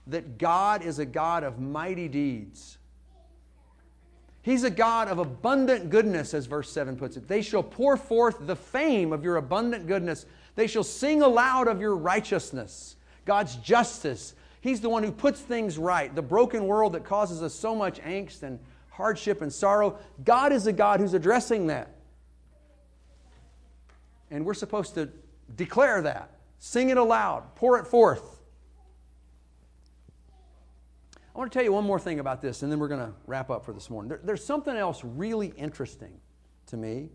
that 0.06 0.38
God 0.38 0.82
is 0.84 0.98
a 0.98 1.06
God 1.06 1.44
of 1.44 1.58
mighty 1.58 2.08
deeds 2.08 2.78
He's 4.42 4.64
a 4.64 4.70
God 4.70 5.08
of 5.08 5.18
abundant 5.18 5.90
goodness, 5.90 6.32
as 6.32 6.46
verse 6.46 6.70
7 6.70 6.96
puts 6.96 7.16
it. 7.16 7.28
They 7.28 7.42
shall 7.42 7.62
pour 7.62 7.96
forth 7.96 8.46
the 8.46 8.56
fame 8.56 9.12
of 9.12 9.22
your 9.22 9.36
abundant 9.36 9.86
goodness. 9.86 10.24
They 10.54 10.66
shall 10.66 10.84
sing 10.84 11.20
aloud 11.20 11.68
of 11.68 11.80
your 11.80 11.94
righteousness, 11.94 12.96
God's 13.30 13.54
justice. 13.54 14.34
He's 14.60 14.80
the 14.80 14.88
one 14.88 15.04
who 15.04 15.12
puts 15.12 15.40
things 15.40 15.78
right. 15.78 16.12
The 16.12 16.20
broken 16.20 16.66
world 16.66 16.94
that 16.94 17.04
causes 17.04 17.44
us 17.44 17.54
so 17.54 17.76
much 17.76 18.00
angst 18.00 18.42
and 18.42 18.58
hardship 18.88 19.40
and 19.40 19.52
sorrow, 19.52 20.00
God 20.24 20.52
is 20.52 20.66
a 20.66 20.72
God 20.72 20.98
who's 20.98 21.14
addressing 21.14 21.68
that. 21.68 21.94
And 24.32 24.44
we're 24.44 24.54
supposed 24.54 24.94
to 24.94 25.10
declare 25.54 26.02
that, 26.02 26.32
sing 26.58 26.90
it 26.90 26.96
aloud, 26.96 27.54
pour 27.54 27.78
it 27.78 27.86
forth. 27.86 28.40
I 31.32 31.38
want 31.38 31.52
to 31.52 31.56
tell 31.56 31.64
you 31.64 31.72
one 31.72 31.84
more 31.84 32.00
thing 32.00 32.18
about 32.18 32.42
this, 32.42 32.64
and 32.64 32.72
then 32.72 32.80
we're 32.80 32.88
going 32.88 33.06
to 33.06 33.12
wrap 33.28 33.48
up 33.48 33.64
for 33.64 33.72
this 33.72 33.88
morning. 33.90 34.08
There, 34.08 34.20
there's 34.24 34.44
something 34.44 34.76
else 34.76 35.04
really 35.04 35.52
interesting 35.56 36.18
to 36.66 36.76
me 36.76 37.10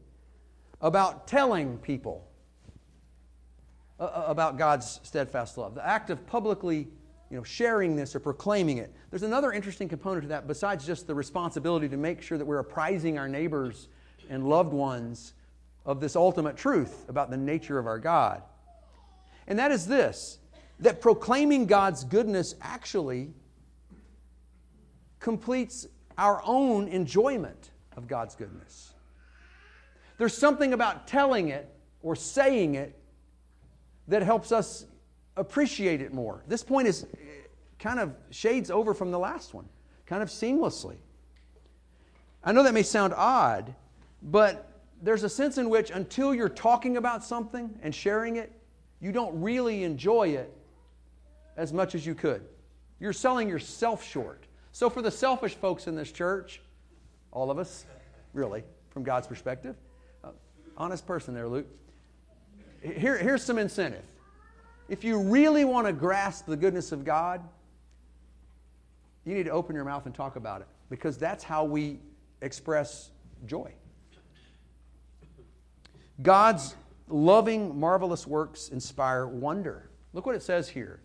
about 0.80 1.28
telling 1.28 1.78
people 1.80 2.26
about 4.00 4.58
God's 4.58 5.00
steadfast 5.04 5.58
love. 5.58 5.76
The 5.76 5.86
act 5.86 6.10
of 6.10 6.26
publicly 6.28 6.88
you 7.30 7.38
know, 7.38 7.44
sharing 7.44 7.96
this 7.96 8.16
or 8.16 8.20
proclaiming 8.20 8.78
it. 8.78 8.94
There's 9.10 9.24
another 9.24 9.52
interesting 9.52 9.90
component 9.90 10.24
to 10.24 10.28
that 10.30 10.48
besides 10.48 10.86
just 10.86 11.08
the 11.08 11.16
responsibility 11.16 11.90
to 11.90 11.98
make 11.98 12.22
sure 12.22 12.38
that 12.38 12.46
we're 12.46 12.60
apprising 12.60 13.18
our 13.18 13.28
neighbors 13.28 13.88
and 14.30 14.48
loved 14.48 14.74
ones 14.74 15.34
of 15.86 16.00
this 16.00 16.16
ultimate 16.16 16.58
truth 16.58 17.06
about 17.10 17.30
the 17.30 17.38
nature 17.38 17.80
of 17.80 17.88
our 17.88 18.00
God. 18.00 18.42
And 19.48 19.60
that 19.60 19.72
is 19.72 19.88
this 19.88 20.40
that 20.80 21.00
proclaiming 21.00 21.66
God's 21.68 22.04
goodness 22.04 22.56
actually 22.62 23.30
completes 25.20 25.88
our 26.18 26.42
own 26.44 26.90
enjoyment 26.90 27.72
of 27.96 28.08
God's 28.08 28.36
goodness. 28.36 28.94
There's 30.18 30.38
something 30.38 30.74
about 30.74 31.08
telling 31.08 31.50
it 31.50 31.74
or 32.02 32.16
saying 32.16 32.76
it 32.76 32.98
that 34.08 34.22
helps 34.22 34.52
us 34.52 34.86
appreciate 35.38 36.02
it 36.02 36.14
more. 36.14 36.44
This 36.48 36.64
point 36.64 36.88
is 36.88 37.06
kind 37.80 38.00
of 38.00 38.16
shades 38.30 38.72
over 38.72 38.94
from 38.94 39.12
the 39.12 39.20
last 39.20 39.54
one, 39.54 39.68
kind 40.06 40.24
of 40.24 40.30
seamlessly. 40.30 40.98
I 42.44 42.52
know 42.52 42.64
that 42.64 42.74
may 42.74 42.84
sound 42.84 43.14
odd, 43.16 43.74
but 44.22 44.72
there's 45.02 45.24
a 45.24 45.30
sense 45.30 45.58
in 45.58 45.70
which 45.70 45.92
until 45.92 46.34
you're 46.34 46.50
talking 46.50 46.98
about 46.98 47.24
something 47.24 47.78
and 47.82 47.94
sharing 47.94 48.38
it, 48.38 48.52
you 49.02 49.12
don't 49.12 49.40
really 49.42 49.84
enjoy 49.84 50.30
it 50.30 50.52
as 51.58 51.74
much 51.74 51.96
as 51.96 52.06
you 52.06 52.16
could. 52.16 52.44
You're 53.00 53.14
selling 53.14 53.50
yourself 53.50 54.04
short. 54.04 54.46
So, 54.72 54.90
for 54.90 55.02
the 55.02 55.12
selfish 55.12 55.56
folks 55.56 55.88
in 55.88 55.96
this 55.96 56.12
church, 56.12 56.62
all 57.32 57.52
of 57.52 57.60
us, 57.60 57.86
really, 58.34 58.64
from 58.90 59.04
God's 59.04 59.28
perspective, 59.28 59.76
uh, 60.24 60.30
honest 60.78 61.06
person 61.06 61.34
there, 61.34 61.48
Luke. 61.48 61.68
Here, 62.94 63.18
here's 63.18 63.44
some 63.44 63.58
incentive. 63.58 64.04
If 64.88 65.04
you 65.04 65.20
really 65.20 65.66
want 65.66 65.88
to 65.88 65.94
grasp 65.94 66.46
the 66.46 66.58
goodness 66.58 66.92
of 66.92 67.04
God, 67.04 67.42
you 69.26 69.34
need 69.34 69.46
to 69.46 69.52
open 69.52 69.76
your 69.76 69.86
mouth 69.86 70.06
and 70.06 70.14
talk 70.14 70.36
about 70.36 70.62
it 70.62 70.68
because 70.90 71.18
that's 71.18 71.44
how 71.44 71.64
we 71.64 72.00
express 72.42 73.10
joy. 73.48 73.72
God's 76.22 76.76
loving, 77.10 77.80
marvelous 77.80 78.28
works 78.28 78.70
inspire 78.70 79.26
wonder. 79.28 79.90
Look 80.14 80.26
what 80.26 80.36
it 80.36 80.44
says 80.44 80.70
here 80.70 81.00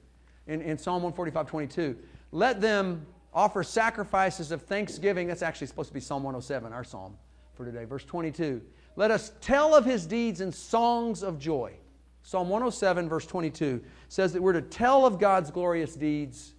in, 0.47 0.61
in 0.61 0.76
Psalm 0.76 1.03
145 1.03 1.47
22. 1.47 1.97
Let 2.33 2.61
them 2.61 3.07
offer 3.33 3.62
sacrifices 3.62 4.53
of 4.53 4.62
thanksgiving. 4.62 5.26
That's 5.26 5.43
actually 5.43 5.66
supposed 5.68 5.89
to 5.89 5.95
be 5.95 6.01
Psalm 6.01 6.22
107, 6.22 6.72
our 6.72 6.85
psalm 6.85 7.16
for 7.55 7.64
today. 7.64 7.85
Verse 7.85 8.05
22. 8.05 8.61
Let 8.97 9.11
us 9.11 9.32
tell 9.41 9.74
of 9.74 9.84
his 9.84 10.07
deeds 10.07 10.41
in 10.41 10.53
songs 10.53 11.22
of 11.22 11.38
joy. 11.38 11.74
Psalm 12.22 12.49
107, 12.49 13.09
verse 13.09 13.26
22 13.26 13.82
says 14.09 14.32
that 14.32 14.43
we're 14.43 14.53
to 14.53 14.62
tell 14.62 15.07
of 15.07 15.18
God's 15.18 15.51
glorious 15.51 15.95
deeds 15.95 16.55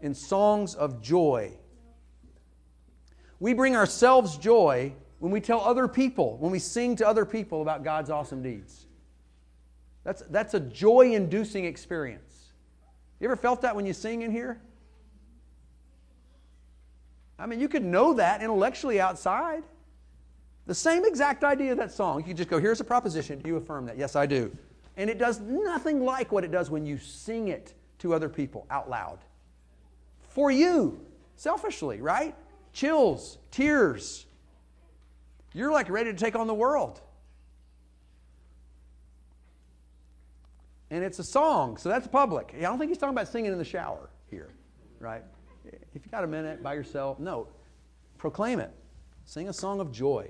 in 0.00 0.14
songs 0.14 0.74
of 0.74 1.02
joy. 1.02 1.52
We 3.38 3.52
bring 3.52 3.76
ourselves 3.76 4.38
joy 4.38 4.92
when 5.18 5.32
we 5.32 5.40
tell 5.40 5.60
other 5.60 5.88
people, 5.88 6.36
when 6.38 6.52
we 6.52 6.58
sing 6.58 6.96
to 6.96 7.06
other 7.06 7.24
people 7.24 7.62
about 7.62 7.84
God's 7.84 8.10
awesome 8.10 8.42
deeds. 8.42 8.86
That's, 10.04 10.22
that's 10.30 10.54
a 10.54 10.60
joy 10.60 11.14
inducing 11.14 11.64
experience. 11.64 12.52
You 13.18 13.26
ever 13.26 13.36
felt 13.36 13.62
that 13.62 13.74
when 13.74 13.86
you 13.86 13.92
sing 13.92 14.22
in 14.22 14.30
here? 14.30 14.60
I 17.38 17.46
mean, 17.46 17.60
you 17.60 17.68
could 17.68 17.84
know 17.84 18.14
that 18.14 18.42
intellectually 18.42 19.00
outside. 19.00 19.64
The 20.66 20.74
same 20.74 21.04
exact 21.04 21.44
idea 21.44 21.72
of 21.72 21.78
that 21.78 21.92
song. 21.92 22.24
You 22.26 22.34
just 22.34 22.48
go, 22.48 22.58
here's 22.58 22.80
a 22.80 22.84
proposition. 22.84 23.38
Do 23.38 23.48
you 23.48 23.56
affirm 23.56 23.86
that? 23.86 23.96
Yes, 23.96 24.16
I 24.16 24.26
do. 24.26 24.54
And 24.96 25.08
it 25.08 25.18
does 25.18 25.40
nothing 25.40 26.04
like 26.04 26.32
what 26.32 26.42
it 26.42 26.50
does 26.50 26.70
when 26.70 26.84
you 26.84 26.98
sing 26.98 27.48
it 27.48 27.74
to 27.98 28.14
other 28.14 28.28
people 28.28 28.66
out 28.70 28.90
loud. 28.90 29.18
For 30.28 30.50
you, 30.50 31.00
selfishly, 31.36 32.00
right? 32.00 32.34
Chills, 32.72 33.38
tears. 33.50 34.26
You're 35.52 35.70
like 35.70 35.88
ready 35.88 36.12
to 36.12 36.18
take 36.18 36.34
on 36.34 36.46
the 36.46 36.54
world. 36.54 37.00
And 40.90 41.02
it's 41.02 41.18
a 41.18 41.24
song, 41.24 41.76
so 41.76 41.88
that's 41.88 42.06
public. 42.06 42.54
I 42.56 42.60
don't 42.60 42.78
think 42.78 42.90
he's 42.90 42.98
talking 42.98 43.14
about 43.14 43.28
singing 43.28 43.52
in 43.52 43.58
the 43.58 43.64
shower 43.64 44.10
here, 44.30 44.50
right? 45.00 45.22
If 45.64 46.04
you 46.04 46.10
got 46.10 46.24
a 46.24 46.28
minute 46.28 46.62
by 46.62 46.74
yourself, 46.74 47.18
no, 47.18 47.48
proclaim 48.18 48.60
it. 48.60 48.70
Sing 49.24 49.48
a 49.48 49.52
song 49.52 49.80
of 49.80 49.90
joy. 49.90 50.28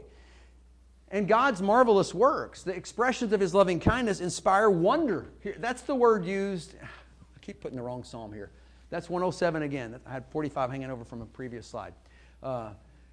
And 1.11 1.29
God's 1.29 1.63
marvelous 1.63 2.13
works, 2.13 2.63
the 2.63 2.75
expressions 2.75 3.33
of 3.33 3.41
his 3.41 3.55
loving 3.55 3.79
kindness, 3.79 4.21
inspire 4.21 4.69
wonder. 4.69 5.27
Here, 5.41 5.55
that's 5.59 5.83
the 5.83 5.95
word 5.95 6.25
used. 6.25 6.75
I 6.83 7.39
keep 7.41 7.61
putting 7.61 7.77
the 7.77 7.83
wrong 7.83 8.03
psalm 8.03 8.33
here. 8.33 8.51
That's 8.91 9.09
107 9.09 9.63
again. 9.63 10.01
I 10.07 10.13
had 10.13 10.27
45 10.27 10.71
hanging 10.71 10.91
over 10.91 11.05
from 11.05 11.23
a 11.23 11.27
previous 11.27 11.67
slide. 11.67 11.95
Uh, 12.43 12.71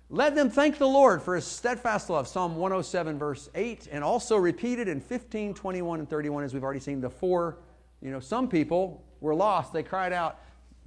let 0.09 0.35
them 0.35 0.49
thank 0.49 0.77
the 0.77 0.87
Lord 0.87 1.21
for 1.21 1.35
his 1.35 1.45
steadfast 1.45 2.09
love. 2.09 2.27
Psalm 2.27 2.55
107, 2.55 3.17
verse 3.17 3.49
8, 3.55 3.87
and 3.91 4.03
also 4.03 4.37
repeated 4.37 4.87
in 4.87 4.99
15, 4.99 5.53
21, 5.53 5.99
and 5.99 6.09
31, 6.09 6.43
as 6.43 6.53
we've 6.53 6.63
already 6.63 6.79
seen. 6.79 7.01
The 7.01 7.09
four, 7.09 7.57
you 8.01 8.11
know, 8.11 8.19
some 8.19 8.47
people 8.47 9.03
were 9.21 9.33
lost. 9.33 9.73
They 9.73 9.83
cried 9.83 10.13
out. 10.13 10.39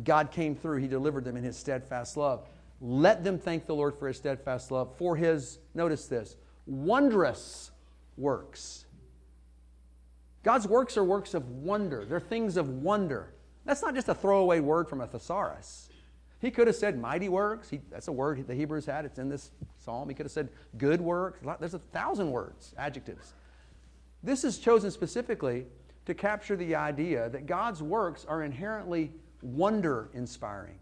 God 0.05 0.31
came 0.31 0.55
through. 0.55 0.79
He 0.79 0.89
delivered 0.89 1.25
them 1.25 1.37
in 1.37 1.43
his 1.43 1.57
steadfast 1.57 2.17
love. 2.17 2.47
Let 2.81 3.25
them 3.25 3.39
thank 3.39 3.67
the 3.67 3.75
Lord 3.75 3.99
for 3.99 4.07
his 4.07 4.17
steadfast 4.17 4.71
love, 4.71 4.95
for 4.97 5.17
his, 5.17 5.59
notice 5.75 6.07
this, 6.07 6.37
wondrous 6.67 7.71
works. 8.17 8.87
God's 10.43 10.67
works 10.69 10.97
are 10.97 11.05
works 11.05 11.35
of 11.35 11.49
wonder. 11.49 12.05
They're 12.05 12.21
things 12.21 12.57
of 12.57 12.69
wonder. 12.69 13.33
That's 13.65 13.83
not 13.83 13.95
just 13.95 14.09
a 14.09 14.15
throwaway 14.15 14.61
word 14.61 14.89
from 14.89 15.01
a 15.01 15.07
thesaurus. 15.07 15.89
He 16.41 16.51
could 16.51 16.67
have 16.67 16.77
said 16.77 17.01
mighty 17.01 17.29
works. 17.29 17.69
He, 17.69 17.81
that's 17.91 18.09
a 18.09 18.13
word 18.13 18.47
the 18.47 18.55
Hebrews 18.55 18.87
had. 18.87 19.05
It's 19.05 19.19
in 19.19 19.29
this 19.29 19.51
psalm. 19.79 20.09
He 20.09 20.15
could 20.15 20.27
have 20.27 20.33
said 20.33 20.51
good 20.79 21.01
works. 21.01 21.41
There's 21.59 21.75
a 21.75 21.79
thousand 21.79 22.31
words, 22.31 22.75
adjectives. 22.79 23.33
This 24.23 24.45
is 24.45 24.59
chosen 24.59 24.91
specifically 24.91 25.67
to 26.05 26.15
capture 26.15 26.57
the 26.57 26.75
idea 26.75 27.29
that 27.31 27.47
God's 27.47 27.83
works 27.83 28.25
are 28.29 28.43
inherently 28.43 29.11
wonder 29.43 30.11
inspiring. 30.15 30.79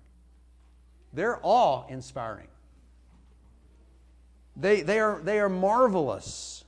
They're 1.12 1.41
awe 1.43 1.87
inspiring. 1.89 2.49
They, 4.57 4.82
they, 4.82 5.00
are, 5.00 5.20
they 5.22 5.40
are 5.40 5.48
marvelous. 5.48 6.64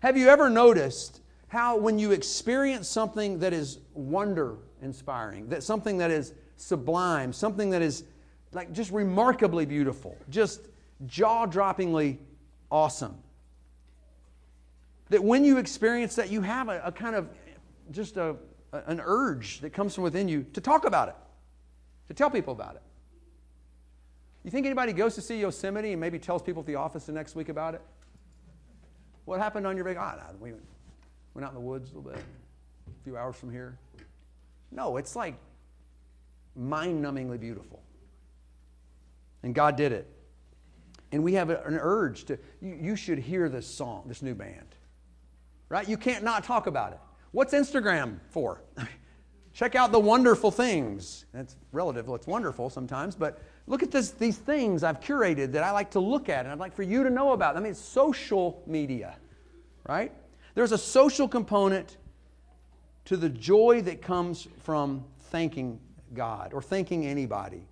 Have 0.00 0.16
you 0.16 0.28
ever 0.28 0.48
noticed 0.48 1.20
how, 1.48 1.76
when 1.76 1.98
you 1.98 2.12
experience 2.12 2.88
something 2.88 3.38
that 3.40 3.52
is 3.52 3.78
wonder 3.94 4.56
inspiring, 4.82 5.48
that 5.48 5.62
something 5.62 5.98
that 5.98 6.10
is 6.10 6.32
sublime, 6.56 7.32
something 7.32 7.70
that 7.70 7.82
is 7.82 8.04
like 8.52 8.72
just 8.72 8.90
remarkably 8.90 9.66
beautiful, 9.66 10.16
just 10.30 10.68
jaw 11.06 11.46
droppingly 11.46 12.18
awesome, 12.70 13.16
that 15.10 15.22
when 15.22 15.44
you 15.44 15.58
experience 15.58 16.16
that, 16.16 16.30
you 16.30 16.40
have 16.40 16.68
a, 16.68 16.80
a 16.84 16.92
kind 16.92 17.14
of 17.14 17.28
just 17.90 18.16
a, 18.16 18.36
an 18.72 19.00
urge 19.04 19.60
that 19.60 19.70
comes 19.70 19.94
from 19.94 20.04
within 20.04 20.28
you 20.28 20.44
to 20.52 20.60
talk 20.60 20.84
about 20.84 21.08
it, 21.08 21.16
to 22.08 22.14
tell 22.14 22.30
people 22.30 22.52
about 22.52 22.76
it. 22.76 22.82
You 24.46 24.52
think 24.52 24.64
anybody 24.64 24.92
goes 24.92 25.16
to 25.16 25.20
see 25.20 25.40
Yosemite 25.40 25.90
and 25.90 26.00
maybe 26.00 26.20
tells 26.20 26.40
people 26.40 26.60
at 26.60 26.66
the 26.66 26.76
office 26.76 27.04
the 27.06 27.12
next 27.12 27.34
week 27.34 27.48
about 27.48 27.74
it? 27.74 27.82
What 29.24 29.40
happened 29.40 29.66
on 29.66 29.74
your 29.74 29.84
vacation? 29.84 30.04
Ah, 30.06 30.14
no, 30.18 30.36
we 30.38 30.52
went 31.34 31.44
out 31.44 31.48
in 31.48 31.54
the 31.54 31.60
woods 31.60 31.90
a 31.90 31.96
little 31.96 32.12
bit, 32.12 32.20
a 32.20 33.02
few 33.02 33.16
hours 33.16 33.34
from 33.34 33.50
here. 33.50 33.76
No, 34.70 34.98
it's 34.98 35.16
like 35.16 35.34
mind 36.54 37.04
numbingly 37.04 37.40
beautiful. 37.40 37.82
And 39.42 39.52
God 39.52 39.74
did 39.74 39.90
it. 39.90 40.08
And 41.10 41.24
we 41.24 41.32
have 41.32 41.50
an 41.50 41.76
urge 41.80 42.26
to, 42.26 42.38
you, 42.60 42.78
you 42.80 42.94
should 42.94 43.18
hear 43.18 43.48
this 43.48 43.66
song, 43.66 44.04
this 44.06 44.22
new 44.22 44.34
band. 44.36 44.76
Right? 45.68 45.88
You 45.88 45.96
can't 45.96 46.22
not 46.22 46.44
talk 46.44 46.68
about 46.68 46.92
it. 46.92 47.00
What's 47.32 47.52
Instagram 47.52 48.20
for? 48.28 48.62
Check 49.52 49.74
out 49.74 49.90
the 49.90 49.98
wonderful 49.98 50.52
things. 50.52 51.24
That's 51.32 51.56
relative, 51.72 52.08
it's 52.10 52.28
wonderful 52.28 52.70
sometimes, 52.70 53.16
but 53.16 53.40
look 53.66 53.82
at 53.82 53.90
this, 53.90 54.12
these 54.12 54.36
things 54.36 54.82
I've 54.82 55.00
curated 55.00 55.52
that 55.52 55.64
I 55.64 55.70
like 55.70 55.90
to 55.92 56.00
look 56.00 56.28
at 56.28 56.44
and 56.44 56.52
I'd 56.52 56.58
like 56.58 56.74
for 56.74 56.82
you 56.82 57.02
to 57.02 57.10
know 57.10 57.32
about. 57.32 57.56
I 57.56 57.60
mean, 57.60 57.72
it's 57.72 57.80
social 57.80 58.62
media, 58.66 59.16
right? 59.88 60.12
There's 60.54 60.72
a 60.72 60.78
social 60.78 61.28
component 61.28 61.96
to 63.06 63.16
the 63.16 63.28
joy 63.28 63.82
that 63.82 64.02
comes 64.02 64.48
from 64.60 65.04
thanking 65.30 65.78
God 66.14 66.52
or 66.52 66.62
thanking 66.62 67.06
anybody. 67.06 67.62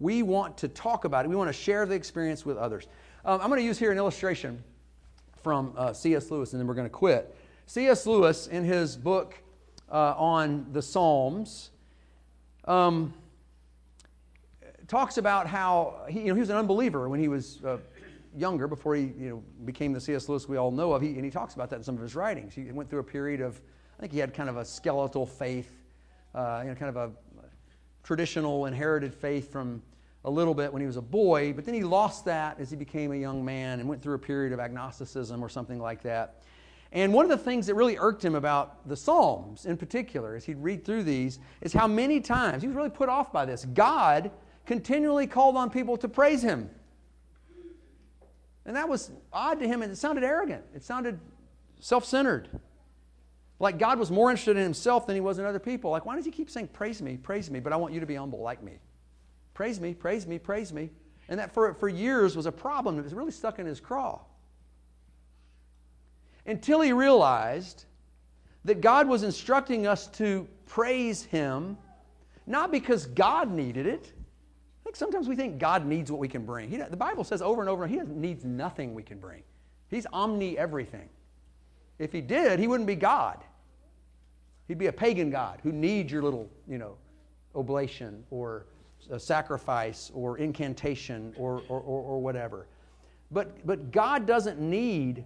We 0.00 0.22
want 0.22 0.58
to 0.58 0.68
talk 0.68 1.04
about 1.04 1.24
it, 1.24 1.28
we 1.28 1.36
want 1.36 1.48
to 1.48 1.52
share 1.52 1.86
the 1.86 1.94
experience 1.94 2.44
with 2.44 2.56
others. 2.56 2.86
Um, 3.24 3.40
I'm 3.40 3.48
going 3.48 3.60
to 3.60 3.66
use 3.66 3.78
here 3.78 3.92
an 3.92 3.98
illustration 3.98 4.62
from 5.42 5.72
uh, 5.76 5.92
C.S. 5.92 6.30
Lewis, 6.30 6.52
and 6.52 6.60
then 6.60 6.66
we're 6.66 6.74
going 6.74 6.86
to 6.86 6.90
quit. 6.90 7.34
C.S. 7.66 8.06
Lewis, 8.06 8.46
in 8.46 8.64
his 8.64 8.96
book 8.96 9.34
uh, 9.90 10.14
on 10.16 10.66
the 10.72 10.82
Psalms, 10.82 11.70
um, 12.66 13.14
talks 14.88 15.18
about 15.18 15.46
how 15.46 16.04
he, 16.08 16.20
you 16.20 16.26
know, 16.26 16.34
he 16.34 16.40
was 16.40 16.50
an 16.50 16.56
unbeliever 16.56 17.08
when 17.08 17.20
he 17.20 17.28
was 17.28 17.62
uh, 17.64 17.78
younger, 18.36 18.66
before 18.66 18.94
he 18.94 19.02
you 19.18 19.28
know, 19.30 19.42
became 19.64 19.92
the 19.92 20.00
C.S. 20.00 20.28
Lewis 20.28 20.48
we 20.48 20.56
all 20.56 20.70
know 20.70 20.92
of. 20.92 21.02
He, 21.02 21.10
and 21.10 21.24
he 21.24 21.30
talks 21.30 21.54
about 21.54 21.70
that 21.70 21.76
in 21.76 21.82
some 21.82 21.94
of 21.94 22.02
his 22.02 22.14
writings. 22.14 22.54
He 22.54 22.64
went 22.70 22.90
through 22.90 23.00
a 23.00 23.04
period 23.04 23.40
of, 23.40 23.60
I 23.98 24.00
think 24.00 24.12
he 24.12 24.18
had 24.18 24.34
kind 24.34 24.48
of 24.48 24.56
a 24.56 24.64
skeletal 24.64 25.26
faith, 25.26 25.72
uh, 26.34 26.60
you 26.62 26.70
know, 26.70 26.74
kind 26.74 26.94
of 26.94 26.96
a 26.96 27.10
traditional 28.02 28.66
inherited 28.66 29.14
faith 29.14 29.50
from 29.50 29.82
a 30.24 30.30
little 30.30 30.54
bit 30.54 30.72
when 30.72 30.80
he 30.80 30.86
was 30.86 30.96
a 30.96 31.02
boy, 31.02 31.52
but 31.52 31.64
then 31.64 31.74
he 31.74 31.82
lost 31.82 32.24
that 32.24 32.58
as 32.58 32.70
he 32.70 32.76
became 32.76 33.12
a 33.12 33.16
young 33.16 33.44
man 33.44 33.80
and 33.80 33.88
went 33.88 34.02
through 34.02 34.14
a 34.14 34.18
period 34.18 34.52
of 34.52 34.60
agnosticism 34.60 35.42
or 35.42 35.48
something 35.48 35.78
like 35.78 36.02
that. 36.02 36.42
And 36.92 37.12
one 37.12 37.24
of 37.24 37.30
the 37.30 37.44
things 37.44 37.66
that 37.66 37.74
really 37.74 37.98
irked 37.98 38.24
him 38.24 38.34
about 38.34 38.88
the 38.88 38.96
Psalms 38.96 39.66
in 39.66 39.76
particular, 39.76 40.36
as 40.36 40.44
he'd 40.44 40.58
read 40.58 40.84
through 40.84 41.02
these, 41.02 41.40
is 41.60 41.72
how 41.72 41.86
many 41.86 42.20
times, 42.20 42.62
he 42.62 42.68
was 42.68 42.76
really 42.76 42.90
put 42.90 43.08
off 43.08 43.32
by 43.32 43.44
this, 43.44 43.64
God 43.66 44.30
continually 44.66 45.26
called 45.26 45.56
on 45.56 45.70
people 45.70 45.96
to 45.98 46.08
praise 46.08 46.42
him. 46.42 46.70
And 48.66 48.76
that 48.76 48.88
was 48.88 49.10
odd 49.32 49.60
to 49.60 49.68
him, 49.68 49.82
and 49.82 49.92
it 49.92 49.96
sounded 49.96 50.24
arrogant. 50.24 50.64
It 50.74 50.82
sounded 50.82 51.18
self 51.80 52.04
centered. 52.04 52.48
Like 53.60 53.78
God 53.78 53.98
was 53.98 54.10
more 54.10 54.30
interested 54.30 54.56
in 54.56 54.62
himself 54.62 55.06
than 55.06 55.14
he 55.14 55.20
was 55.20 55.38
in 55.38 55.44
other 55.44 55.58
people. 55.58 55.90
Like, 55.90 56.06
why 56.06 56.16
does 56.16 56.24
he 56.24 56.30
keep 56.30 56.50
saying, 56.50 56.68
Praise 56.68 57.00
me, 57.02 57.16
praise 57.16 57.50
me, 57.50 57.60
but 57.60 57.72
I 57.72 57.76
want 57.76 57.92
you 57.92 58.00
to 58.00 58.06
be 58.06 58.14
humble 58.14 58.40
like 58.40 58.62
me? 58.62 58.78
Praise 59.52 59.80
me, 59.80 59.94
praise 59.94 60.26
me, 60.26 60.38
praise 60.38 60.72
me. 60.72 60.90
And 61.28 61.38
that 61.38 61.52
for, 61.52 61.72
for 61.74 61.88
years 61.88 62.36
was 62.36 62.46
a 62.46 62.52
problem. 62.52 62.98
It 62.98 63.04
was 63.04 63.14
really 63.14 63.30
stuck 63.30 63.58
in 63.58 63.66
his 63.66 63.80
craw 63.80 64.20
until 66.46 66.80
he 66.80 66.92
realized 66.92 67.84
that 68.64 68.80
God 68.80 69.06
was 69.06 69.22
instructing 69.22 69.86
us 69.86 70.06
to 70.08 70.48
praise 70.66 71.24
him, 71.24 71.76
not 72.46 72.70
because 72.70 73.06
God 73.06 73.50
needed 73.50 73.86
it. 73.86 74.12
Think 74.94 75.10
sometimes 75.10 75.28
we 75.28 75.34
think 75.34 75.58
God 75.58 75.86
needs 75.86 76.08
what 76.08 76.20
we 76.20 76.28
can 76.28 76.46
bring. 76.46 76.70
He, 76.70 76.76
the 76.76 76.96
Bible 76.96 77.24
says 77.24 77.42
over 77.42 77.60
and 77.60 77.68
over, 77.68 77.84
he 77.84 77.96
needs 78.06 78.44
nothing 78.44 78.94
we 78.94 79.02
can 79.02 79.18
bring. 79.18 79.42
He's 79.90 80.06
omni 80.12 80.56
everything. 80.56 81.08
If 81.98 82.12
he 82.12 82.20
did, 82.20 82.60
he 82.60 82.68
wouldn't 82.68 82.86
be 82.86 82.94
God. 82.94 83.42
He'd 84.68 84.78
be 84.78 84.86
a 84.86 84.92
pagan 84.92 85.30
God 85.30 85.58
who 85.64 85.72
needs 85.72 86.12
your 86.12 86.22
little, 86.22 86.48
you 86.68 86.78
know, 86.78 86.96
oblation 87.56 88.22
or 88.30 88.66
sacrifice 89.18 90.12
or 90.14 90.38
incantation 90.38 91.34
or, 91.36 91.62
or, 91.68 91.80
or, 91.80 92.02
or 92.02 92.22
whatever. 92.22 92.68
But, 93.32 93.66
but 93.66 93.90
God 93.90 94.26
doesn't 94.26 94.60
need 94.60 95.24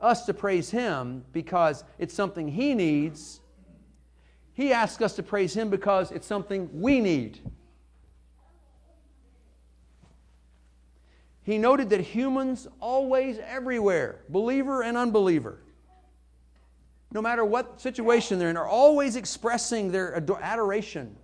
us 0.00 0.26
to 0.26 0.34
praise 0.34 0.70
Him 0.70 1.24
because 1.32 1.82
it's 1.98 2.12
something 2.12 2.46
He 2.46 2.74
needs. 2.74 3.40
He 4.52 4.70
asks 4.70 5.02
us 5.02 5.16
to 5.16 5.22
praise 5.22 5.54
Him 5.54 5.70
because 5.70 6.12
it's 6.12 6.26
something 6.26 6.68
we 6.78 7.00
need. 7.00 7.40
He 11.48 11.56
noted 11.56 11.88
that 11.88 12.02
humans 12.02 12.68
always, 12.78 13.38
everywhere, 13.38 14.20
believer 14.28 14.82
and 14.82 14.98
unbeliever, 14.98 15.62
no 17.10 17.22
matter 17.22 17.42
what 17.42 17.80
situation 17.80 18.38
they're 18.38 18.50
in, 18.50 18.58
are 18.58 18.68
always 18.68 19.16
expressing 19.16 19.90
their 19.90 20.14
adoration. 20.42 21.16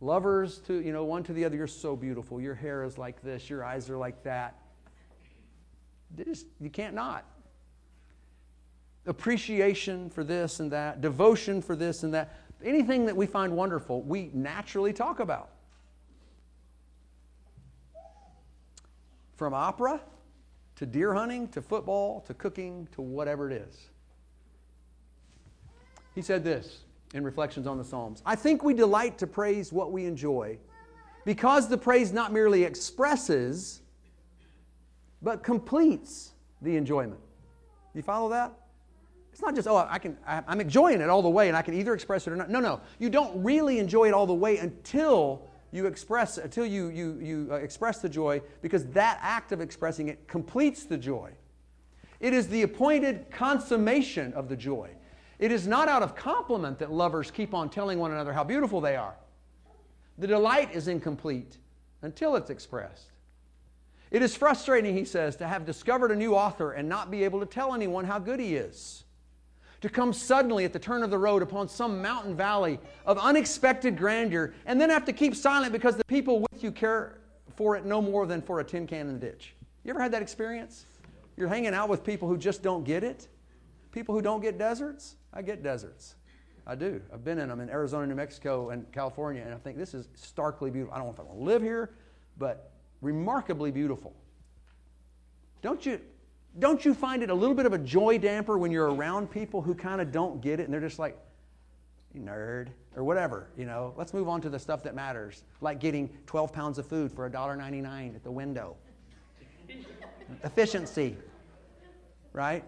Lovers 0.00 0.58
to, 0.58 0.80
you 0.80 0.92
know, 0.92 1.02
one 1.02 1.24
to 1.24 1.32
the 1.32 1.44
other, 1.44 1.56
you're 1.56 1.66
so 1.66 1.96
beautiful. 1.96 2.40
Your 2.40 2.54
hair 2.54 2.84
is 2.84 2.98
like 2.98 3.20
this, 3.20 3.50
your 3.50 3.64
eyes 3.64 3.90
are 3.90 3.96
like 3.96 4.22
that. 4.22 4.54
Just, 6.16 6.46
you 6.60 6.70
can't 6.70 6.94
not. 6.94 7.24
Appreciation 9.06 10.08
for 10.08 10.22
this 10.22 10.60
and 10.60 10.70
that, 10.70 11.00
devotion 11.00 11.60
for 11.62 11.74
this 11.74 12.04
and 12.04 12.14
that. 12.14 12.32
Anything 12.64 13.06
that 13.06 13.16
we 13.16 13.26
find 13.26 13.56
wonderful, 13.56 14.02
we 14.02 14.30
naturally 14.32 14.92
talk 14.92 15.18
about. 15.18 15.50
From 19.40 19.54
opera 19.54 20.02
to 20.76 20.84
deer 20.84 21.14
hunting 21.14 21.48
to 21.48 21.62
football 21.62 22.20
to 22.26 22.34
cooking 22.34 22.86
to 22.92 23.00
whatever 23.00 23.50
it 23.50 23.54
is. 23.54 23.88
He 26.14 26.20
said 26.20 26.44
this 26.44 26.80
in 27.14 27.24
Reflections 27.24 27.66
on 27.66 27.78
the 27.78 27.84
Psalms 27.84 28.22
I 28.26 28.36
think 28.36 28.62
we 28.62 28.74
delight 28.74 29.16
to 29.16 29.26
praise 29.26 29.72
what 29.72 29.92
we 29.92 30.04
enjoy 30.04 30.58
because 31.24 31.68
the 31.68 31.78
praise 31.78 32.12
not 32.12 32.34
merely 32.34 32.64
expresses, 32.64 33.80
but 35.22 35.42
completes 35.42 36.32
the 36.60 36.76
enjoyment. 36.76 37.22
You 37.94 38.02
follow 38.02 38.28
that? 38.28 38.52
It's 39.32 39.40
not 39.40 39.54
just, 39.54 39.66
oh, 39.66 39.88
I 39.88 39.98
can, 39.98 40.18
I'm 40.26 40.60
enjoying 40.60 41.00
it 41.00 41.08
all 41.08 41.22
the 41.22 41.30
way 41.30 41.48
and 41.48 41.56
I 41.56 41.62
can 41.62 41.72
either 41.72 41.94
express 41.94 42.26
it 42.26 42.32
or 42.34 42.36
not. 42.36 42.50
No, 42.50 42.60
no. 42.60 42.82
You 42.98 43.08
don't 43.08 43.42
really 43.42 43.78
enjoy 43.78 44.08
it 44.08 44.12
all 44.12 44.26
the 44.26 44.34
way 44.34 44.58
until 44.58 45.48
you 45.72 45.86
express, 45.86 46.38
until 46.38 46.66
you, 46.66 46.88
you, 46.88 47.18
you 47.20 47.48
uh, 47.50 47.56
express 47.56 48.00
the 48.00 48.08
joy 48.08 48.42
because 48.62 48.86
that 48.86 49.18
act 49.22 49.52
of 49.52 49.60
expressing 49.60 50.08
it 50.08 50.26
completes 50.26 50.84
the 50.84 50.98
joy. 50.98 51.30
It 52.18 52.34
is 52.34 52.48
the 52.48 52.62
appointed 52.62 53.30
consummation 53.30 54.32
of 54.34 54.48
the 54.48 54.56
joy. 54.56 54.90
It 55.38 55.52
is 55.52 55.66
not 55.66 55.88
out 55.88 56.02
of 56.02 56.14
compliment 56.14 56.78
that 56.80 56.92
lovers 56.92 57.30
keep 57.30 57.54
on 57.54 57.70
telling 57.70 57.98
one 57.98 58.12
another 58.12 58.32
how 58.32 58.44
beautiful 58.44 58.80
they 58.80 58.96
are. 58.96 59.16
The 60.18 60.26
delight 60.26 60.74
is 60.74 60.86
incomplete 60.86 61.56
until 62.02 62.36
it's 62.36 62.50
expressed. 62.50 63.12
It 64.10 64.22
is 64.22 64.36
frustrating, 64.36 64.96
he 64.96 65.04
says, 65.04 65.36
to 65.36 65.46
have 65.46 65.64
discovered 65.64 66.10
a 66.10 66.16
new 66.16 66.34
author 66.34 66.72
and 66.72 66.88
not 66.88 67.10
be 67.10 67.24
able 67.24 67.40
to 67.40 67.46
tell 67.46 67.74
anyone 67.74 68.04
how 68.04 68.18
good 68.18 68.40
he 68.40 68.56
is. 68.56 69.04
To 69.80 69.88
come 69.88 70.12
suddenly 70.12 70.64
at 70.64 70.72
the 70.72 70.78
turn 70.78 71.02
of 71.02 71.10
the 71.10 71.18
road 71.18 71.42
upon 71.42 71.68
some 71.68 72.02
mountain 72.02 72.36
valley 72.36 72.78
of 73.06 73.18
unexpected 73.18 73.96
grandeur 73.96 74.52
and 74.66 74.80
then 74.80 74.90
have 74.90 75.06
to 75.06 75.12
keep 75.12 75.34
silent 75.34 75.72
because 75.72 75.96
the 75.96 76.04
people 76.04 76.40
with 76.52 76.62
you 76.62 76.70
care 76.70 77.18
for 77.56 77.76
it 77.76 77.86
no 77.86 78.02
more 78.02 78.26
than 78.26 78.42
for 78.42 78.60
a 78.60 78.64
tin 78.64 78.86
can 78.86 79.08
in 79.08 79.18
the 79.18 79.26
ditch. 79.26 79.54
You 79.84 79.90
ever 79.90 80.00
had 80.00 80.12
that 80.12 80.22
experience? 80.22 80.84
You're 81.36 81.48
hanging 81.48 81.72
out 81.72 81.88
with 81.88 82.04
people 82.04 82.28
who 82.28 82.36
just 82.36 82.62
don't 82.62 82.84
get 82.84 83.02
it? 83.02 83.28
People 83.92 84.14
who 84.14 84.20
don't 84.20 84.42
get 84.42 84.58
deserts? 84.58 85.16
I 85.32 85.42
get 85.42 85.62
deserts. 85.62 86.16
I 86.66 86.74
do. 86.74 87.00
I've 87.12 87.24
been 87.24 87.38
in 87.38 87.48
them 87.48 87.60
in 87.60 87.70
Arizona, 87.70 88.06
New 88.06 88.14
Mexico, 88.14 88.70
and 88.70 88.90
California, 88.92 89.42
and 89.42 89.54
I 89.54 89.56
think 89.56 89.78
this 89.78 89.94
is 89.94 90.08
starkly 90.14 90.70
beautiful. 90.70 90.94
I 90.94 90.98
don't 90.98 91.06
know 91.06 91.12
if 91.14 91.20
I 91.20 91.22
want 91.22 91.38
to 91.38 91.44
live 91.44 91.62
here, 91.62 91.90
but 92.38 92.72
remarkably 93.00 93.70
beautiful. 93.70 94.14
Don't 95.62 95.84
you, 95.84 96.00
don't 96.58 96.84
you 96.84 96.94
find 96.94 97.22
it 97.22 97.30
a 97.30 97.34
little 97.34 97.54
bit 97.54 97.66
of 97.66 97.72
a 97.72 97.78
joy 97.78 98.18
damper 98.18 98.58
when 98.58 98.72
you're 98.72 98.92
around 98.92 99.30
people 99.30 99.62
who 99.62 99.74
kind 99.74 100.00
of 100.00 100.10
don't 100.10 100.40
get 100.40 100.60
it 100.60 100.64
and 100.64 100.74
they're 100.74 100.80
just 100.80 100.98
like, 100.98 101.16
nerd, 102.18 102.68
or 102.96 103.04
whatever, 103.04 103.48
you 103.56 103.64
know? 103.64 103.94
Let's 103.96 104.12
move 104.12 104.28
on 104.28 104.40
to 104.42 104.50
the 104.50 104.58
stuff 104.58 104.82
that 104.82 104.94
matters, 104.94 105.44
like 105.60 105.78
getting 105.78 106.10
12 106.26 106.52
pounds 106.52 106.78
of 106.78 106.86
food 106.86 107.12
for 107.12 107.28
$1.99 107.28 108.16
at 108.16 108.24
the 108.24 108.30
window. 108.30 108.76
Efficiency, 110.44 111.16
right? 112.32 112.64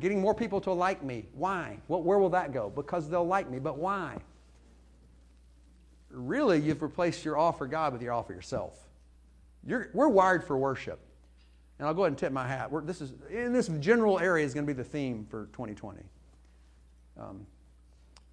Getting 0.00 0.20
more 0.20 0.34
people 0.34 0.60
to 0.62 0.72
like 0.72 1.02
me. 1.02 1.26
Why? 1.34 1.78
Well, 1.88 2.02
where 2.02 2.18
will 2.18 2.30
that 2.30 2.52
go? 2.52 2.70
Because 2.70 3.10
they'll 3.10 3.26
like 3.26 3.50
me, 3.50 3.58
but 3.58 3.78
why? 3.78 4.16
Really, 6.10 6.58
you've 6.60 6.82
replaced 6.82 7.24
your 7.24 7.52
for 7.52 7.66
God 7.66 7.92
with 7.92 8.00
your 8.00 8.22
for 8.22 8.32
yourself. 8.32 8.78
You're, 9.66 9.90
we're 9.92 10.08
wired 10.08 10.44
for 10.44 10.56
worship. 10.56 11.00
And 11.78 11.86
I'll 11.86 11.94
go 11.94 12.02
ahead 12.02 12.12
and 12.12 12.18
tip 12.18 12.32
my 12.32 12.46
hat. 12.46 12.70
We're, 12.70 12.82
this 12.82 13.00
is, 13.00 13.12
in 13.30 13.52
this 13.52 13.68
general 13.80 14.18
area 14.18 14.44
is 14.44 14.52
going 14.52 14.66
to 14.66 14.72
be 14.72 14.76
the 14.76 14.88
theme 14.88 15.26
for 15.30 15.46
2020. 15.52 16.00
Um, 17.18 17.46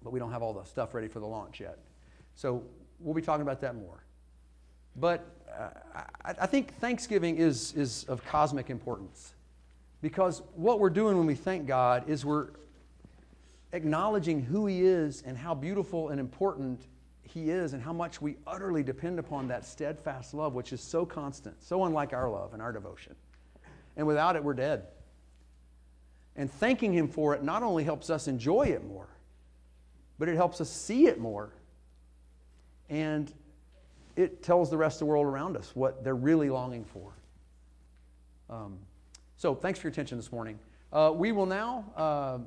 but 0.02 0.12
we 0.12 0.18
don't 0.18 0.32
have 0.32 0.42
all 0.42 0.52
the 0.52 0.64
stuff 0.64 0.94
ready 0.94 1.08
for 1.08 1.20
the 1.20 1.26
launch 1.26 1.60
yet. 1.60 1.78
So 2.34 2.62
we'll 3.00 3.14
be 3.14 3.22
talking 3.22 3.42
about 3.42 3.60
that 3.60 3.76
more. 3.76 4.04
But 4.96 5.26
uh, 5.56 5.68
I, 6.24 6.34
I 6.42 6.46
think 6.46 6.74
Thanksgiving 6.76 7.36
is, 7.36 7.72
is 7.74 8.04
of 8.04 8.24
cosmic 8.26 8.70
importance. 8.70 9.34
Because 10.02 10.42
what 10.54 10.80
we're 10.80 10.90
doing 10.90 11.16
when 11.16 11.26
we 11.26 11.34
thank 11.34 11.66
God 11.66 12.08
is 12.08 12.24
we're 12.24 12.48
acknowledging 13.72 14.42
who 14.42 14.66
He 14.66 14.82
is 14.82 15.22
and 15.26 15.36
how 15.36 15.54
beautiful 15.54 16.08
and 16.08 16.20
important 16.20 16.86
He 17.22 17.50
is 17.50 17.72
and 17.72 17.82
how 17.82 17.92
much 17.92 18.20
we 18.20 18.36
utterly 18.46 18.82
depend 18.82 19.18
upon 19.18 19.48
that 19.48 19.64
steadfast 19.64 20.34
love, 20.34 20.54
which 20.54 20.72
is 20.72 20.80
so 20.80 21.06
constant, 21.06 21.62
so 21.62 21.84
unlike 21.84 22.12
our 22.12 22.30
love 22.30 22.52
and 22.52 22.62
our 22.62 22.72
devotion. 22.72 23.14
And 23.96 24.06
without 24.06 24.36
it, 24.36 24.44
we're 24.44 24.54
dead. 24.54 24.86
And 26.36 26.50
thanking 26.50 26.92
Him 26.92 27.08
for 27.08 27.34
it 27.34 27.42
not 27.42 27.62
only 27.62 27.84
helps 27.84 28.10
us 28.10 28.28
enjoy 28.28 28.64
it 28.64 28.84
more, 28.84 29.08
but 30.18 30.28
it 30.28 30.36
helps 30.36 30.60
us 30.60 30.70
see 30.70 31.06
it 31.06 31.18
more. 31.18 31.50
And 32.88 33.32
it 34.16 34.42
tells 34.42 34.70
the 34.70 34.76
rest 34.76 34.96
of 34.96 35.00
the 35.00 35.06
world 35.06 35.26
around 35.26 35.56
us 35.56 35.72
what 35.74 36.04
they're 36.04 36.14
really 36.14 36.50
longing 36.50 36.84
for. 36.84 37.12
Um, 38.48 38.78
so, 39.36 39.54
thanks 39.54 39.78
for 39.78 39.88
your 39.88 39.92
attention 39.92 40.16
this 40.16 40.32
morning. 40.32 40.58
Uh, 40.92 41.12
we 41.14 41.32
will 41.32 41.46
now 41.46 41.84
uh, 41.96 42.00
uh, 42.00 42.38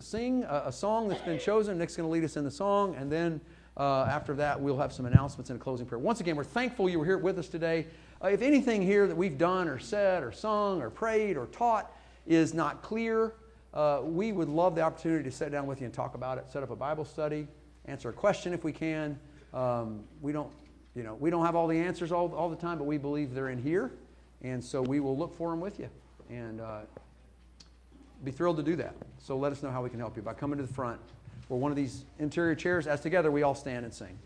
sing 0.00 0.42
a, 0.44 0.64
a, 0.66 0.72
song 0.72 1.08
that's 1.08 1.22
been 1.22 1.38
chosen. 1.38 1.78
Nick's 1.78 1.96
going 1.96 2.08
to 2.08 2.12
lead 2.12 2.24
us 2.24 2.36
in 2.36 2.44
the 2.44 2.50
song, 2.50 2.96
and 2.96 3.12
then 3.12 3.40
uh, 3.76 4.04
after 4.04 4.34
that, 4.34 4.60
we'll 4.60 4.78
have 4.78 4.92
some 4.92 5.06
announcements 5.06 5.50
and 5.50 5.60
a 5.60 5.62
closing 5.62 5.86
prayer. 5.86 5.98
Once 5.98 6.20
again, 6.20 6.34
we're 6.34 6.44
thankful 6.44 6.88
you 6.88 6.98
were 6.98 7.04
here 7.04 7.18
with 7.18 7.38
us 7.38 7.48
today. 7.48 7.86
Uh, 8.22 8.28
if 8.28 8.40
anything 8.40 8.80
here 8.80 9.08
that 9.08 9.16
we've 9.16 9.38
done 9.38 9.66
or 9.68 9.78
said 9.78 10.22
or 10.22 10.30
sung 10.30 10.80
or 10.80 10.90
prayed 10.90 11.36
or 11.36 11.46
taught 11.46 11.90
is 12.26 12.54
not 12.54 12.80
clear, 12.80 13.34
uh, 13.74 14.00
we 14.02 14.30
would 14.30 14.48
love 14.48 14.74
the 14.74 14.80
opportunity 14.80 15.24
to 15.24 15.34
sit 15.34 15.50
down 15.50 15.66
with 15.66 15.80
you 15.80 15.86
and 15.86 15.94
talk 15.94 16.14
about 16.14 16.38
it, 16.38 16.44
set 16.48 16.62
up 16.62 16.70
a 16.70 16.76
Bible 16.76 17.04
study, 17.04 17.48
answer 17.86 18.10
a 18.10 18.12
question 18.12 18.52
if 18.52 18.62
we 18.62 18.72
can. 18.72 19.18
Um, 19.52 20.04
we 20.20 20.30
don't, 20.30 20.52
you 20.94 21.02
know, 21.02 21.14
we 21.14 21.30
don't 21.30 21.44
have 21.44 21.56
all 21.56 21.66
the 21.66 21.78
answers 21.78 22.12
all, 22.12 22.32
all 22.34 22.48
the 22.48 22.56
time, 22.56 22.78
but 22.78 22.84
we 22.84 22.96
believe 22.96 23.34
they're 23.34 23.48
in 23.48 23.60
here. 23.60 23.90
And 24.42 24.62
so 24.62 24.82
we 24.82 25.00
will 25.00 25.16
look 25.16 25.34
for 25.34 25.50
them 25.50 25.60
with 25.60 25.80
you 25.80 25.88
and 26.30 26.60
uh, 26.60 26.80
be 28.22 28.30
thrilled 28.30 28.56
to 28.58 28.62
do 28.62 28.76
that. 28.76 28.94
So 29.18 29.36
let 29.36 29.50
us 29.50 29.62
know 29.62 29.70
how 29.70 29.82
we 29.82 29.90
can 29.90 29.98
help 29.98 30.16
you 30.16 30.22
by 30.22 30.34
coming 30.34 30.58
to 30.58 30.64
the 30.64 30.72
front 30.72 31.00
or 31.48 31.58
one 31.58 31.72
of 31.72 31.76
these 31.76 32.04
interior 32.20 32.54
chairs. 32.54 32.86
As 32.86 33.00
together 33.00 33.32
we 33.32 33.42
all 33.42 33.54
stand 33.54 33.84
and 33.84 33.92
sing. 33.92 34.16